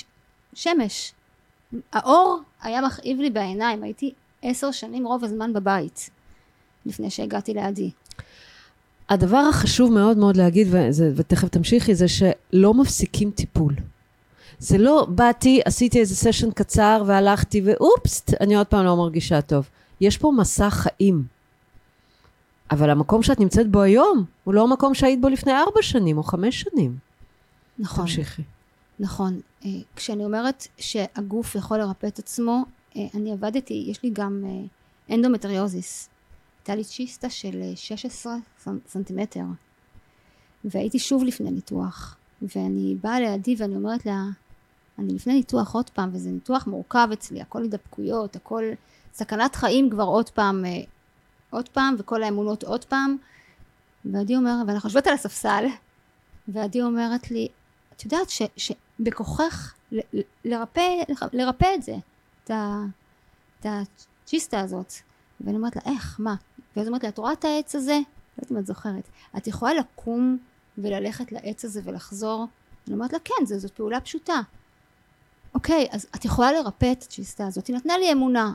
שמש. 0.55 1.13
האור 1.93 2.41
היה 2.63 2.81
מכאיב 2.81 3.21
לי 3.21 3.31
בעיניים, 3.31 3.83
הייתי 3.83 4.13
עשר 4.43 4.71
שנים 4.71 5.07
רוב 5.07 5.25
הזמן 5.25 5.53
בבית, 5.53 6.11
לפני 6.87 7.11
שהגעתי 7.11 7.55
לידי. 7.55 7.91
הדבר 9.09 9.45
החשוב 9.51 9.93
מאוד 9.93 10.19
מאוד 10.19 10.37
להגיד, 10.37 10.69
וזה, 10.71 11.13
ותכף 11.17 11.49
תמשיכי, 11.49 11.95
זה 11.95 12.07
שלא 12.09 12.75
מפסיקים 12.75 13.31
טיפול. 13.31 13.75
זה 14.59 14.79
לא, 14.79 15.07
באתי, 15.09 15.61
עשיתי 15.65 16.01
איזה 16.01 16.17
סשן 16.17 16.51
קצר 16.51 17.03
והלכתי, 17.07 17.63
ואופס, 17.65 18.25
אני 18.41 18.57
עוד 18.57 18.67
פעם 18.67 18.85
לא 18.85 18.97
מרגישה 18.97 19.41
טוב. 19.41 19.69
יש 20.01 20.19
פה 20.19 20.33
מסע 20.37 20.71
חיים. 20.71 21.25
אבל 22.71 22.91
המקום 22.91 23.23
שאת 23.23 23.41
נמצאת 23.41 23.71
בו 23.71 23.83
היום, 23.83 24.25
הוא 24.45 24.55
לא 24.55 24.63
המקום 24.63 24.95
שהיית 24.95 25.21
בו 25.21 25.29
לפני 25.29 25.53
ארבע 25.53 25.83
שנים 25.83 26.19
או 26.19 26.23
חמש 26.23 26.61
שנים. 26.61 26.97
נכון. 27.79 28.05
תמשיכי. 28.05 28.43
נכון. 29.01 29.41
אה, 29.65 29.71
כשאני 29.97 30.25
אומרת 30.25 30.67
שהגוף 30.79 31.55
יכול 31.55 31.79
לרפא 31.79 32.07
את 32.07 32.19
עצמו, 32.19 32.65
אה, 32.97 33.07
אני 33.15 33.33
עבדתי, 33.33 33.85
יש 33.89 34.03
לי 34.03 34.11
גם 34.11 34.45
אה, 34.47 35.15
אנדומטריוזיס. 35.15 36.09
הייתה 36.61 36.75
לי 36.75 36.85
ציסטה 36.85 37.31
של 37.31 37.63
16 37.75 38.37
סנטימטר. 38.89 39.45
והייתי 40.65 40.99
שוב 40.99 41.25
לפני 41.25 41.51
ניתוח. 41.51 42.17
ואני 42.43 42.97
באה 43.03 43.21
לעדי 43.21 43.55
ואני 43.59 43.77
אומרת 43.77 44.07
לה, 44.07 44.23
אני 44.99 45.15
לפני 45.15 45.35
ניתוח 45.35 45.75
עוד 45.75 45.91
פעם, 45.91 46.11
וזה 46.13 46.31
ניתוח 46.31 46.67
מורכב 46.67 47.09
אצלי, 47.13 47.41
הכל 47.41 47.63
הידבקויות, 47.63 48.37
הכל 48.37 48.65
סכנת 49.15 49.55
חיים 49.57 49.91
כבר 49.91 50.05
עוד 50.05 50.31
פעם 50.31 50.65
עוד 51.53 51.69
פעם, 51.69 51.95
וכל 51.99 52.23
האמונות 52.23 52.65
עוד 52.65 52.85
פעם. 52.85 53.17
ועדי 54.05 54.37
אומר, 54.37 54.55
ואנחנו 54.67 54.89
יושבות 54.89 55.07
על 55.07 55.15
הספסל, 55.15 55.65
ועדי 56.49 56.83
אומרת 56.83 57.31
לי, 57.31 57.49
את 57.97 58.05
יודעת 58.05 58.31
ש, 58.31 58.43
שבכוחך 58.57 59.75
לרפא, 60.45 60.89
לרפא 61.33 61.67
את 61.75 61.83
זה, 61.83 61.95
את 62.45 62.51
הצ'יסטה 63.65 64.61
הזאת. 64.61 64.93
ואני 65.41 65.57
אומרת 65.57 65.77
לה, 65.77 65.83
איך, 65.93 66.17
מה? 66.19 66.35
ואז 66.77 66.87
אומרת 66.87 67.03
לי, 67.03 67.09
את 67.09 67.19
רואה 67.19 67.33
את 67.33 67.45
העץ 67.45 67.75
הזה? 67.75 67.93
לא 67.93 68.43
יודעת 68.43 68.53
אם 68.53 68.59
את 68.59 68.67
זוכרת. 68.67 69.09
את 69.37 69.47
יכולה 69.47 69.75
לקום 69.75 70.39
וללכת 70.79 71.33
לעץ 71.33 71.65
הזה 71.65 71.81
ולחזור? 71.85 72.47
אני 72.87 72.95
אומרת 72.95 73.13
לה, 73.13 73.19
כן, 73.19 73.47
זו, 73.47 73.59
זאת 73.59 73.71
פעולה 73.71 74.01
פשוטה. 74.01 74.41
אוקיי, 75.55 75.89
אז 75.91 76.07
את 76.17 76.25
יכולה 76.25 76.53
לרפא 76.53 76.93
את 76.93 77.03
הצ'יסטה 77.03 77.47
הזאת. 77.47 77.67
היא 77.67 77.77
נתנה 77.77 77.99
לי 77.99 78.13
אמונה. 78.13 78.55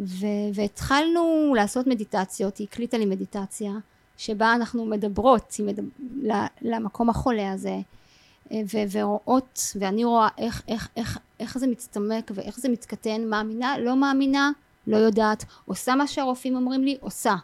ו- 0.00 0.50
והתחלנו 0.54 1.54
לעשות 1.56 1.86
מדיטציות, 1.86 2.56
היא 2.56 2.66
הקליטה 2.70 2.98
לי 2.98 3.04
מדיטציה, 3.04 3.72
שבה 4.16 4.54
אנחנו 4.54 4.86
מדברות 4.86 5.54
מדבר, 5.60 5.88
למקום 6.62 7.10
החולה 7.10 7.52
הזה, 7.52 7.76
ורואות, 8.92 9.60
ואני 9.80 10.04
רואה 10.04 10.28
איך, 10.38 10.62
איך, 10.68 10.88
איך, 10.96 11.18
איך 11.40 11.58
זה 11.58 11.66
מצטמק 11.66 12.30
ואיך 12.34 12.58
זה 12.58 12.68
מתקטן, 12.68 13.24
מאמינה, 13.24 13.78
לא 13.78 13.96
מאמינה, 13.96 14.50
לא 14.86 14.96
יודעת, 14.96 15.44
עושה 15.64 15.94
מה 15.94 16.06
שהרופאים 16.06 16.56
אומרים 16.56 16.84
לי, 16.84 16.96
עושה. 17.00 17.34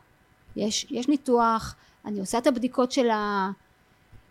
יש, 0.56 0.86
יש 0.90 1.08
ניתוח, 1.08 1.74
אני 2.04 2.20
עושה 2.20 2.38
את 2.38 2.46
הבדיקות 2.46 2.92
של 2.92 3.10
ה... 3.10 3.50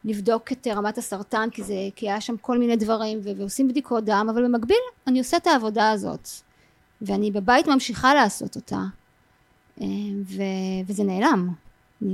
לבדוק 0.05 0.51
את 0.51 0.67
רמת 0.67 0.97
הסרטן 0.97 1.49
כי 1.51 1.63
זה 1.63 1.75
כי 1.95 2.09
היה 2.09 2.21
שם 2.21 2.37
כל 2.37 2.57
מיני 2.57 2.75
דברים 2.75 3.19
ו- 3.23 3.37
ועושים 3.37 3.67
בדיקות 3.67 4.03
דם 4.05 4.27
אבל 4.33 4.43
במקביל 4.43 4.77
אני 5.07 5.19
עושה 5.19 5.37
את 5.37 5.47
העבודה 5.47 5.91
הזאת 5.91 6.27
ואני 7.01 7.31
בבית 7.31 7.67
ממשיכה 7.67 8.13
לעשות 8.13 8.55
אותה, 8.55 8.79
אה, 9.81 9.85
ו, 10.25 10.41
וזה 10.87 11.03
נעלם. 11.03 11.53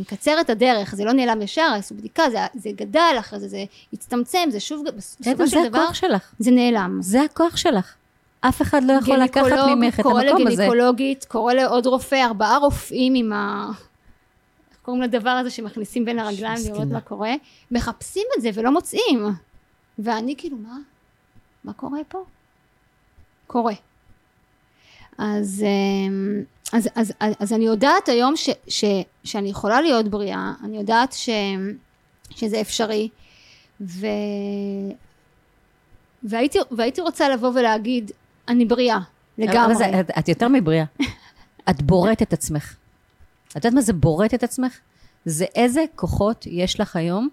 אקצר 0.02 0.42
את 0.42 0.50
הדרך, 0.50 0.96
זה 0.96 1.06
לא 1.06 1.14
נעלם 1.14 1.42
ישר, 1.42 1.74
עשו 1.76 1.96
בדיקה, 1.96 2.30
זה, 2.30 2.38
זה 2.56 2.70
גדל 2.76 3.16
אחרי 3.20 3.40
זה, 3.40 3.48
זה 3.48 3.64
הצטמצם, 3.94 4.50
זה 4.50 4.60
שוב, 4.60 4.84
בסופו 4.98 5.24
של 5.24 5.34
דבר, 5.34 5.48
זה 5.48 5.84
הכוח 5.84 5.94
שלך. 5.94 6.32
זה 6.40 6.52
נעלם. 6.52 6.98
זה 7.02 7.22
הכוח 7.22 7.58
שלך. 7.58 7.94
אף 8.42 8.62
אחד 8.62 8.84
לא 8.84 8.94
יכול 8.94 9.18
לקחת 9.18 9.46
ממך 9.76 10.00
את 10.00 10.06
המקום 10.06 10.22
הזה. 10.22 10.24
קורא 10.24 10.24
לגינקולוגית, 10.24 11.26
קורא 11.26 11.54
לעוד 11.54 11.86
רופא, 11.86 12.26
ארבעה 12.26 12.58
רופאים 12.58 13.14
עם 13.16 13.34
ה... 13.34 13.70
איך 14.72 14.80
קוראים 14.82 15.04
לדבר 15.04 15.30
הזה 15.30 15.50
שמכניסים 15.50 16.06
בין 16.06 16.20
הרגליים 16.20 16.58
לראות 16.66 16.88
מה 16.88 17.02
קורה? 17.02 17.34
מחפשים 17.72 18.24
את 18.38 18.42
זה 18.42 18.50
ולא 18.54 18.72
מוצאים. 18.72 19.26
ואני 20.00 20.36
כאילו, 20.38 20.58
מה? 20.58 20.78
מה 21.64 21.74
קורה 21.74 22.00
פה? 22.08 22.24
קורה. 23.48 23.74
אז, 25.18 25.64
אמ, 25.64 26.44
אז, 26.74 26.90
אז, 26.96 27.14
אז, 27.20 27.34
אז 27.40 27.54
אני 27.54 27.66
יודעת 27.66 28.10
היום 28.10 28.36
ש, 28.36 28.50
ש, 28.68 28.86
שאני 29.24 29.50
יכולה 29.50 29.82
להיות 29.82 30.08
בריאה, 30.08 30.54
אני 30.64 30.78
יודעת 30.78 31.14
ש, 31.14 31.30
שזה 32.30 32.62
אפשרי. 32.62 33.10
ו... 33.82 34.08
והייתי, 36.24 36.60
והייתי 36.72 37.02
רוצה 37.02 37.30
לבוא 37.30 37.50
ולהגיד, 37.56 38.12
אני 38.48 38.66
בריאה, 38.66 39.00
לגמרי. 39.38 39.76
זה, 39.76 40.00
את, 40.00 40.10
את 40.20 40.28
יותר 40.28 40.48
מבריאה. 40.48 40.86
את 41.70 41.82
בוראת 41.82 42.22
את 42.22 42.34
עצמך. 42.34 42.76
את 43.50 43.56
יודעת 43.56 43.74
מה 43.74 43.82
זה 43.82 43.94
בוראת 43.94 44.34
את 44.34 44.44
עצמך? 44.44 44.78
זה 45.26 45.46
איזה 45.56 45.84
כוחות 45.96 46.46
יש 46.48 46.80
לך 46.80 46.96
היום, 46.96 47.30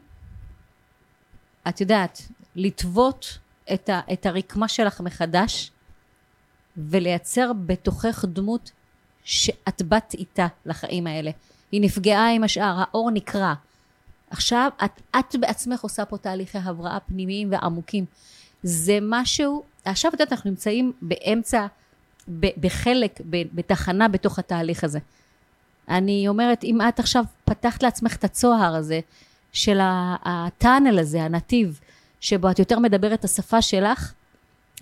את 1.68 1.80
יודעת, 1.80 2.22
לטוות 2.56 3.38
את, 3.74 3.88
ה, 3.88 4.00
את 4.12 4.26
הרקמה 4.26 4.68
שלך 4.68 5.00
מחדש, 5.00 5.70
ולייצר 6.76 7.52
בתוכך 7.66 8.24
דמות 8.28 8.70
שאת 9.24 9.82
באת 9.82 10.14
איתה 10.14 10.46
לחיים 10.66 11.06
האלה. 11.06 11.30
היא 11.72 11.80
נפגעה 11.80 12.30
עם 12.30 12.44
השאר, 12.44 12.74
האור 12.78 13.10
נקרע. 13.10 13.54
עכשיו 14.30 14.70
את, 14.84 15.00
את 15.18 15.36
בעצמך 15.36 15.80
עושה 15.80 16.04
פה 16.04 16.18
תהליכי 16.18 16.58
הבראה 16.58 17.00
פנימיים 17.00 17.52
ועמוקים. 17.52 18.04
זה 18.62 18.98
משהו, 19.02 19.62
עכשיו 19.84 20.08
את 20.08 20.20
יודעת, 20.20 20.32
אנחנו 20.32 20.50
נמצאים 20.50 20.92
באמצע, 21.02 21.66
ב, 22.28 22.46
בחלק, 22.60 23.20
ב, 23.30 23.42
בתחנה 23.52 24.08
בתוך 24.08 24.38
התהליך 24.38 24.84
הזה. 24.84 24.98
אני 25.88 26.28
אומרת, 26.28 26.64
אם 26.64 26.78
את 26.88 27.00
עכשיו 27.00 27.24
פתחת 27.44 27.82
לעצמך 27.82 28.16
את 28.16 28.24
הצוהר 28.24 28.74
הזה, 28.74 29.00
של 29.52 29.78
הטאנל 30.24 30.98
הזה, 30.98 31.22
הנתיב, 31.22 31.80
שבו 32.20 32.50
את 32.50 32.58
יותר 32.58 32.78
מדברת 32.78 33.18
את 33.18 33.24
השפה 33.24 33.62
שלך, 33.62 34.12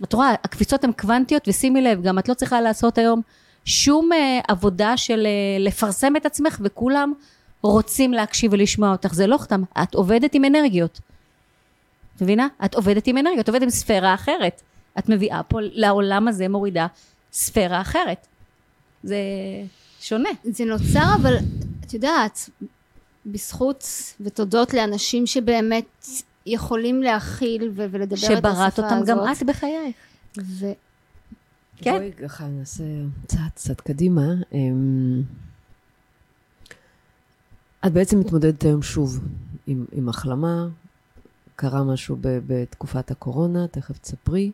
את 0.03 0.13
רואה, 0.13 0.31
הקפיצות 0.43 0.83
הן 0.83 0.91
קוונטיות, 0.91 1.47
ושימי 1.47 1.81
לב, 1.81 2.03
גם 2.03 2.19
את 2.19 2.29
לא 2.29 2.33
צריכה 2.33 2.61
לעשות 2.61 2.97
היום 2.97 3.21
שום 3.65 4.09
uh, 4.11 4.45
עבודה 4.47 4.97
של 4.97 5.27
uh, 5.27 5.61
לפרסם 5.61 6.15
את 6.15 6.25
עצמך, 6.25 6.57
וכולם 6.63 7.13
רוצים 7.61 8.13
להקשיב 8.13 8.53
ולשמוע 8.53 8.91
אותך. 8.91 9.13
זה 9.13 9.27
לא 9.27 9.37
סתם, 9.37 9.63
את 9.83 9.95
עובדת 9.95 10.33
עם 10.33 10.45
אנרגיות. 10.45 10.99
את 12.15 12.21
מבינה? 12.21 12.47
את 12.65 12.75
עובדת 12.75 13.07
עם 13.07 13.17
אנרגיות, 13.17 13.43
את 13.43 13.49
עובדת 13.49 13.63
עם 13.63 13.69
ספירה 13.69 14.13
אחרת. 14.13 14.61
את 14.99 15.09
מביאה 15.09 15.43
פה 15.43 15.57
לעולם 15.61 16.27
הזה, 16.27 16.49
מורידה 16.49 16.87
ספירה 17.33 17.81
אחרת. 17.81 18.27
זה 19.03 19.17
שונה. 20.01 20.29
זה 20.43 20.65
נוצר, 20.65 21.15
אבל 21.21 21.35
את 21.85 21.93
יודעת, 21.93 22.49
בזכות 23.25 23.85
ותודות 24.21 24.73
לאנשים 24.73 25.27
שבאמת 25.27 26.07
יכולים 26.45 27.03
להכיל 27.03 27.71
ולדבר 27.75 28.03
את 28.03 28.11
השפה 28.13 28.49
הזאת. 28.49 28.73
שבראת 28.75 28.79
אותם 28.79 29.05
גם 29.05 29.17
את 29.31 29.43
בחייך. 29.43 29.95
ו- 30.37 30.71
כן. 31.83 31.97
בואי 31.97 32.11
ככה 32.13 32.47
נעשה 32.47 32.83
צעד 33.27 33.51
קצת 33.55 33.81
קדימה. 33.81 34.25
אמ, 34.51 35.21
את 37.85 37.91
בעצם 37.93 38.19
מתמודדת 38.19 38.63
היום 38.63 38.81
שוב 38.81 39.19
עם, 39.67 39.85
עם 39.91 40.09
החלמה, 40.09 40.67
קרה 41.55 41.83
משהו 41.83 42.17
ב, 42.21 42.39
בתקופת 42.47 43.11
הקורונה, 43.11 43.67
תכף 43.67 43.97
תספרי. 43.97 44.51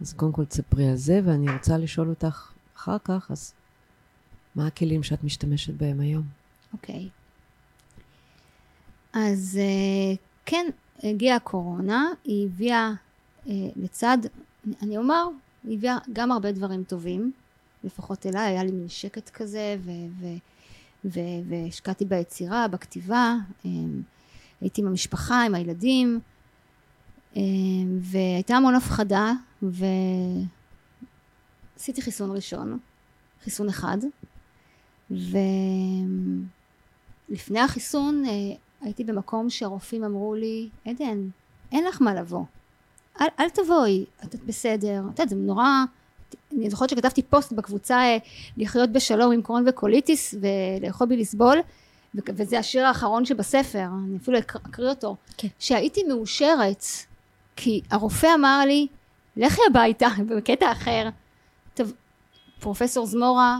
אז 0.00 0.12
קודם 0.12 0.32
כל 0.32 0.44
תספרי 0.44 0.88
על 0.88 0.96
זה, 0.96 1.20
ואני 1.24 1.52
רוצה 1.52 1.78
לשאול 1.78 2.08
אותך 2.08 2.52
אחר 2.76 2.96
כך, 3.04 3.30
אז 3.30 3.52
מה 4.54 4.66
הכלים 4.66 5.02
שאת 5.02 5.24
משתמשת 5.24 5.74
בהם 5.74 6.00
היום? 6.00 6.22
אוקיי. 6.72 7.08
אז 9.12 9.58
אה, 9.60 10.16
כן, 10.46 10.66
הגיעה 11.02 11.36
הקורונה, 11.36 12.08
היא 12.24 12.46
הביאה 12.46 12.92
אה, 13.48 13.54
לצד, 13.76 14.18
אני 14.82 14.96
אומר, 14.96 15.28
היא 15.64 15.78
הביאה 15.78 15.98
גם 16.12 16.32
הרבה 16.32 16.52
דברים 16.52 16.84
טובים, 16.84 17.32
לפחות 17.84 18.26
אליי, 18.26 18.46
היה 18.46 18.64
לי 18.64 18.72
מין 18.72 18.88
שקט 18.88 19.30
כזה, 19.30 19.76
והשקעתי 21.04 22.04
ביצירה, 22.04 22.68
בכתיבה, 22.68 23.34
אה, 23.64 23.70
הייתי 24.60 24.80
עם 24.80 24.86
המשפחה, 24.86 25.42
עם 25.42 25.54
הילדים, 25.54 26.20
והייתה 28.00 28.56
המון 28.56 28.74
הפחדה, 28.74 29.32
ועשיתי 31.78 32.02
חיסון 32.02 32.30
ראשון, 32.30 32.78
חיסון 33.44 33.68
אחד, 33.68 33.98
ולפני 37.30 37.60
החיסון 37.60 38.24
הייתי 38.80 39.04
במקום 39.04 39.50
שהרופאים 39.50 40.04
אמרו 40.04 40.34
לי, 40.34 40.68
עדן, 40.84 41.28
אין 41.72 41.84
לך 41.84 42.02
מה 42.02 42.14
לבוא. 42.14 42.44
אל, 43.20 43.26
אל 43.40 43.48
תבואי, 43.48 44.04
את 44.24 44.34
בסדר. 44.34 45.00
את 45.00 45.18
יודעת, 45.18 45.28
זה 45.28 45.36
נורא... 45.36 45.66
אני 46.52 46.70
זוכרת 46.70 46.90
שכתבתי 46.90 47.22
פוסט 47.22 47.52
בקבוצה 47.52 47.96
אה, 47.96 48.16
לחיות 48.56 48.90
בשלום 48.92 49.32
עם 49.32 49.42
קרון 49.42 49.64
וקוליטיס 49.68 50.34
ולאכול 50.40 51.06
בי 51.06 51.16
לסבול, 51.16 51.58
וזה 52.14 52.58
השיר 52.58 52.86
האחרון 52.86 53.24
שבספר, 53.24 53.86
אני 54.08 54.16
אפילו 54.16 54.38
אקריא 54.38 54.88
אותו. 54.88 55.16
כן. 55.36 55.48
שהייתי 55.58 56.02
מאושרת, 56.08 56.84
כי 57.56 57.80
הרופא 57.90 58.28
אמר 58.34 58.62
לי, 58.66 58.86
לכי 59.36 59.60
הביתה, 59.70 60.08
בקטע 60.36 60.72
אחר. 60.72 61.08
טוב, 61.74 61.92
פרופסור 62.60 63.06
זמורה, 63.06 63.58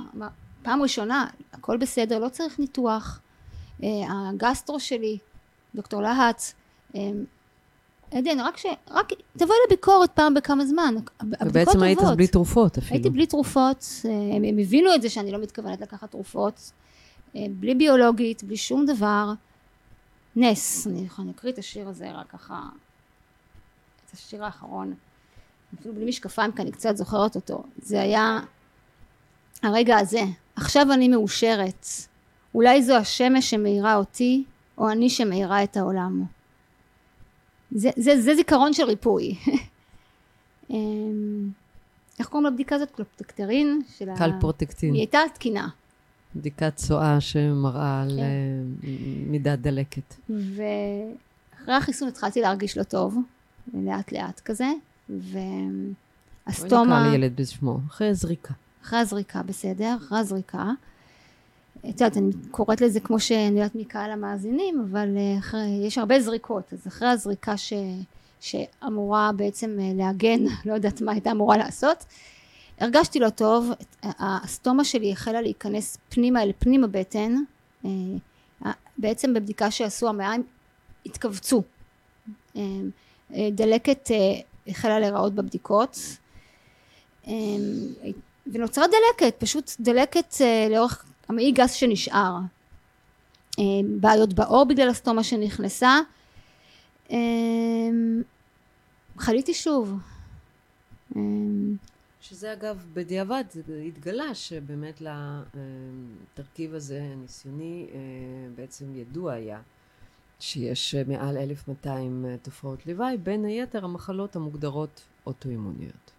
פעם 0.63 0.83
ראשונה, 0.83 1.27
הכל 1.53 1.77
בסדר, 1.77 2.19
לא 2.19 2.29
צריך 2.29 2.59
ניתוח. 2.59 3.21
אה, 3.83 3.89
הגסטרו 4.29 4.81
שלי, 4.81 5.19
דוקטור 5.75 6.03
להט, 6.03 6.43
אה, 6.97 7.01
עדן, 8.11 8.41
רק 8.41 8.57
ש... 8.57 8.67
רק 8.91 9.09
תבואי 9.37 9.57
לביקורת 9.67 10.11
פעם 10.11 10.35
בכמה 10.35 10.67
זמן. 10.67 10.95
ובעצם 11.41 11.83
היית 11.83 11.99
בלי 12.17 12.27
תרופות 12.27 12.79
אפילו. 12.79 12.95
הייתי 12.95 13.11
בלי 13.11 13.27
תרופות, 13.27 13.85
אה, 14.05 14.11
הם, 14.37 14.45
הם 14.45 14.59
הבינו 14.59 14.95
את 14.95 15.03
זה 15.03 15.11
שאני 15.11 15.33
לא 15.33 15.39
מתכוונת 15.39 15.81
לקחת 15.81 16.11
תרופות, 16.11 16.73
בלי 17.35 17.75
ביולוגית, 17.75 18.45
בלי 18.45 18.57
שום 18.57 18.87
דבר. 18.87 19.33
נס, 20.37 20.87
אני, 20.87 21.07
אני 21.19 21.31
אקריא 21.31 21.53
את 21.53 21.59
השיר 21.59 21.89
הזה 21.89 22.11
רק 22.13 22.27
ככה, 22.31 22.63
את 24.07 24.13
השיר 24.13 24.45
האחרון, 24.45 24.95
אפילו 25.81 25.95
בלי 25.95 26.05
משקפיים 26.05 26.53
כי 26.53 26.63
אני 26.63 26.73
קצת 26.73 26.97
זוכרת 26.97 27.37
אותו. 27.37 27.63
זה 27.83 28.01
היה 28.01 28.41
הרגע 29.63 29.99
הזה, 29.99 30.23
עכשיו 30.57 30.93
אני 30.93 31.09
מאושרת, 31.09 31.87
אולי 32.55 32.83
זו 32.83 32.97
השמש 32.97 33.51
שמאירה 33.51 33.97
אותי, 33.97 34.45
או 34.79 34.91
אני 34.91 35.11
שמאירה 35.11 35.63
את 35.63 35.77
העולם. 35.77 36.25
זה, 37.73 37.91
זה, 37.97 38.21
זה 38.21 38.35
זיכרון 38.35 38.73
של 38.73 38.85
ריפוי. 38.85 39.35
אמ, 40.71 41.51
איך 42.19 42.29
קוראים 42.29 42.47
לבדיקה 42.47 42.77
הזאת? 42.77 42.91
קלופטקטרין? 42.91 43.81
קלפרוטקטין. 44.19 44.95
היא 44.95 45.01
הייתה 45.01 45.19
תקינה. 45.35 45.69
בדיקת 46.37 46.77
צואה 46.77 47.21
שמראה 47.21 48.03
על 48.03 48.11
כן. 48.17 48.23
אה, 48.23 48.91
מידת 49.27 49.59
דלקת. 49.59 50.15
ואחרי 50.31 51.75
החיסון 51.75 52.09
התחלתי 52.09 52.41
להרגיש 52.41 52.79
לא 52.79 52.83
טוב, 52.83 53.17
לאט 53.75 54.13
לאט 54.13 54.41
כזה, 54.41 54.69
והסטומה... 55.09 57.01
נקרא 57.01 57.11
לילד 57.11 57.41
בשמו, 57.41 57.79
אחרי 57.87 58.09
הזריקה. 58.09 58.55
אחרי 58.83 58.99
הזריקה, 58.99 59.43
בסדר, 59.43 59.97
אחרי 59.97 60.19
הזריקה. 60.19 60.71
את 61.81 62.01
יודעת, 62.01 62.17
אני 62.17 62.33
קוראת 62.51 62.81
לזה 62.81 63.01
כמו 63.01 63.21
שאני 63.21 63.59
יודעת 63.59 63.75
מקהל 63.75 64.11
המאזינים, 64.11 64.87
אבל 64.91 65.17
אה, 65.17 65.39
אחרי, 65.39 65.81
יש 65.87 65.99
הרבה 65.99 66.21
זריקות, 66.21 66.73
אז 66.73 66.87
אחרי 66.87 67.09
הזריקה 67.09 67.57
ש, 67.57 67.73
שאמורה 68.41 69.31
בעצם 69.37 69.79
אה, 69.81 69.93
להגן, 69.95 70.45
לא 70.67 70.75
יודעת 70.75 71.01
מה 71.01 71.13
הייתה 71.13 71.31
אמורה 71.31 71.57
לעשות, 71.57 72.05
הרגשתי 72.81 73.21
לא 73.21 73.31
טוב, 73.31 73.71
הסטומה 74.03 74.85
שלי 74.85 75.13
החלה 75.13 75.41
להיכנס 75.41 75.99
פנימה 76.09 76.43
אל 76.43 76.53
פנים 76.59 76.85
הבטן, 76.85 77.35
אה, 77.85 77.91
בעצם 78.99 79.35
בבדיקה 79.35 79.71
שעשו 79.71 80.09
המעיים 80.09 80.43
התכווצו, 81.07 81.63
דלקת 83.53 84.11
החלה 84.69 85.01
להיראות 85.01 85.35
בבדיקות, 85.35 85.99
ונוצרה 88.47 88.85
דלקת, 88.87 89.35
פשוט 89.39 89.73
דלקת 89.81 90.35
לאורך 90.71 91.05
המעי 91.31 91.53
גס 91.53 91.73
שנשאר. 91.73 92.37
אה, 93.59 93.65
בעיות 94.01 94.33
בעור 94.33 94.65
בגלל 94.65 94.89
הסטומה 94.89 95.25
שנכנסה. 95.25 95.99
אה, 97.11 97.17
חליתי 99.19 99.55
שוב. 99.55 99.99
אה, 101.17 101.23
שזה 102.21 102.53
אגב, 102.53 102.87
בדיעבד, 102.95 103.45
זה 103.51 103.83
התגלה 103.87 104.35
שבאמת 104.35 105.03
לתרכיב 106.35 106.75
הזה, 106.75 107.03
הניסיוני, 107.13 107.87
בעצם 108.57 108.95
ידוע 108.95 109.33
היה 109.33 109.61
שיש 110.41 110.95
מעל 110.95 111.37
1,200 111.37 112.27
תופעות 112.43 112.87
לוואי, 112.87 113.17
בין 113.17 113.45
היתר 113.45 113.85
המחלות 113.85 114.37
המוגדרות 114.37 115.03
אוטואימוניות. 115.27 116.11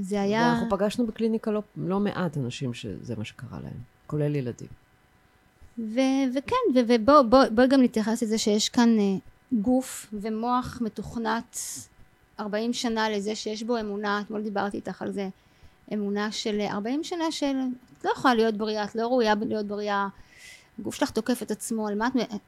זה 0.00 0.20
היה... 0.20 0.40
ואנחנו 0.40 0.76
פגשנו 0.76 1.06
בקליניקה 1.06 1.50
לא, 1.50 1.62
לא 1.76 2.00
מעט 2.00 2.36
אנשים 2.36 2.74
שזה 2.74 3.16
מה 3.16 3.24
שקרה 3.24 3.60
להם. 3.60 3.95
כולל 4.06 4.36
ילדים. 4.36 4.68
ו- 5.78 6.26
וכן, 6.34 6.56
ובואי 6.74 6.98
בוא, 7.28 7.44
בוא 7.50 7.66
גם 7.66 7.82
נתייחס 7.82 8.22
לזה 8.22 8.38
שיש 8.38 8.68
כאן 8.68 8.96
uh, 8.98 9.20
גוף 9.52 10.06
ומוח 10.12 10.78
מתוכנת 10.80 11.58
40 12.40 12.72
שנה 12.72 13.10
לזה 13.10 13.34
שיש 13.34 13.62
בו 13.62 13.80
אמונה, 13.80 14.20
אתמול 14.20 14.42
דיברתי 14.42 14.76
איתך 14.76 15.02
על 15.02 15.12
זה, 15.12 15.28
אמונה 15.92 16.32
של 16.32 16.60
40 16.60 17.04
שנה 17.04 17.30
של 17.30 17.56
את 17.98 18.04
לא 18.04 18.10
יכולה 18.10 18.34
להיות 18.34 18.54
בריאה, 18.56 18.84
את 18.84 18.94
לא 18.94 19.06
ראויה 19.06 19.34
להיות 19.46 19.66
בריאה, 19.66 20.08
הגוף 20.78 20.94
שלך 20.94 21.10
תוקף 21.10 21.42
את 21.42 21.50
עצמו, 21.50 21.88
על 21.88 21.94
מה 21.94 22.06
את... 22.06 22.40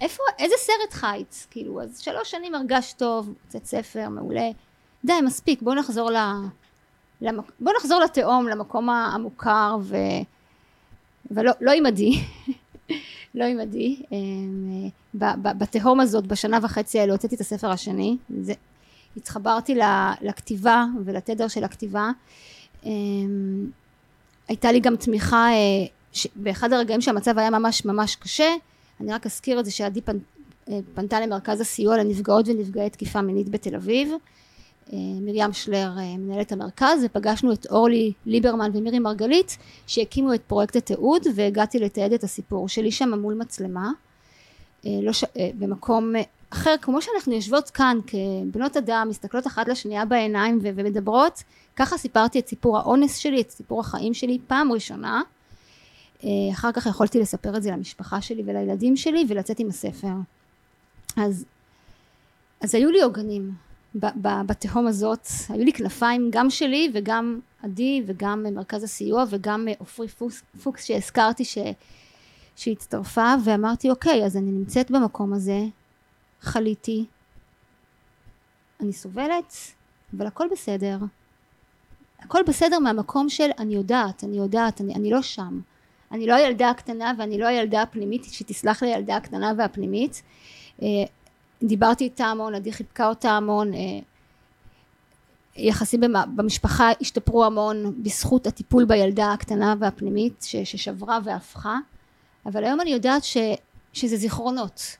איפה, 0.00 0.22
איזה 0.38 0.54
סרט 0.58 0.92
חיית? 0.92 1.46
כאילו, 1.50 1.82
אז 1.82 1.98
שלוש 1.98 2.30
שנים 2.30 2.54
הרגשת 2.54 2.98
טוב, 2.98 3.34
הוצאת 3.44 3.66
ספר, 3.66 4.08
מעולה. 4.08 4.50
די, 5.04 5.12
מספיק, 5.24 5.62
בוא 5.62 5.74
נחזור 5.74 6.10
ל... 6.10 6.16
למק... 7.20 7.52
בוא 7.60 7.72
נחזור 7.76 8.00
לתהום, 8.00 8.48
למקום 8.48 8.90
המוכר, 8.90 9.76
ו... 9.82 9.96
ולא 11.30 11.52
לא 11.60 11.72
עם 11.72 11.86
עדי, 11.86 12.20
לא 13.34 13.44
עם 13.44 13.60
עדי. 13.60 14.02
ב- 15.14 15.58
בתהום 15.58 16.00
הזאת, 16.00 16.26
בשנה 16.26 16.58
וחצי 16.62 17.00
האלה, 17.00 17.12
הוצאתי 17.12 17.34
את 17.34 17.40
הספר 17.40 17.70
השני. 17.70 18.16
זה... 18.40 18.52
התחברתי 19.16 19.74
לכתיבה 20.22 20.84
ולתדר 21.04 21.48
של 21.48 21.64
הכתיבה. 21.64 22.10
אמ, 22.84 23.70
הייתה 24.48 24.72
לי 24.72 24.80
גם 24.80 24.96
תמיכה, 24.96 25.48
אה. 25.48 25.86
באחד 26.36 26.72
הרגעים 26.72 27.00
שהמצב 27.00 27.38
היה 27.38 27.50
ממש 27.50 27.84
ממש 27.84 28.16
קשה, 28.16 28.54
אני 29.00 29.12
רק 29.12 29.26
אזכיר 29.26 29.60
את 29.60 29.64
זה 29.64 29.70
שעדי 29.70 30.00
פנ... 30.00 30.16
אה, 30.68 30.78
פנתה 30.94 31.20
למרכז 31.20 31.60
הסיוע 31.60 31.96
לנפגעות 31.96 32.48
ונפגעי 32.48 32.90
תקיפה 32.90 33.20
מינית 33.20 33.48
בתל 33.48 33.74
אביב. 33.74 34.12
אה, 34.92 34.98
מרים 35.20 35.52
שלר 35.52 35.90
אה, 35.98 36.16
מנהלת 36.16 36.52
המרכז 36.52 37.04
ופגשנו 37.04 37.52
את 37.52 37.66
אורלי 37.70 38.12
ליברמן 38.26 38.70
ומירי 38.74 38.98
מרגלית 38.98 39.58
שהקימו 39.86 40.34
את 40.34 40.42
פרויקט 40.46 40.76
התיעוד 40.76 41.22
והגעתי 41.34 41.78
לתעד 41.78 42.12
את 42.12 42.24
הסיפור 42.24 42.68
שלי 42.68 42.90
שם 42.90 43.14
מול 43.14 43.34
מצלמה. 43.34 43.92
אה, 44.86 44.90
לא 45.02 45.12
ש... 45.12 45.24
במקום 45.58 46.12
אחר 46.50 46.74
כמו 46.82 47.02
שאנחנו 47.02 47.32
יושבות 47.32 47.70
כאן 47.70 47.98
כבנות 48.06 48.76
אדם 48.76 49.06
מסתכלות 49.10 49.46
אחת 49.46 49.68
לשנייה 49.68 50.04
בעיניים 50.04 50.58
ו- 50.62 50.68
ומדברות 50.74 51.42
ככה 51.76 51.98
סיפרתי 51.98 52.38
את 52.38 52.48
סיפור 52.48 52.78
האונס 52.78 53.16
שלי 53.16 53.40
את 53.40 53.50
סיפור 53.50 53.80
החיים 53.80 54.14
שלי 54.14 54.38
פעם 54.46 54.72
ראשונה. 54.72 55.22
אחר 56.52 56.72
כך 56.72 56.86
יכולתי 56.86 57.20
לספר 57.20 57.56
את 57.56 57.62
זה 57.62 57.70
למשפחה 57.70 58.20
שלי 58.20 58.42
ולילדים 58.46 58.96
שלי 58.96 59.24
ולצאת 59.28 59.60
עם 59.60 59.68
הספר. 59.68 60.14
אז 61.16 61.44
אז 62.60 62.74
היו 62.74 62.90
לי 62.90 63.02
עוגנים 63.02 63.52
בתהום 64.46 64.86
הזאת 64.86 65.26
היו 65.48 65.64
לי 65.64 65.72
כנפיים 65.72 66.28
גם 66.32 66.50
שלי 66.50 66.90
וגם 66.94 67.40
עדי 67.62 68.02
וגם 68.06 68.46
מרכז 68.54 68.82
הסיוע 68.82 69.24
וגם 69.30 69.68
עופרי 69.78 70.08
פוקס, 70.08 70.42
פוקס 70.62 70.84
שהזכרתי 70.84 71.44
ש, 71.44 71.58
שהצטרפה 72.56 73.34
ואמרתי 73.44 73.90
אוקיי 73.90 74.24
אז 74.24 74.36
אני 74.36 74.50
נמצאת 74.50 74.90
במקום 74.90 75.32
הזה 75.32 75.60
חליתי 76.40 77.04
אני 78.80 78.92
סובלת 78.92 79.54
אבל 80.16 80.26
הכל 80.26 80.48
בסדר. 80.52 80.98
הכל 82.20 82.40
בסדר 82.46 82.78
מהמקום 82.78 83.28
של 83.28 83.50
אני 83.58 83.74
יודעת 83.74 84.24
אני 84.24 84.36
יודעת 84.36 84.80
אני, 84.80 84.94
אני 84.94 85.10
לא 85.10 85.22
שם. 85.22 85.60
אני 86.12 86.26
לא 86.26 86.34
הילדה 86.34 86.70
הקטנה 86.70 87.12
ואני 87.18 87.38
לא 87.38 87.46
הילדה 87.46 87.82
הפנימית 87.82 88.24
שתסלח 88.24 88.82
לי 88.82 88.94
הילדה 88.94 89.16
הקטנה 89.16 89.52
והפנימית. 89.58 90.22
אה, 90.82 90.88
דיברתי 91.64 92.04
איתה 92.04 92.24
המון, 92.24 92.54
עדי 92.54 92.72
חיבקה 92.72 93.08
אותה 93.08 93.30
המון, 93.30 93.74
אה, 93.74 93.80
יחסים 95.56 96.00
במ- 96.00 96.36
במשפחה 96.36 96.90
השתפרו 97.00 97.44
המון 97.44 98.02
בזכות 98.02 98.46
הטיפול 98.46 98.84
בילדה 98.84 99.32
הקטנה 99.32 99.74
והפנימית 99.78 100.46
ששברה 100.48 101.18
והפכה, 101.24 101.78
אבל 102.46 102.64
היום 102.64 102.80
אני 102.80 102.90
יודעת 102.90 103.24
ש, 103.24 103.36
שזה 103.92 104.16
זיכרונות, 104.16 104.96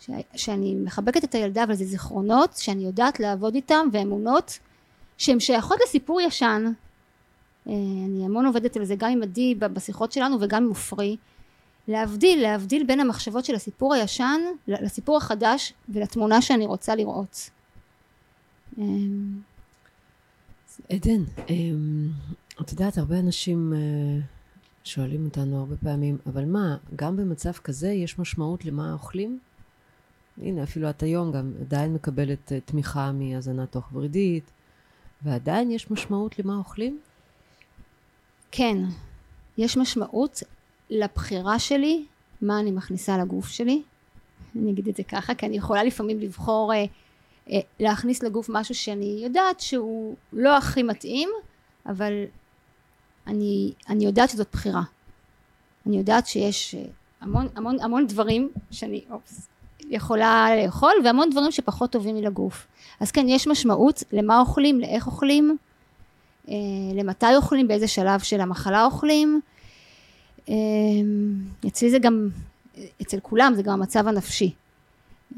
ש, 0.00 0.10
שאני 0.34 0.74
מחבקת 0.74 1.24
את 1.24 1.34
הילדה 1.34 1.64
אבל 1.64 1.74
זה 1.74 1.84
זיכרונות 1.84 2.56
שאני 2.56 2.84
יודעת 2.84 3.20
לעבוד 3.20 3.54
איתם 3.54 3.86
ואמונות 3.92 4.58
שהן 5.18 5.40
שייכות 5.40 5.78
לסיפור 5.84 6.20
ישן, 6.20 6.72
אה, 7.68 7.72
אני 8.06 8.24
המון 8.24 8.46
עובדת 8.46 8.76
על 8.76 8.84
זה 8.84 8.94
גם 8.94 9.10
עם 9.10 9.22
עדי 9.22 9.54
בשיחות 9.54 10.12
שלנו 10.12 10.36
וגם 10.40 10.62
עם 10.62 10.68
עופרי 10.68 11.16
להבדיל, 11.88 12.42
להבדיל 12.42 12.86
בין 12.86 13.00
המחשבות 13.00 13.44
של 13.44 13.54
הסיפור 13.54 13.94
הישן 13.94 14.40
לסיפור 14.68 15.16
החדש 15.16 15.72
ולתמונה 15.88 16.42
שאני 16.42 16.66
רוצה 16.66 16.94
לראות. 16.94 17.50
אמ, 18.78 19.40
עדן, 20.90 21.22
אמ, 21.48 22.08
את 22.60 22.72
יודעת, 22.72 22.98
הרבה 22.98 23.18
אנשים 23.18 23.72
אה, 23.72 23.78
שואלים 24.84 25.24
אותנו 25.24 25.58
הרבה 25.58 25.76
פעמים, 25.76 26.18
אבל 26.26 26.44
מה, 26.44 26.76
גם 26.96 27.16
במצב 27.16 27.52
כזה 27.52 27.88
יש 27.88 28.18
משמעות 28.18 28.64
למה 28.64 28.92
אוכלים? 28.92 29.38
הנה, 30.42 30.62
אפילו 30.62 30.90
את 30.90 31.02
היום 31.02 31.32
גם 31.32 31.52
עדיין 31.60 31.94
מקבלת 31.94 32.52
אה, 32.52 32.60
תמיכה 32.60 33.12
מהזנה 33.12 33.66
תוך 33.66 33.88
ורידית, 33.92 34.50
ועדיין 35.22 35.70
יש 35.70 35.90
משמעות 35.90 36.38
למה 36.38 36.56
אוכלים? 36.56 37.00
כן, 38.50 38.76
יש 39.58 39.76
משמעות 39.76 40.42
לבחירה 40.92 41.58
שלי 41.58 42.04
מה 42.42 42.60
אני 42.60 42.70
מכניסה 42.70 43.18
לגוף 43.18 43.48
שלי. 43.48 43.82
אני 44.56 44.70
אגיד 44.70 44.88
את 44.88 44.96
זה 44.96 45.02
ככה, 45.02 45.34
כי 45.34 45.46
אני 45.46 45.56
יכולה 45.56 45.84
לפעמים 45.84 46.20
לבחור 46.20 46.72
אה, 46.74 46.84
אה, 47.50 47.60
להכניס 47.80 48.22
לגוף 48.22 48.46
משהו 48.48 48.74
שאני 48.74 49.20
יודעת 49.24 49.60
שהוא 49.60 50.14
לא 50.32 50.56
הכי 50.56 50.82
מתאים, 50.82 51.28
אבל 51.86 52.12
אני, 53.26 53.72
אני 53.88 54.04
יודעת 54.04 54.30
שזאת 54.30 54.48
בחירה. 54.52 54.82
אני 55.86 55.98
יודעת 55.98 56.26
שיש 56.26 56.74
אה, 56.74 56.84
המון, 57.20 57.48
המון, 57.54 57.80
המון 57.80 58.06
דברים 58.06 58.48
שאני 58.70 59.00
אופס, 59.10 59.48
יכולה 59.80 60.48
לאכול, 60.64 60.92
והמון 61.04 61.30
דברים 61.30 61.50
שפחות 61.52 61.90
טובים 61.90 62.16
לי 62.16 62.22
לגוף. 62.22 62.66
אז 63.00 63.10
כן, 63.10 63.28
יש 63.28 63.48
משמעות 63.48 64.02
למה 64.12 64.40
אוכלים, 64.40 64.80
לאיך 64.80 65.06
אוכלים, 65.06 65.56
אה, 66.48 66.54
למתי 66.94 67.36
אוכלים, 67.36 67.68
באיזה 67.68 67.88
שלב 67.88 68.20
של 68.20 68.40
המחלה 68.40 68.84
אוכלים. 68.84 69.40
אה, 70.48 70.54
אצלי 71.66 71.90
זה 71.90 71.98
גם, 71.98 72.28
אצל 73.02 73.20
כולם 73.20 73.52
זה 73.56 73.62
גם 73.62 73.72
המצב 73.72 74.08
הנפשי. 74.08 74.54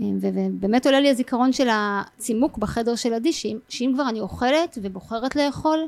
אה, 0.00 0.06
ו- 0.20 0.28
ובאמת 0.34 0.86
עולה 0.86 1.00
לי 1.00 1.10
הזיכרון 1.10 1.52
של 1.52 1.68
הצימוק 1.72 2.58
בחדר 2.58 2.96
של 2.96 3.14
עדי, 3.14 3.32
שאם, 3.32 3.58
שאם 3.68 3.90
כבר 3.94 4.08
אני 4.08 4.20
אוכלת 4.20 4.78
ובוחרת 4.82 5.36
לאכול, 5.36 5.78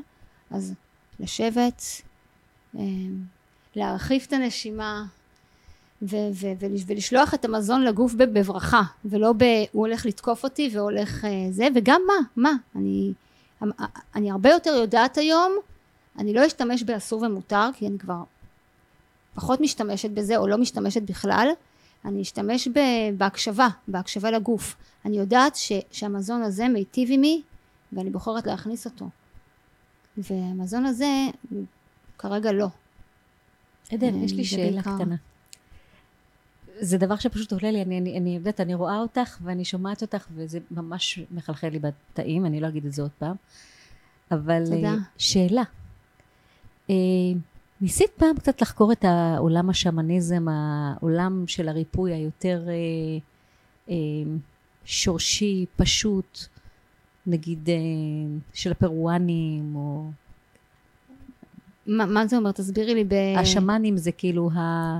אז 0.51 0.73
לשבת, 1.19 1.83
אה, 2.77 2.81
להרחיב 3.75 4.25
את 4.27 4.33
הנשימה, 4.33 5.05
ולשלוח 6.01 7.33
את 7.33 7.45
המזון 7.45 7.83
לגוף 7.83 8.13
בברכה, 8.13 8.81
ולא 9.05 9.33
ב... 9.33 9.43
הוא 9.71 9.87
הולך 9.87 10.05
לתקוף 10.05 10.43
אותי 10.43 10.69
והולך 10.73 11.25
אה, 11.25 11.51
זה, 11.51 11.67
וגם 11.75 12.01
מה, 12.07 12.13
מה, 12.35 12.51
אני, 12.75 13.13
אני 14.15 14.31
הרבה 14.31 14.49
יותר 14.49 14.69
יודעת 14.69 15.17
היום, 15.17 15.51
אני 16.17 16.33
לא 16.33 16.47
אשתמש 16.47 16.83
באסור 16.83 17.21
ומותר, 17.21 17.69
כי 17.73 17.87
אני 17.87 17.97
כבר 17.97 18.23
פחות 19.37 19.61
משתמשת 19.61 20.09
בזה, 20.09 20.37
או 20.37 20.47
לא 20.47 20.57
משתמשת 20.57 21.01
בכלל, 21.01 21.47
אני 22.05 22.21
אשתמש 22.21 22.67
בהקשבה, 23.17 23.67
בהקשבה 23.87 24.31
לגוף. 24.31 24.75
אני 25.05 25.17
יודעת 25.17 25.55
ש- 25.55 25.71
שהמזון 25.91 26.41
הזה 26.41 26.67
מיטיב 26.67 27.09
עימי, 27.09 27.41
ואני 27.93 28.09
בוחרת 28.09 28.47
להכניס 28.47 28.85
אותו. 28.85 29.09
והמזון 30.17 30.85
הזה, 30.85 31.07
כרגע 32.17 32.51
לא. 32.51 32.67
עדן, 33.91 34.15
אה, 34.19 34.25
יש 34.25 34.33
לי 34.33 34.43
שאלה. 34.43 34.81
קטנה. 34.81 35.15
זה 36.79 36.97
דבר 36.97 37.15
שפשוט 37.15 37.51
עולה 37.51 37.71
לי, 37.71 37.81
אני, 37.81 37.97
אני, 37.99 38.17
אני 38.17 38.35
יודעת, 38.35 38.59
אני 38.59 38.75
רואה 38.75 38.97
אותך 38.97 39.37
ואני 39.43 39.65
שומעת 39.65 40.01
אותך 40.01 40.27
וזה 40.35 40.59
ממש 40.71 41.19
מחלחל 41.31 41.69
לי 41.69 41.79
בתאים, 41.79 42.45
אני 42.45 42.59
לא 42.59 42.67
אגיד 42.67 42.85
את 42.85 42.93
זה 42.93 43.01
עוד 43.01 43.11
פעם. 43.19 43.35
אבל 44.31 44.63
תודה. 44.65 44.87
אה, 44.87 44.95
שאלה, 45.17 45.63
אה, 46.89 46.95
ניסית 47.81 48.11
פעם 48.17 48.35
קצת 48.35 48.61
לחקור 48.61 48.91
את 48.91 49.05
העולם 49.05 49.69
השמניזם, 49.69 50.45
העולם 50.47 51.43
של 51.47 51.69
הריפוי 51.69 52.13
היותר 52.13 52.63
אה, 52.67 52.73
אה, 53.89 53.95
שורשי, 54.85 55.65
פשוט, 55.75 56.39
נגיד 57.27 57.69
אה, 57.69 57.75
של 58.53 58.71
הפרואנים, 58.71 59.75
או 59.75 60.09
מה, 61.87 62.05
מה 62.05 62.27
זה 62.27 62.37
אומר? 62.37 62.51
תסבירי 62.51 62.93
לי 62.93 63.03
ב... 63.03 63.13
השמאנים 63.37 63.97
זה 63.97 64.11
כאילו 64.11 64.49
ה... 64.51 64.99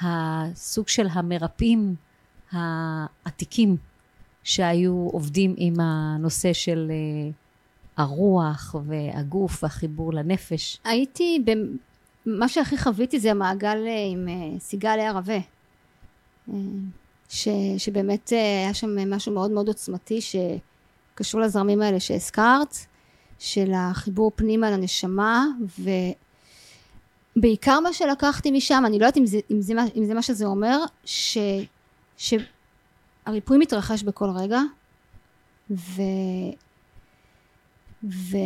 הסוג 0.00 0.88
של 0.88 1.06
המרפאים 1.10 1.94
העתיקים 2.52 3.76
שהיו 4.42 5.08
עובדים 5.12 5.54
עם 5.56 5.74
הנושא 5.80 6.52
של 6.52 6.90
אה, 6.90 7.30
הרוח 7.96 8.74
והגוף 8.86 9.62
והחיבור 9.62 10.12
לנפש. 10.12 10.80
הייתי. 10.84 11.44
מה 12.26 12.48
שהכי 12.48 12.78
חוויתי 12.78 13.20
זה 13.20 13.30
המעגל 13.30 13.84
אה, 13.86 14.06
עם 14.12 14.28
אה, 14.28 14.60
סיגל 14.60 14.98
ערבה. 15.00 15.38
אה, 16.52 16.54
ש... 17.28 17.48
שבאמת 17.78 18.28
היה 18.28 18.74
שם 18.74 19.14
משהו 19.14 19.32
מאוד 19.32 19.50
מאוד 19.50 19.68
עוצמתי 19.68 20.18
שקשור 20.20 21.40
לזרמים 21.40 21.82
האלה 21.82 22.00
שהזכרת, 22.00 22.76
של 23.38 23.72
החיבור 23.74 24.32
פנימה 24.34 24.70
לנשמה, 24.70 25.46
ובעיקר 27.36 27.80
מה 27.80 27.92
שלקחתי 27.92 28.50
משם, 28.50 28.82
אני 28.86 28.98
לא 28.98 29.04
יודעת 29.04 29.16
אם 29.16 29.26
זה, 29.26 29.38
אם 29.50 29.60
זה, 29.60 29.72
אם 29.96 30.04
זה 30.04 30.14
מה 30.14 30.22
שזה 30.22 30.46
אומר, 30.46 30.78
ש... 31.04 31.38
שהריפוי 32.16 33.58
מתרחש 33.58 34.02
בכל 34.02 34.28
רגע, 34.30 34.60
ו... 35.70 36.02
ו... 38.04 38.36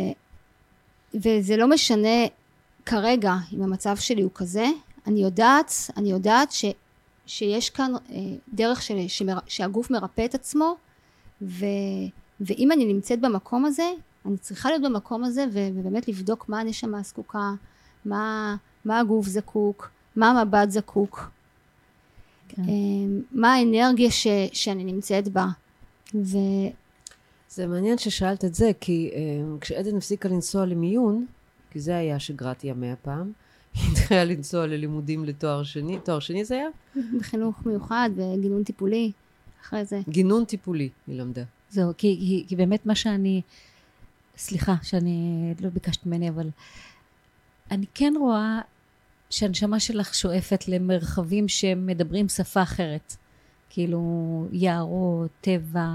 וזה 1.13 1.57
לא 1.57 1.67
משנה 1.67 2.25
כרגע 2.85 3.33
אם 3.53 3.63
המצב 3.63 3.95
שלי 3.97 4.21
הוא 4.21 4.31
כזה, 4.35 4.65
אני 5.07 5.23
יודעת, 5.23 5.73
אני 5.97 6.11
יודעת 6.11 6.51
ש, 6.51 6.65
שיש 7.25 7.69
כאן 7.69 7.91
אה, 8.11 8.17
דרך 8.53 8.81
של, 8.81 9.07
שמר, 9.07 9.37
שהגוף 9.47 9.91
מרפא 9.91 10.25
את 10.25 10.35
עצמו, 10.35 10.75
ו, 11.41 11.65
ואם 12.41 12.71
אני 12.71 12.85
נמצאת 12.85 13.21
במקום 13.21 13.65
הזה, 13.65 13.91
אני 14.25 14.37
צריכה 14.37 14.69
להיות 14.69 14.81
במקום 14.83 15.23
הזה 15.23 15.45
ו, 15.53 15.59
ובאמת 15.75 16.07
לבדוק 16.07 16.49
מה 16.49 16.59
הנשמה 16.59 17.01
זקוקה, 17.01 17.51
מה, 18.05 18.55
מה 18.85 18.99
הגוף 18.99 19.27
זקוק, 19.27 19.89
מה 20.15 20.29
המבט 20.29 20.69
זקוק, 20.69 21.31
כן. 22.47 22.61
אה, 22.61 23.21
מה 23.31 23.53
האנרגיה 23.53 24.11
ש, 24.11 24.27
שאני 24.53 24.83
נמצאת 24.83 25.27
בה. 25.27 25.47
ו, 26.15 26.37
זה 27.53 27.67
מעניין 27.67 27.97
ששאלת 27.97 28.45
את 28.45 28.55
זה, 28.55 28.71
כי 28.79 29.11
uh, 29.13 29.61
כשעדן 29.61 29.97
הפסיקה 29.97 30.29
לנסוע 30.29 30.65
למיון, 30.65 31.25
כי 31.71 31.79
זה 31.79 31.97
היה 31.97 32.19
שגרת 32.19 32.63
ימי 32.63 32.91
הפעם, 32.91 33.31
היא 33.75 33.91
התחילה 33.91 34.23
לנסוע 34.23 34.67
ללימודים 34.67 35.25
לתואר 35.25 35.63
שני, 35.63 35.99
תואר 35.99 36.19
שני 36.19 36.45
זה 36.45 36.55
היה? 36.55 36.67
בחינוך 37.19 37.65
מיוחד, 37.65 38.09
בגינון 38.15 38.63
טיפולי, 38.63 39.11
אחרי 39.61 39.85
זה. 39.85 40.01
גינון 40.09 40.45
טיפולי 40.45 40.89
היא 41.07 41.19
למדה. 41.19 41.43
זהו, 41.69 41.93
כי, 41.97 42.17
כי, 42.19 42.45
כי 42.47 42.55
באמת 42.55 42.85
מה 42.85 42.95
שאני, 42.95 43.41
סליחה 44.37 44.75
שאני 44.81 45.53
לא 45.61 45.69
ביקשת 45.69 46.05
ממני, 46.05 46.29
אבל 46.29 46.49
אני 47.71 47.85
כן 47.93 48.13
רואה 48.19 48.59
שהנשמה 49.29 49.79
שלך 49.79 50.15
שואפת 50.15 50.67
למרחבים 50.67 51.47
שמדברים 51.47 52.29
שפה 52.29 52.63
אחרת. 52.63 53.15
כאילו 53.69 54.47
יערות, 54.51 55.29
טבע, 55.41 55.87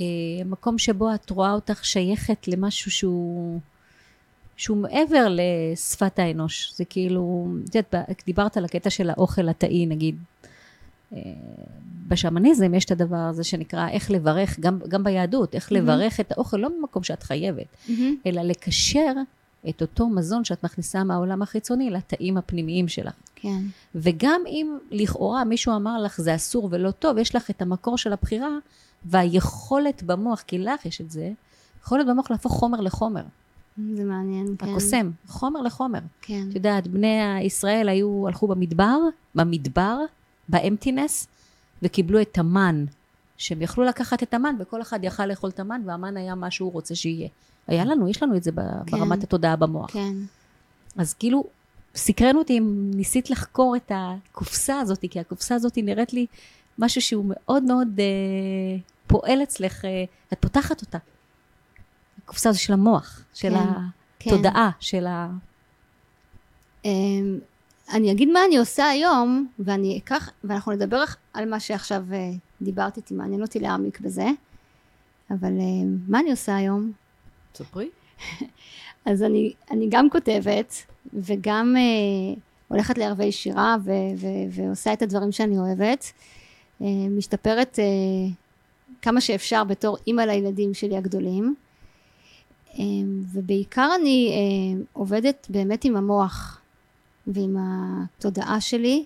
אה, 0.00 0.06
מקום 0.44 0.78
שבו 0.78 1.14
את 1.14 1.30
רואה 1.30 1.52
אותך 1.52 1.84
שייכת 1.84 2.48
למשהו 2.48 2.90
שהוא, 2.90 3.60
שהוא 4.56 4.76
מעבר 4.76 5.26
לשפת 5.30 6.18
האנוש. 6.18 6.72
זה 6.76 6.84
כאילו, 6.84 7.46
את 7.68 7.74
יודעת, 7.74 8.22
דיברת 8.26 8.56
על 8.56 8.64
הקטע 8.64 8.90
של 8.90 9.10
האוכל 9.10 9.48
הטעי 9.48 9.86
נגיד. 9.86 10.16
אה, 11.12 11.20
בשמניזם 12.08 12.74
יש 12.74 12.84
את 12.84 12.90
הדבר 12.90 13.16
הזה 13.16 13.44
שנקרא 13.44 13.88
איך 13.88 14.10
לברך, 14.10 14.60
גם, 14.60 14.78
גם 14.88 15.04
ביהדות, 15.04 15.54
איך 15.54 15.72
מהמם. 15.72 15.84
לברך 15.84 16.20
את 16.20 16.32
האוכל, 16.32 16.56
לא 16.56 16.68
במקום 16.68 17.02
שאת 17.02 17.22
חייבת, 17.22 17.66
מהמם. 17.88 18.14
אלא 18.26 18.42
לקשר 18.42 19.12
את 19.68 19.82
אותו 19.82 20.08
מזון 20.08 20.44
שאת 20.44 20.64
מכניסה 20.64 21.04
מהעולם 21.04 21.42
החיצוני 21.42 21.90
לתאים 21.90 22.36
הפנימיים 22.36 22.88
שלך. 22.88 23.14
כן, 23.36 23.62
וגם 23.94 24.40
אם 24.46 24.78
לכאורה 24.90 25.44
מישהו 25.44 25.76
אמר 25.76 26.02
לך 26.02 26.20
זה 26.20 26.34
אסור 26.34 26.68
ולא 26.72 26.90
טוב, 26.90 27.18
יש 27.18 27.34
לך 27.34 27.50
את 27.50 27.62
המקור 27.62 27.98
של 27.98 28.12
הבחירה 28.12 28.58
והיכולת 29.04 30.02
במוח, 30.02 30.40
כי 30.40 30.58
לך 30.58 30.86
יש 30.86 31.00
את 31.00 31.10
זה, 31.10 31.30
יכולת 31.82 32.06
במוח 32.06 32.30
להפוך 32.30 32.52
חומר 32.52 32.80
לחומר, 32.80 33.22
זה 33.94 34.04
מעניין, 34.04 34.46
כן. 34.58 34.68
הקוסם, 34.68 35.10
חומר 35.26 35.62
לחומר. 35.62 35.98
כן, 36.22 36.46
את 36.50 36.54
יודעת, 36.54 36.86
בני 36.86 37.40
ישראל 37.40 37.88
היו, 37.88 38.28
הלכו 38.28 38.48
במדבר, 38.48 38.98
במדבר, 39.34 39.98
באמפטינס, 40.48 41.26
וקיבלו 41.82 42.20
את 42.20 42.38
המן, 42.38 42.84
שהם 43.36 43.62
יכלו 43.62 43.84
לקחת 43.84 44.22
את 44.22 44.34
המן, 44.34 44.56
וכל 44.58 44.82
אחד 44.82 44.98
יכל 45.02 45.26
לאכול 45.26 45.50
את 45.50 45.60
המן, 45.60 45.82
והמן 45.84 46.16
היה 46.16 46.34
מה 46.34 46.50
שהוא 46.50 46.72
רוצה 46.72 46.94
שיהיה. 46.94 47.28
היה 47.66 47.84
לנו, 47.84 48.08
יש 48.08 48.22
לנו 48.22 48.36
את 48.36 48.42
זה 48.42 48.50
כן. 48.86 48.96
ברמת 48.98 49.22
התודעה 49.22 49.56
במוח. 49.56 49.90
כן, 49.90 50.12
אז 50.96 51.14
כאילו, 51.14 51.44
סקרן 51.94 52.36
אותי 52.36 52.58
אם 52.58 52.90
ניסית 52.94 53.30
לחקור 53.30 53.76
את 53.76 53.92
הקופסה 53.94 54.80
הזאת, 54.80 55.04
כי 55.10 55.20
הקופסה 55.20 55.54
הזאת 55.54 55.78
נראית 55.82 56.12
לי 56.12 56.26
משהו 56.78 57.00
שהוא 57.00 57.24
מאוד 57.28 57.62
מאוד 57.62 58.00
אה, 58.00 58.76
פועל 59.14 59.42
אצלך, 59.42 59.84
אה, 59.84 60.04
את 60.32 60.38
פותחת 60.40 60.82
אותה. 60.82 60.98
הקופסה 62.24 62.48
הזו 62.48 62.60
של 62.60 62.72
המוח, 62.72 63.24
של 63.34 63.50
כן, 63.50 63.58
כן. 64.18 64.30
התודעה, 64.30 64.70
של 64.80 65.06
ה... 65.06 65.30
אמ, 66.84 67.38
אני 67.92 68.12
אגיד 68.12 68.28
מה 68.28 68.40
אני 68.48 68.58
עושה 68.58 68.88
היום, 68.88 69.48
ואני 69.58 69.98
אקח, 69.98 70.30
ואנחנו 70.44 70.72
נדבר 70.72 71.04
על 71.32 71.50
מה 71.50 71.60
שעכשיו 71.60 72.04
אה, 72.12 72.30
דיברת 72.62 72.96
איתי, 72.96 73.14
מעניין 73.14 73.42
אותי 73.42 73.60
להעמיק 73.60 74.00
בזה, 74.00 74.26
אבל 75.30 75.52
אה, 75.60 75.86
מה 76.08 76.20
אני 76.20 76.30
עושה 76.30 76.56
היום? 76.56 76.92
ספרי. 77.54 77.88
אז 79.06 79.22
אני, 79.22 79.52
אני 79.70 79.86
גם 79.90 80.10
כותבת, 80.10 80.74
וגם 81.14 81.74
אה, 81.76 82.40
הולכת 82.68 82.98
לערבי 82.98 83.32
שירה, 83.32 83.76
ו, 83.84 83.90
ו, 84.16 84.26
ועושה 84.50 84.92
את 84.92 85.02
הדברים 85.02 85.32
שאני 85.32 85.58
אוהבת. 85.58 86.12
אה, 86.82 86.86
משתפרת 87.10 87.78
אה, 87.78 87.84
כמה 89.04 89.20
שאפשר 89.20 89.64
בתור 89.64 89.96
אימא 90.06 90.22
לילדים 90.22 90.74
שלי 90.74 90.96
הגדולים. 90.96 91.54
אה, 92.78 92.84
ובעיקר 93.32 93.90
אני 94.00 94.30
אה, 94.32 94.82
עובדת 94.92 95.46
באמת 95.50 95.84
עם 95.84 95.96
המוח 95.96 96.60
ועם 97.26 97.56
התודעה 97.58 98.60
שלי. 98.60 99.04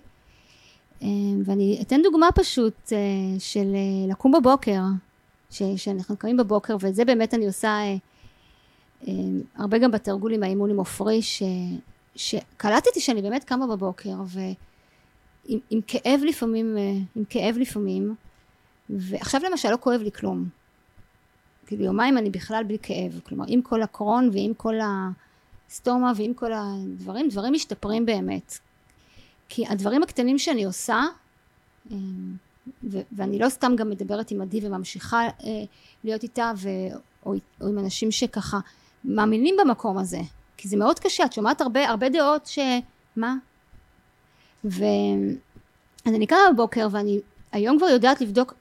אה, 1.03 1.09
ואני 1.45 1.79
אתן 1.83 2.03
דוגמה 2.03 2.29
פשוט 2.35 2.93
אה, 2.93 2.99
של 3.39 3.75
אה, 3.75 4.11
לקום 4.13 4.33
בבוקר, 4.33 4.81
ש, 5.51 5.63
שאנחנו 5.77 6.17
קמים 6.17 6.37
בבוקר, 6.37 6.77
ואת 6.81 6.95
זה 6.95 7.05
באמת 7.05 7.35
אני 7.35 7.47
עושה 7.47 7.79
אה, 9.09 9.13
הרבה 9.57 9.79
גם 9.79 9.91
בתרגול 9.91 10.35
עם 10.35 10.43
האימון 10.43 10.71
עם 10.71 10.79
עופרי, 10.79 11.23
ש- 11.23 11.43
שקלטתי 12.17 13.01
שאני 13.01 13.23
באמת 13.23 13.45
קמה 13.45 13.67
בבוקר, 13.67 14.15
ועם 14.27 15.59
עם 15.71 15.81
כאב 15.87 16.21
לפעמים, 16.27 16.77
עם 17.17 17.25
כאב 17.29 17.57
לפעמים, 17.59 18.15
ועכשיו 18.91 19.41
למשל 19.51 19.71
לא 19.71 19.77
כואב 19.81 20.01
לי 20.01 20.13
כלום. 20.13 20.49
כאילו 21.67 21.85
יומיים 21.85 22.19
אני 22.19 22.31
בכלל 22.31 22.65
בלי 22.65 22.79
כאב, 22.83 23.21
כלומר 23.25 23.45
עם 23.49 23.63
כל 23.63 23.83
הקרון 23.83 24.31
ועם 24.33 24.55
כל 24.55 24.75
הסטומה 25.69 26.13
ועם 26.17 26.35
כל 26.35 26.53
הדברים, 26.53 27.29
דברים 27.29 27.53
משתפרים 27.53 28.07
באמת. 28.07 28.59
כי 29.49 29.67
הדברים 29.67 30.03
הקטנים 30.03 30.39
שאני 30.39 30.65
עושה, 30.65 31.03
אה, 31.91 31.97
ו- 32.85 33.01
ואני 33.13 33.39
לא 33.39 33.49
סתם 33.49 33.77
גם 33.77 33.91
מדברת 33.91 34.31
עם 34.31 34.41
עדי 34.41 34.67
וממשיכה 34.67 35.23
אה, 35.23 35.31
להיות 36.05 36.23
איתה, 36.23 36.53
ו- 36.57 36.97
או, 37.27 37.35
או 37.61 37.69
עם 37.69 37.79
אנשים 37.79 38.11
שככה 38.11 38.59
מאמינים 39.05 39.55
במקום 39.61 39.99
הזה, 39.99 40.21
כי 40.57 40.69
זה 40.69 40.77
מאוד 40.77 40.99
קשה, 40.99 41.25
את 41.25 41.33
שומעת 41.33 41.61
הרבה, 41.61 41.89
הרבה 41.89 42.09
דעות 42.09 42.47
ש... 42.47 42.59
מה? 43.17 43.35
ו... 44.65 44.85
אז 46.07 46.15
אני 46.15 46.27
קמה 46.27 46.39
בבוקר 46.53 46.89
ואני 46.91 47.21
היום 47.53 47.79
כבר 47.79 47.87
יודעת 47.87 48.21
לבדוק, 48.21 48.55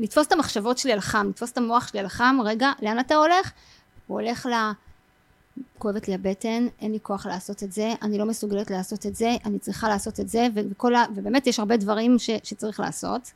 לתפוס 0.00 0.26
את 0.26 0.32
המחשבות 0.32 0.78
שלי 0.78 0.92
על 0.92 1.00
חם, 1.00 1.26
לתפוס 1.30 1.52
את 1.52 1.58
המוח 1.58 1.88
שלי 1.88 2.00
על 2.00 2.08
חם, 2.08 2.38
רגע, 2.44 2.72
לאן 2.82 3.00
אתה 3.00 3.14
הולך? 3.14 3.52
הוא 4.06 4.20
הולך 4.20 4.46
ל... 4.46 4.52
כואבת 5.78 6.08
לי 6.08 6.14
הבטן, 6.14 6.66
אין 6.80 6.92
לי 6.92 6.98
כוח 7.02 7.26
לעשות 7.26 7.62
את 7.62 7.72
זה, 7.72 7.94
אני 8.02 8.18
לא 8.18 8.24
מסוגלת 8.24 8.70
לעשות 8.70 9.06
את 9.06 9.16
זה, 9.16 9.36
אני 9.44 9.58
צריכה 9.58 9.88
לעשות 9.88 10.20
את 10.20 10.28
זה, 10.28 10.46
וכל 10.54 10.94
ה... 10.94 11.04
ובאמת 11.14 11.46
יש 11.46 11.58
הרבה 11.58 11.76
דברים 11.76 12.18
ש... 12.18 12.30
שצריך 12.42 12.80
לעשות. 12.80 13.32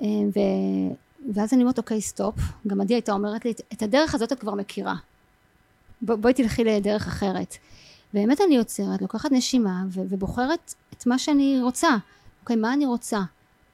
אה, 0.00 0.06
ו... 0.06 0.40
ואז 1.34 1.52
אני 1.52 1.62
אומרת, 1.62 1.78
אוקיי, 1.78 2.00
סטופ. 2.00 2.34
גם 2.66 2.80
עדי 2.80 2.94
הייתה 2.94 3.12
אומרת 3.12 3.44
לי, 3.44 3.52
את 3.72 3.82
הדרך 3.82 4.14
הזאת 4.14 4.32
את 4.32 4.40
כבר 4.40 4.54
מכירה. 4.54 4.94
ב- 6.02 6.12
בואי 6.12 6.34
תלכי 6.34 6.64
לדרך 6.64 7.06
אחרת. 7.06 7.54
באמת 8.14 8.40
אני 8.40 8.58
עוצרת, 8.58 9.02
לוקחת 9.02 9.32
נשימה 9.32 9.82
ו- 9.90 10.00
ובוחרת 10.08 10.74
את 10.92 11.06
מה 11.06 11.18
שאני 11.18 11.60
רוצה. 11.62 11.88
אוקיי, 12.42 12.56
מה 12.56 12.72
אני 12.72 12.86
רוצה? 12.86 13.20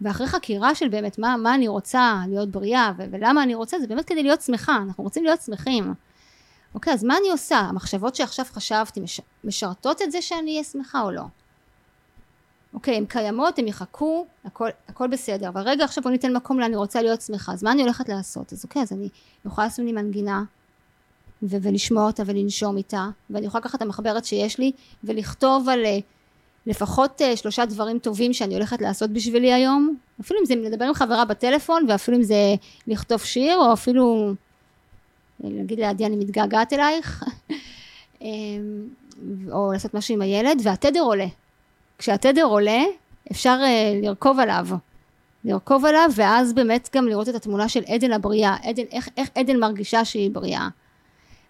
ואחרי 0.00 0.26
חקירה 0.26 0.74
של 0.74 0.88
באמת 0.88 1.18
מה, 1.18 1.36
מה 1.36 1.54
אני 1.54 1.68
רוצה 1.68 2.22
להיות 2.28 2.48
בריאה 2.48 2.92
ו- 2.98 3.04
ולמה 3.10 3.42
אני 3.42 3.54
רוצה, 3.54 3.80
זה 3.80 3.86
באמת 3.86 4.04
כדי 4.04 4.22
להיות 4.22 4.40
שמחה, 4.40 4.76
אנחנו 4.76 5.04
רוצים 5.04 5.24
להיות 5.24 5.40
שמחים. 5.40 5.94
אוקיי, 6.74 6.92
אז 6.92 7.04
מה 7.04 7.16
אני 7.16 7.30
עושה? 7.30 7.56
המחשבות 7.58 8.14
שעכשיו 8.14 8.44
חשבתי 8.52 9.00
מש- 9.00 9.20
משרתות 9.44 10.02
את 10.02 10.12
זה 10.12 10.22
שאני 10.22 10.50
אהיה 10.50 10.64
שמחה 10.64 11.02
או 11.02 11.10
לא? 11.10 11.22
אוקיי, 12.74 12.96
הן 12.96 13.04
קיימות, 13.06 13.58
הן 13.58 13.68
יחכו, 13.68 14.26
הכל, 14.44 14.68
הכל 14.88 15.08
בסדר, 15.08 15.48
אבל 15.48 15.60
רגע 15.60 15.84
עכשיו 15.84 16.02
בוא 16.04 16.10
ניתן 16.10 16.36
מקום 16.36 16.60
לאני 16.60 16.76
רוצה 16.76 17.02
להיות 17.02 17.20
שמחה, 17.20 17.52
אז 17.52 17.62
מה 17.62 17.72
אני 17.72 17.82
הולכת 17.82 18.08
לעשות? 18.08 18.52
אז 18.52 18.64
אוקיי, 18.64 18.82
אז 18.82 18.92
אני 18.92 19.08
יכולה 19.44 19.66
לעשות 19.66 19.84
לי 19.84 19.92
מנגינה, 19.92 20.42
ו- 21.42 21.56
ולשמוע 21.62 22.06
אותה 22.06 22.22
ולנשום 22.26 22.76
איתה, 22.76 23.08
ואני 23.30 23.46
יכולה 23.46 23.60
לקחת 23.60 23.74
את 23.74 23.82
המחברת 23.82 24.24
שיש 24.24 24.58
לי, 24.58 24.72
ולכתוב 25.04 25.68
על 25.68 25.84
אה, 25.84 25.98
לפחות 26.66 27.22
אה, 27.22 27.36
שלושה 27.36 27.64
דברים 27.64 27.98
טובים 27.98 28.32
שאני 28.32 28.54
הולכת 28.54 28.82
לעשות 28.82 29.10
בשבילי 29.10 29.52
היום, 29.52 29.96
אפילו 30.20 30.40
אם 30.40 30.46
זה 30.46 30.54
לדבר 30.54 30.84
עם 30.84 30.94
חברה 30.94 31.24
בטלפון, 31.24 31.86
ואפילו 31.88 32.16
אם 32.16 32.22
זה 32.22 32.54
לכתוב 32.86 33.20
שיר, 33.20 33.56
או 33.56 33.72
אפילו 33.72 34.34
להגיד 35.44 35.80
לעדי 35.80 36.06
אני 36.06 36.16
מתגעגעת 36.16 36.72
אלייך, 36.72 37.24
אמ, 38.22 38.88
או 39.52 39.72
לעשות 39.72 39.94
משהו 39.94 40.14
עם 40.14 40.22
הילד, 40.22 40.60
והתדר 40.62 41.00
עולה. 41.00 41.26
כשהתדר 41.98 42.44
עולה, 42.44 42.82
אפשר 43.32 43.58
uh, 43.60 44.04
לרכוב 44.04 44.40
עליו. 44.40 44.66
לרכוב 45.44 45.84
עליו, 45.84 46.10
ואז 46.14 46.52
באמת 46.52 46.88
גם 46.94 47.08
לראות 47.08 47.28
את 47.28 47.34
התמונה 47.34 47.68
של 47.68 47.82
עדן 47.86 48.12
הבריאה, 48.12 48.56
עדן, 48.62 48.82
איך, 48.92 49.08
איך 49.16 49.28
עדן 49.34 49.56
מרגישה 49.56 50.04
שהיא 50.04 50.30
בריאה. 50.30 50.68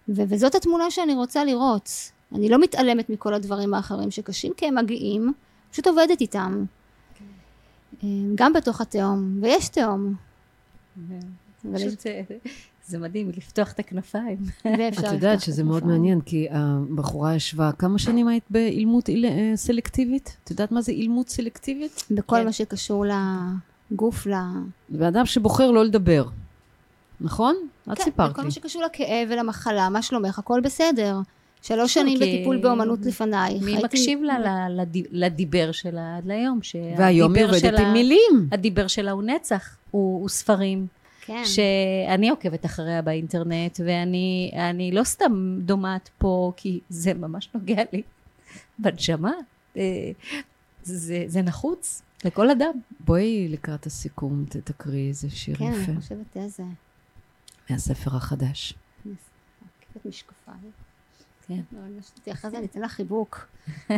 ו- 0.09 0.23
וזאת 0.27 0.55
התמונה 0.55 0.91
שאני 0.91 1.13
רוצה 1.13 1.45
לראות. 1.45 1.89
אני 2.35 2.49
לא 2.49 2.59
מתעלמת 2.61 3.09
מכל 3.09 3.33
הדברים 3.33 3.73
האחרים 3.73 4.11
שקשים, 4.11 4.53
כי 4.57 4.67
הם 4.67 4.75
מגיעים, 4.75 5.33
פשוט 5.71 5.87
עובדת 5.87 6.21
איתם. 6.21 6.65
אמ, 8.03 8.31
גם 8.35 8.53
בתוך 8.53 8.81
התהום, 8.81 9.37
ויש 9.41 9.69
תהום. 9.69 10.13
יש- 11.09 11.83
פשוט, 11.83 12.07
אה, 12.07 12.21
זה 12.85 12.99
מדהים, 12.99 13.29
לפתוח 13.37 13.71
את 13.71 13.79
הכנפיים. 13.79 14.37
את 14.61 15.13
יודעת 15.13 15.41
שזה 15.41 15.63
מאוד. 15.63 15.85
מעניין, 15.85 16.21
כי 16.21 16.47
הבחורה 16.51 17.35
ישבה, 17.35 17.71
כמה 17.71 17.99
שנים 17.99 18.27
היית 18.27 18.43
באילמות 18.49 19.09
איל- 19.09 19.25
אה, 19.25 19.51
סלקטיבית? 19.55 20.37
את 20.43 20.49
יודעת 20.51 20.71
מה 20.71 20.81
זה 20.81 20.91
אילמות 20.91 21.29
סלקטיבית? 21.29 22.03
בכל 22.11 22.35
כן. 22.35 22.45
מה 22.45 22.51
שקשור 22.51 23.05
לגוף, 23.91 24.27
ל... 24.27 24.31
זה 24.89 24.97
בן 24.97 25.05
אדם 25.05 25.25
שבוחר 25.25 25.71
לא 25.71 25.85
לדבר, 25.85 26.25
נכון? 27.21 27.55
את 27.91 27.97
כן, 27.97 28.03
סיפרת 28.03 28.29
בכל 28.31 28.41
לי. 28.41 28.45
מה 28.45 28.51
שקשור 28.51 28.81
לכאב 28.83 29.27
ולמחלה, 29.31 29.89
מה 29.89 30.01
שלומך, 30.01 30.39
הכל 30.39 30.61
בסדר. 30.63 31.19
שלוש 31.61 31.93
שנים 31.93 32.17
כי- 32.19 32.23
בטיפול 32.37 32.57
באומנות 32.57 32.99
לפנייך. 33.05 33.63
מי 33.63 33.71
הייתי- 33.71 33.83
מקשיב 33.85 34.19
לה 34.23 34.67
לדיבר 35.11 35.71
שלה 35.71 36.17
עד 36.17 36.25
להיום? 36.25 36.59
והיום 36.97 37.35
היא 37.35 37.45
עובדת 37.45 37.59
שלה- 37.59 37.87
עם 37.87 37.93
מילים. 37.93 38.49
הדיבר 38.51 38.87
שלה 38.87 39.11
הוא 39.11 39.23
נצח, 39.23 39.77
הוא, 39.91 40.21
הוא 40.21 40.29
ספרים, 40.29 40.87
כן. 41.25 41.41
שאני 41.45 42.29
עוקבת 42.29 42.65
אחריה 42.65 43.01
באינטרנט, 43.01 43.79
ואני 43.85 44.51
אני 44.71 44.91
לא 44.91 45.03
סתם 45.03 45.57
דומעת 45.61 46.09
פה, 46.17 46.51
כי 46.57 46.79
זה 46.89 47.13
ממש 47.13 47.49
נוגע 47.53 47.83
לי 47.93 48.01
בנשמה. 48.79 49.31
אה, 49.77 50.11
זה, 50.83 51.23
זה 51.27 51.41
נחוץ 51.41 52.01
לכל 52.25 52.49
אדם. 52.49 52.71
בואי 52.99 53.47
לקראת 53.49 53.85
הסיכום, 53.85 54.45
תקריאי 54.63 55.07
איזה 55.07 55.29
שיר 55.29 55.55
כן, 55.55 55.63
יפה 55.63 55.91
אני 55.91 56.01
חושבת 56.01 56.37
איזה. 56.37 56.63
מהספר 57.69 58.15
החדש. 58.15 58.73
את 59.97 60.05
משקפיי. 60.05 60.53
כן. 61.55 61.61
לא, 61.71 62.01
חשבתי, 62.01 62.31
אחרי 62.31 62.51
זה 62.51 62.57
אני 62.57 62.65
אתן 62.65 62.79
לה 62.79 62.87
חיבוק. 62.87 63.47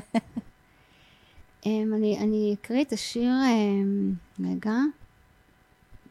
אמ, 1.66 1.94
אני, 1.94 2.56
אקריא 2.62 2.84
את 2.84 2.94
השיר, 2.94 3.32
אמ, 3.48 4.14
רגע. 4.40 4.74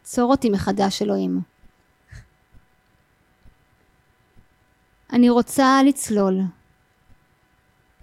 צור 0.02 0.30
אותי 0.30 0.50
מחדש, 0.50 1.02
אלוהים. 1.02 1.40
אני 5.12 5.30
רוצה 5.30 5.80
לצלול, 5.86 6.40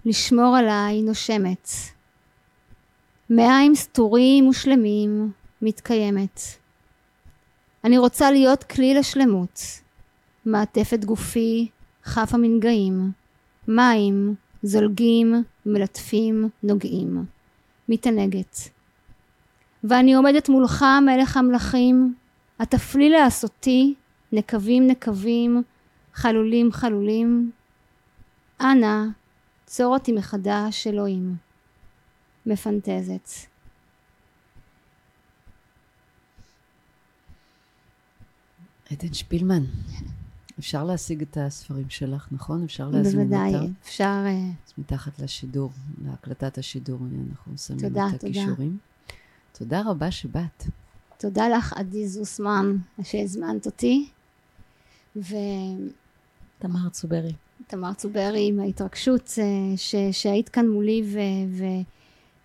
לשמור 0.06 0.58
עליי 0.58 1.02
נושמת. 1.02 1.70
מעיים 3.30 3.76
סתורים 3.76 4.48
ושלמים 4.48 5.32
מתקיימת. 5.62 6.42
אני 7.84 7.98
רוצה 7.98 8.32
להיות 8.32 8.64
כלי 8.64 8.94
לשלמות, 8.94 9.62
מעטפת 10.46 11.06
גופי 11.06 11.70
חף 12.04 12.34
המנגעים, 12.34 13.12
מים 13.70 14.36
זולגים, 14.64 15.44
מלטפים, 15.66 16.50
נוגעים, 16.64 17.26
מתענגת. 17.90 18.58
ואני 19.84 20.14
עומדת 20.14 20.50
מולך, 20.50 20.86
מלך 21.06 21.38
המלכים, 21.38 22.16
התפלי 22.60 23.10
לעשותי, 23.10 23.94
נקבים 24.32 24.88
נקבים, 24.88 25.64
חלולים 26.14 26.72
חלולים. 26.72 27.52
אנא, 28.62 29.06
צור 29.66 29.94
אותי 29.94 30.12
מחדש, 30.12 30.88
אלוהים. 30.88 31.36
מפנטזת. 32.46 33.30
עדן 38.92 39.14
שפילמן, 39.14 39.64
אפשר 40.60 40.84
להשיג 40.84 41.22
את 41.22 41.38
הספרים 41.42 41.90
שלך, 41.90 42.28
נכון? 42.32 42.64
אפשר 42.64 42.90
להזמין 42.90 43.30
בוודאי, 43.30 43.56
אותם. 43.56 43.72
אפשר... 43.82 44.24
אה, 44.26 44.50
אז 44.68 44.74
מתחת 44.78 45.20
לשידור, 45.20 45.72
להקלטת 46.06 46.58
השידור, 46.58 47.00
אנחנו 47.30 47.58
שמים 47.58 47.80
תודה, 47.80 48.08
את 48.16 48.22
תודה. 48.22 48.42
הכישורים. 48.42 48.78
תודה 49.52 49.82
רבה 49.86 50.12
שבאת. 50.12 50.64
תודה 51.18 51.50
לך, 51.50 51.74
עדי 51.74 52.08
זוסמן, 52.08 52.78
שהזמנת 53.04 53.66
אותי. 53.66 54.10
ותמר 55.16 55.90
תמר 56.60 56.90
צוברי. 56.90 57.34
צוברי, 57.98 58.48
עם 58.48 58.60
ההתרגשות 58.60 59.34
אה, 59.38 59.78
ש, 59.78 59.96
שהיית 60.12 60.50
כאן 60.50 60.68
מולי, 60.68 61.04
ו, 61.06 61.20
ו, 61.58 61.64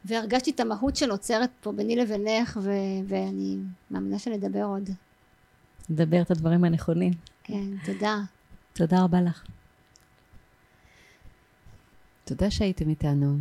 והרגשתי 0.04 0.50
את 0.50 0.60
המהות 0.60 0.96
שנוצרת 0.96 1.50
פה 1.60 1.72
ביני 1.72 1.96
לבינך, 1.96 2.60
ו, 2.62 2.70
ואני 3.08 3.58
מאמינה 3.90 4.18
שנדבר 4.18 4.64
עוד. 4.64 4.90
לדבר 5.90 6.22
את 6.22 6.30
הדברים 6.30 6.64
הנכונים. 6.64 7.12
כן, 7.45 7.76
תודה. 7.84 8.20
תודה 8.72 9.05
רבה 9.05 9.20
לך. 9.20 9.45
תודה 12.24 12.51
שהייתם 12.51 12.88
איתנו. 12.88 13.36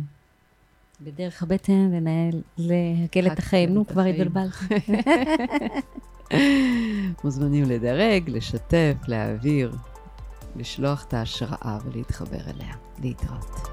בדרך 1.00 1.42
הבטן 1.42 1.90
לנהל, 1.92 2.42
להקל 2.58 3.26
את 3.26 3.38
החיים. 3.38 3.74
נו, 3.74 3.86
כבר. 3.86 4.02
התבלבלתי. 4.02 4.74
מוזמנים 7.24 7.64
לדרג, 7.64 8.30
לשתף, 8.30 8.94
להעביר, 9.06 9.76
לשלוח 10.56 11.04
את 11.04 11.14
ההשראה 11.14 11.78
ולהתחבר 11.84 12.50
אליה. 12.50 12.74
להתראות. 13.02 13.68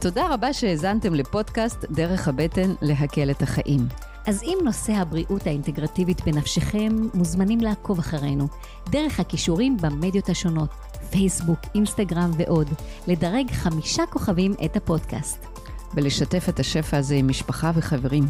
תודה 0.00 0.34
רבה 0.34 0.52
שהאזנתם 0.52 1.14
לפודקאסט 1.14 1.84
דרך 1.90 2.28
הבטן 2.28 2.74
להקל 2.82 3.30
את 3.30 3.42
החיים. 3.42 3.88
אז 4.26 4.42
אם 4.42 4.58
נושא 4.64 4.92
הבריאות 4.92 5.46
האינטגרטיבית 5.46 6.20
בנפשכם, 6.24 6.96
מוזמנים 7.14 7.60
לעקוב 7.60 7.98
אחרינו, 7.98 8.48
דרך 8.90 9.20
הכישורים 9.20 9.76
במדיות 9.76 10.28
השונות, 10.28 10.70
פייסבוק, 11.10 11.58
אינסטגרם 11.74 12.30
ועוד, 12.36 12.68
לדרג 13.06 13.50
חמישה 13.50 14.06
כוכבים 14.06 14.54
את 14.64 14.76
הפודקאסט. 14.76 15.46
ולשתף 15.94 16.48
את 16.48 16.60
השפע 16.60 16.96
הזה 16.96 17.14
עם 17.14 17.28
משפחה 17.28 17.70
וחברים. 17.74 18.24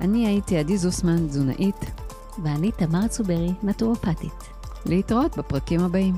אני 0.00 0.26
הייתי 0.26 0.58
עדי 0.58 0.78
זוסמן, 0.78 1.28
תזונאית. 1.28 1.84
ואני 2.42 2.72
תמר 2.72 3.06
צוברי, 3.08 3.52
נטורופטית. 3.62 4.44
להתראות 4.86 5.38
בפרקים 5.38 5.80
הבאים. 5.80 6.14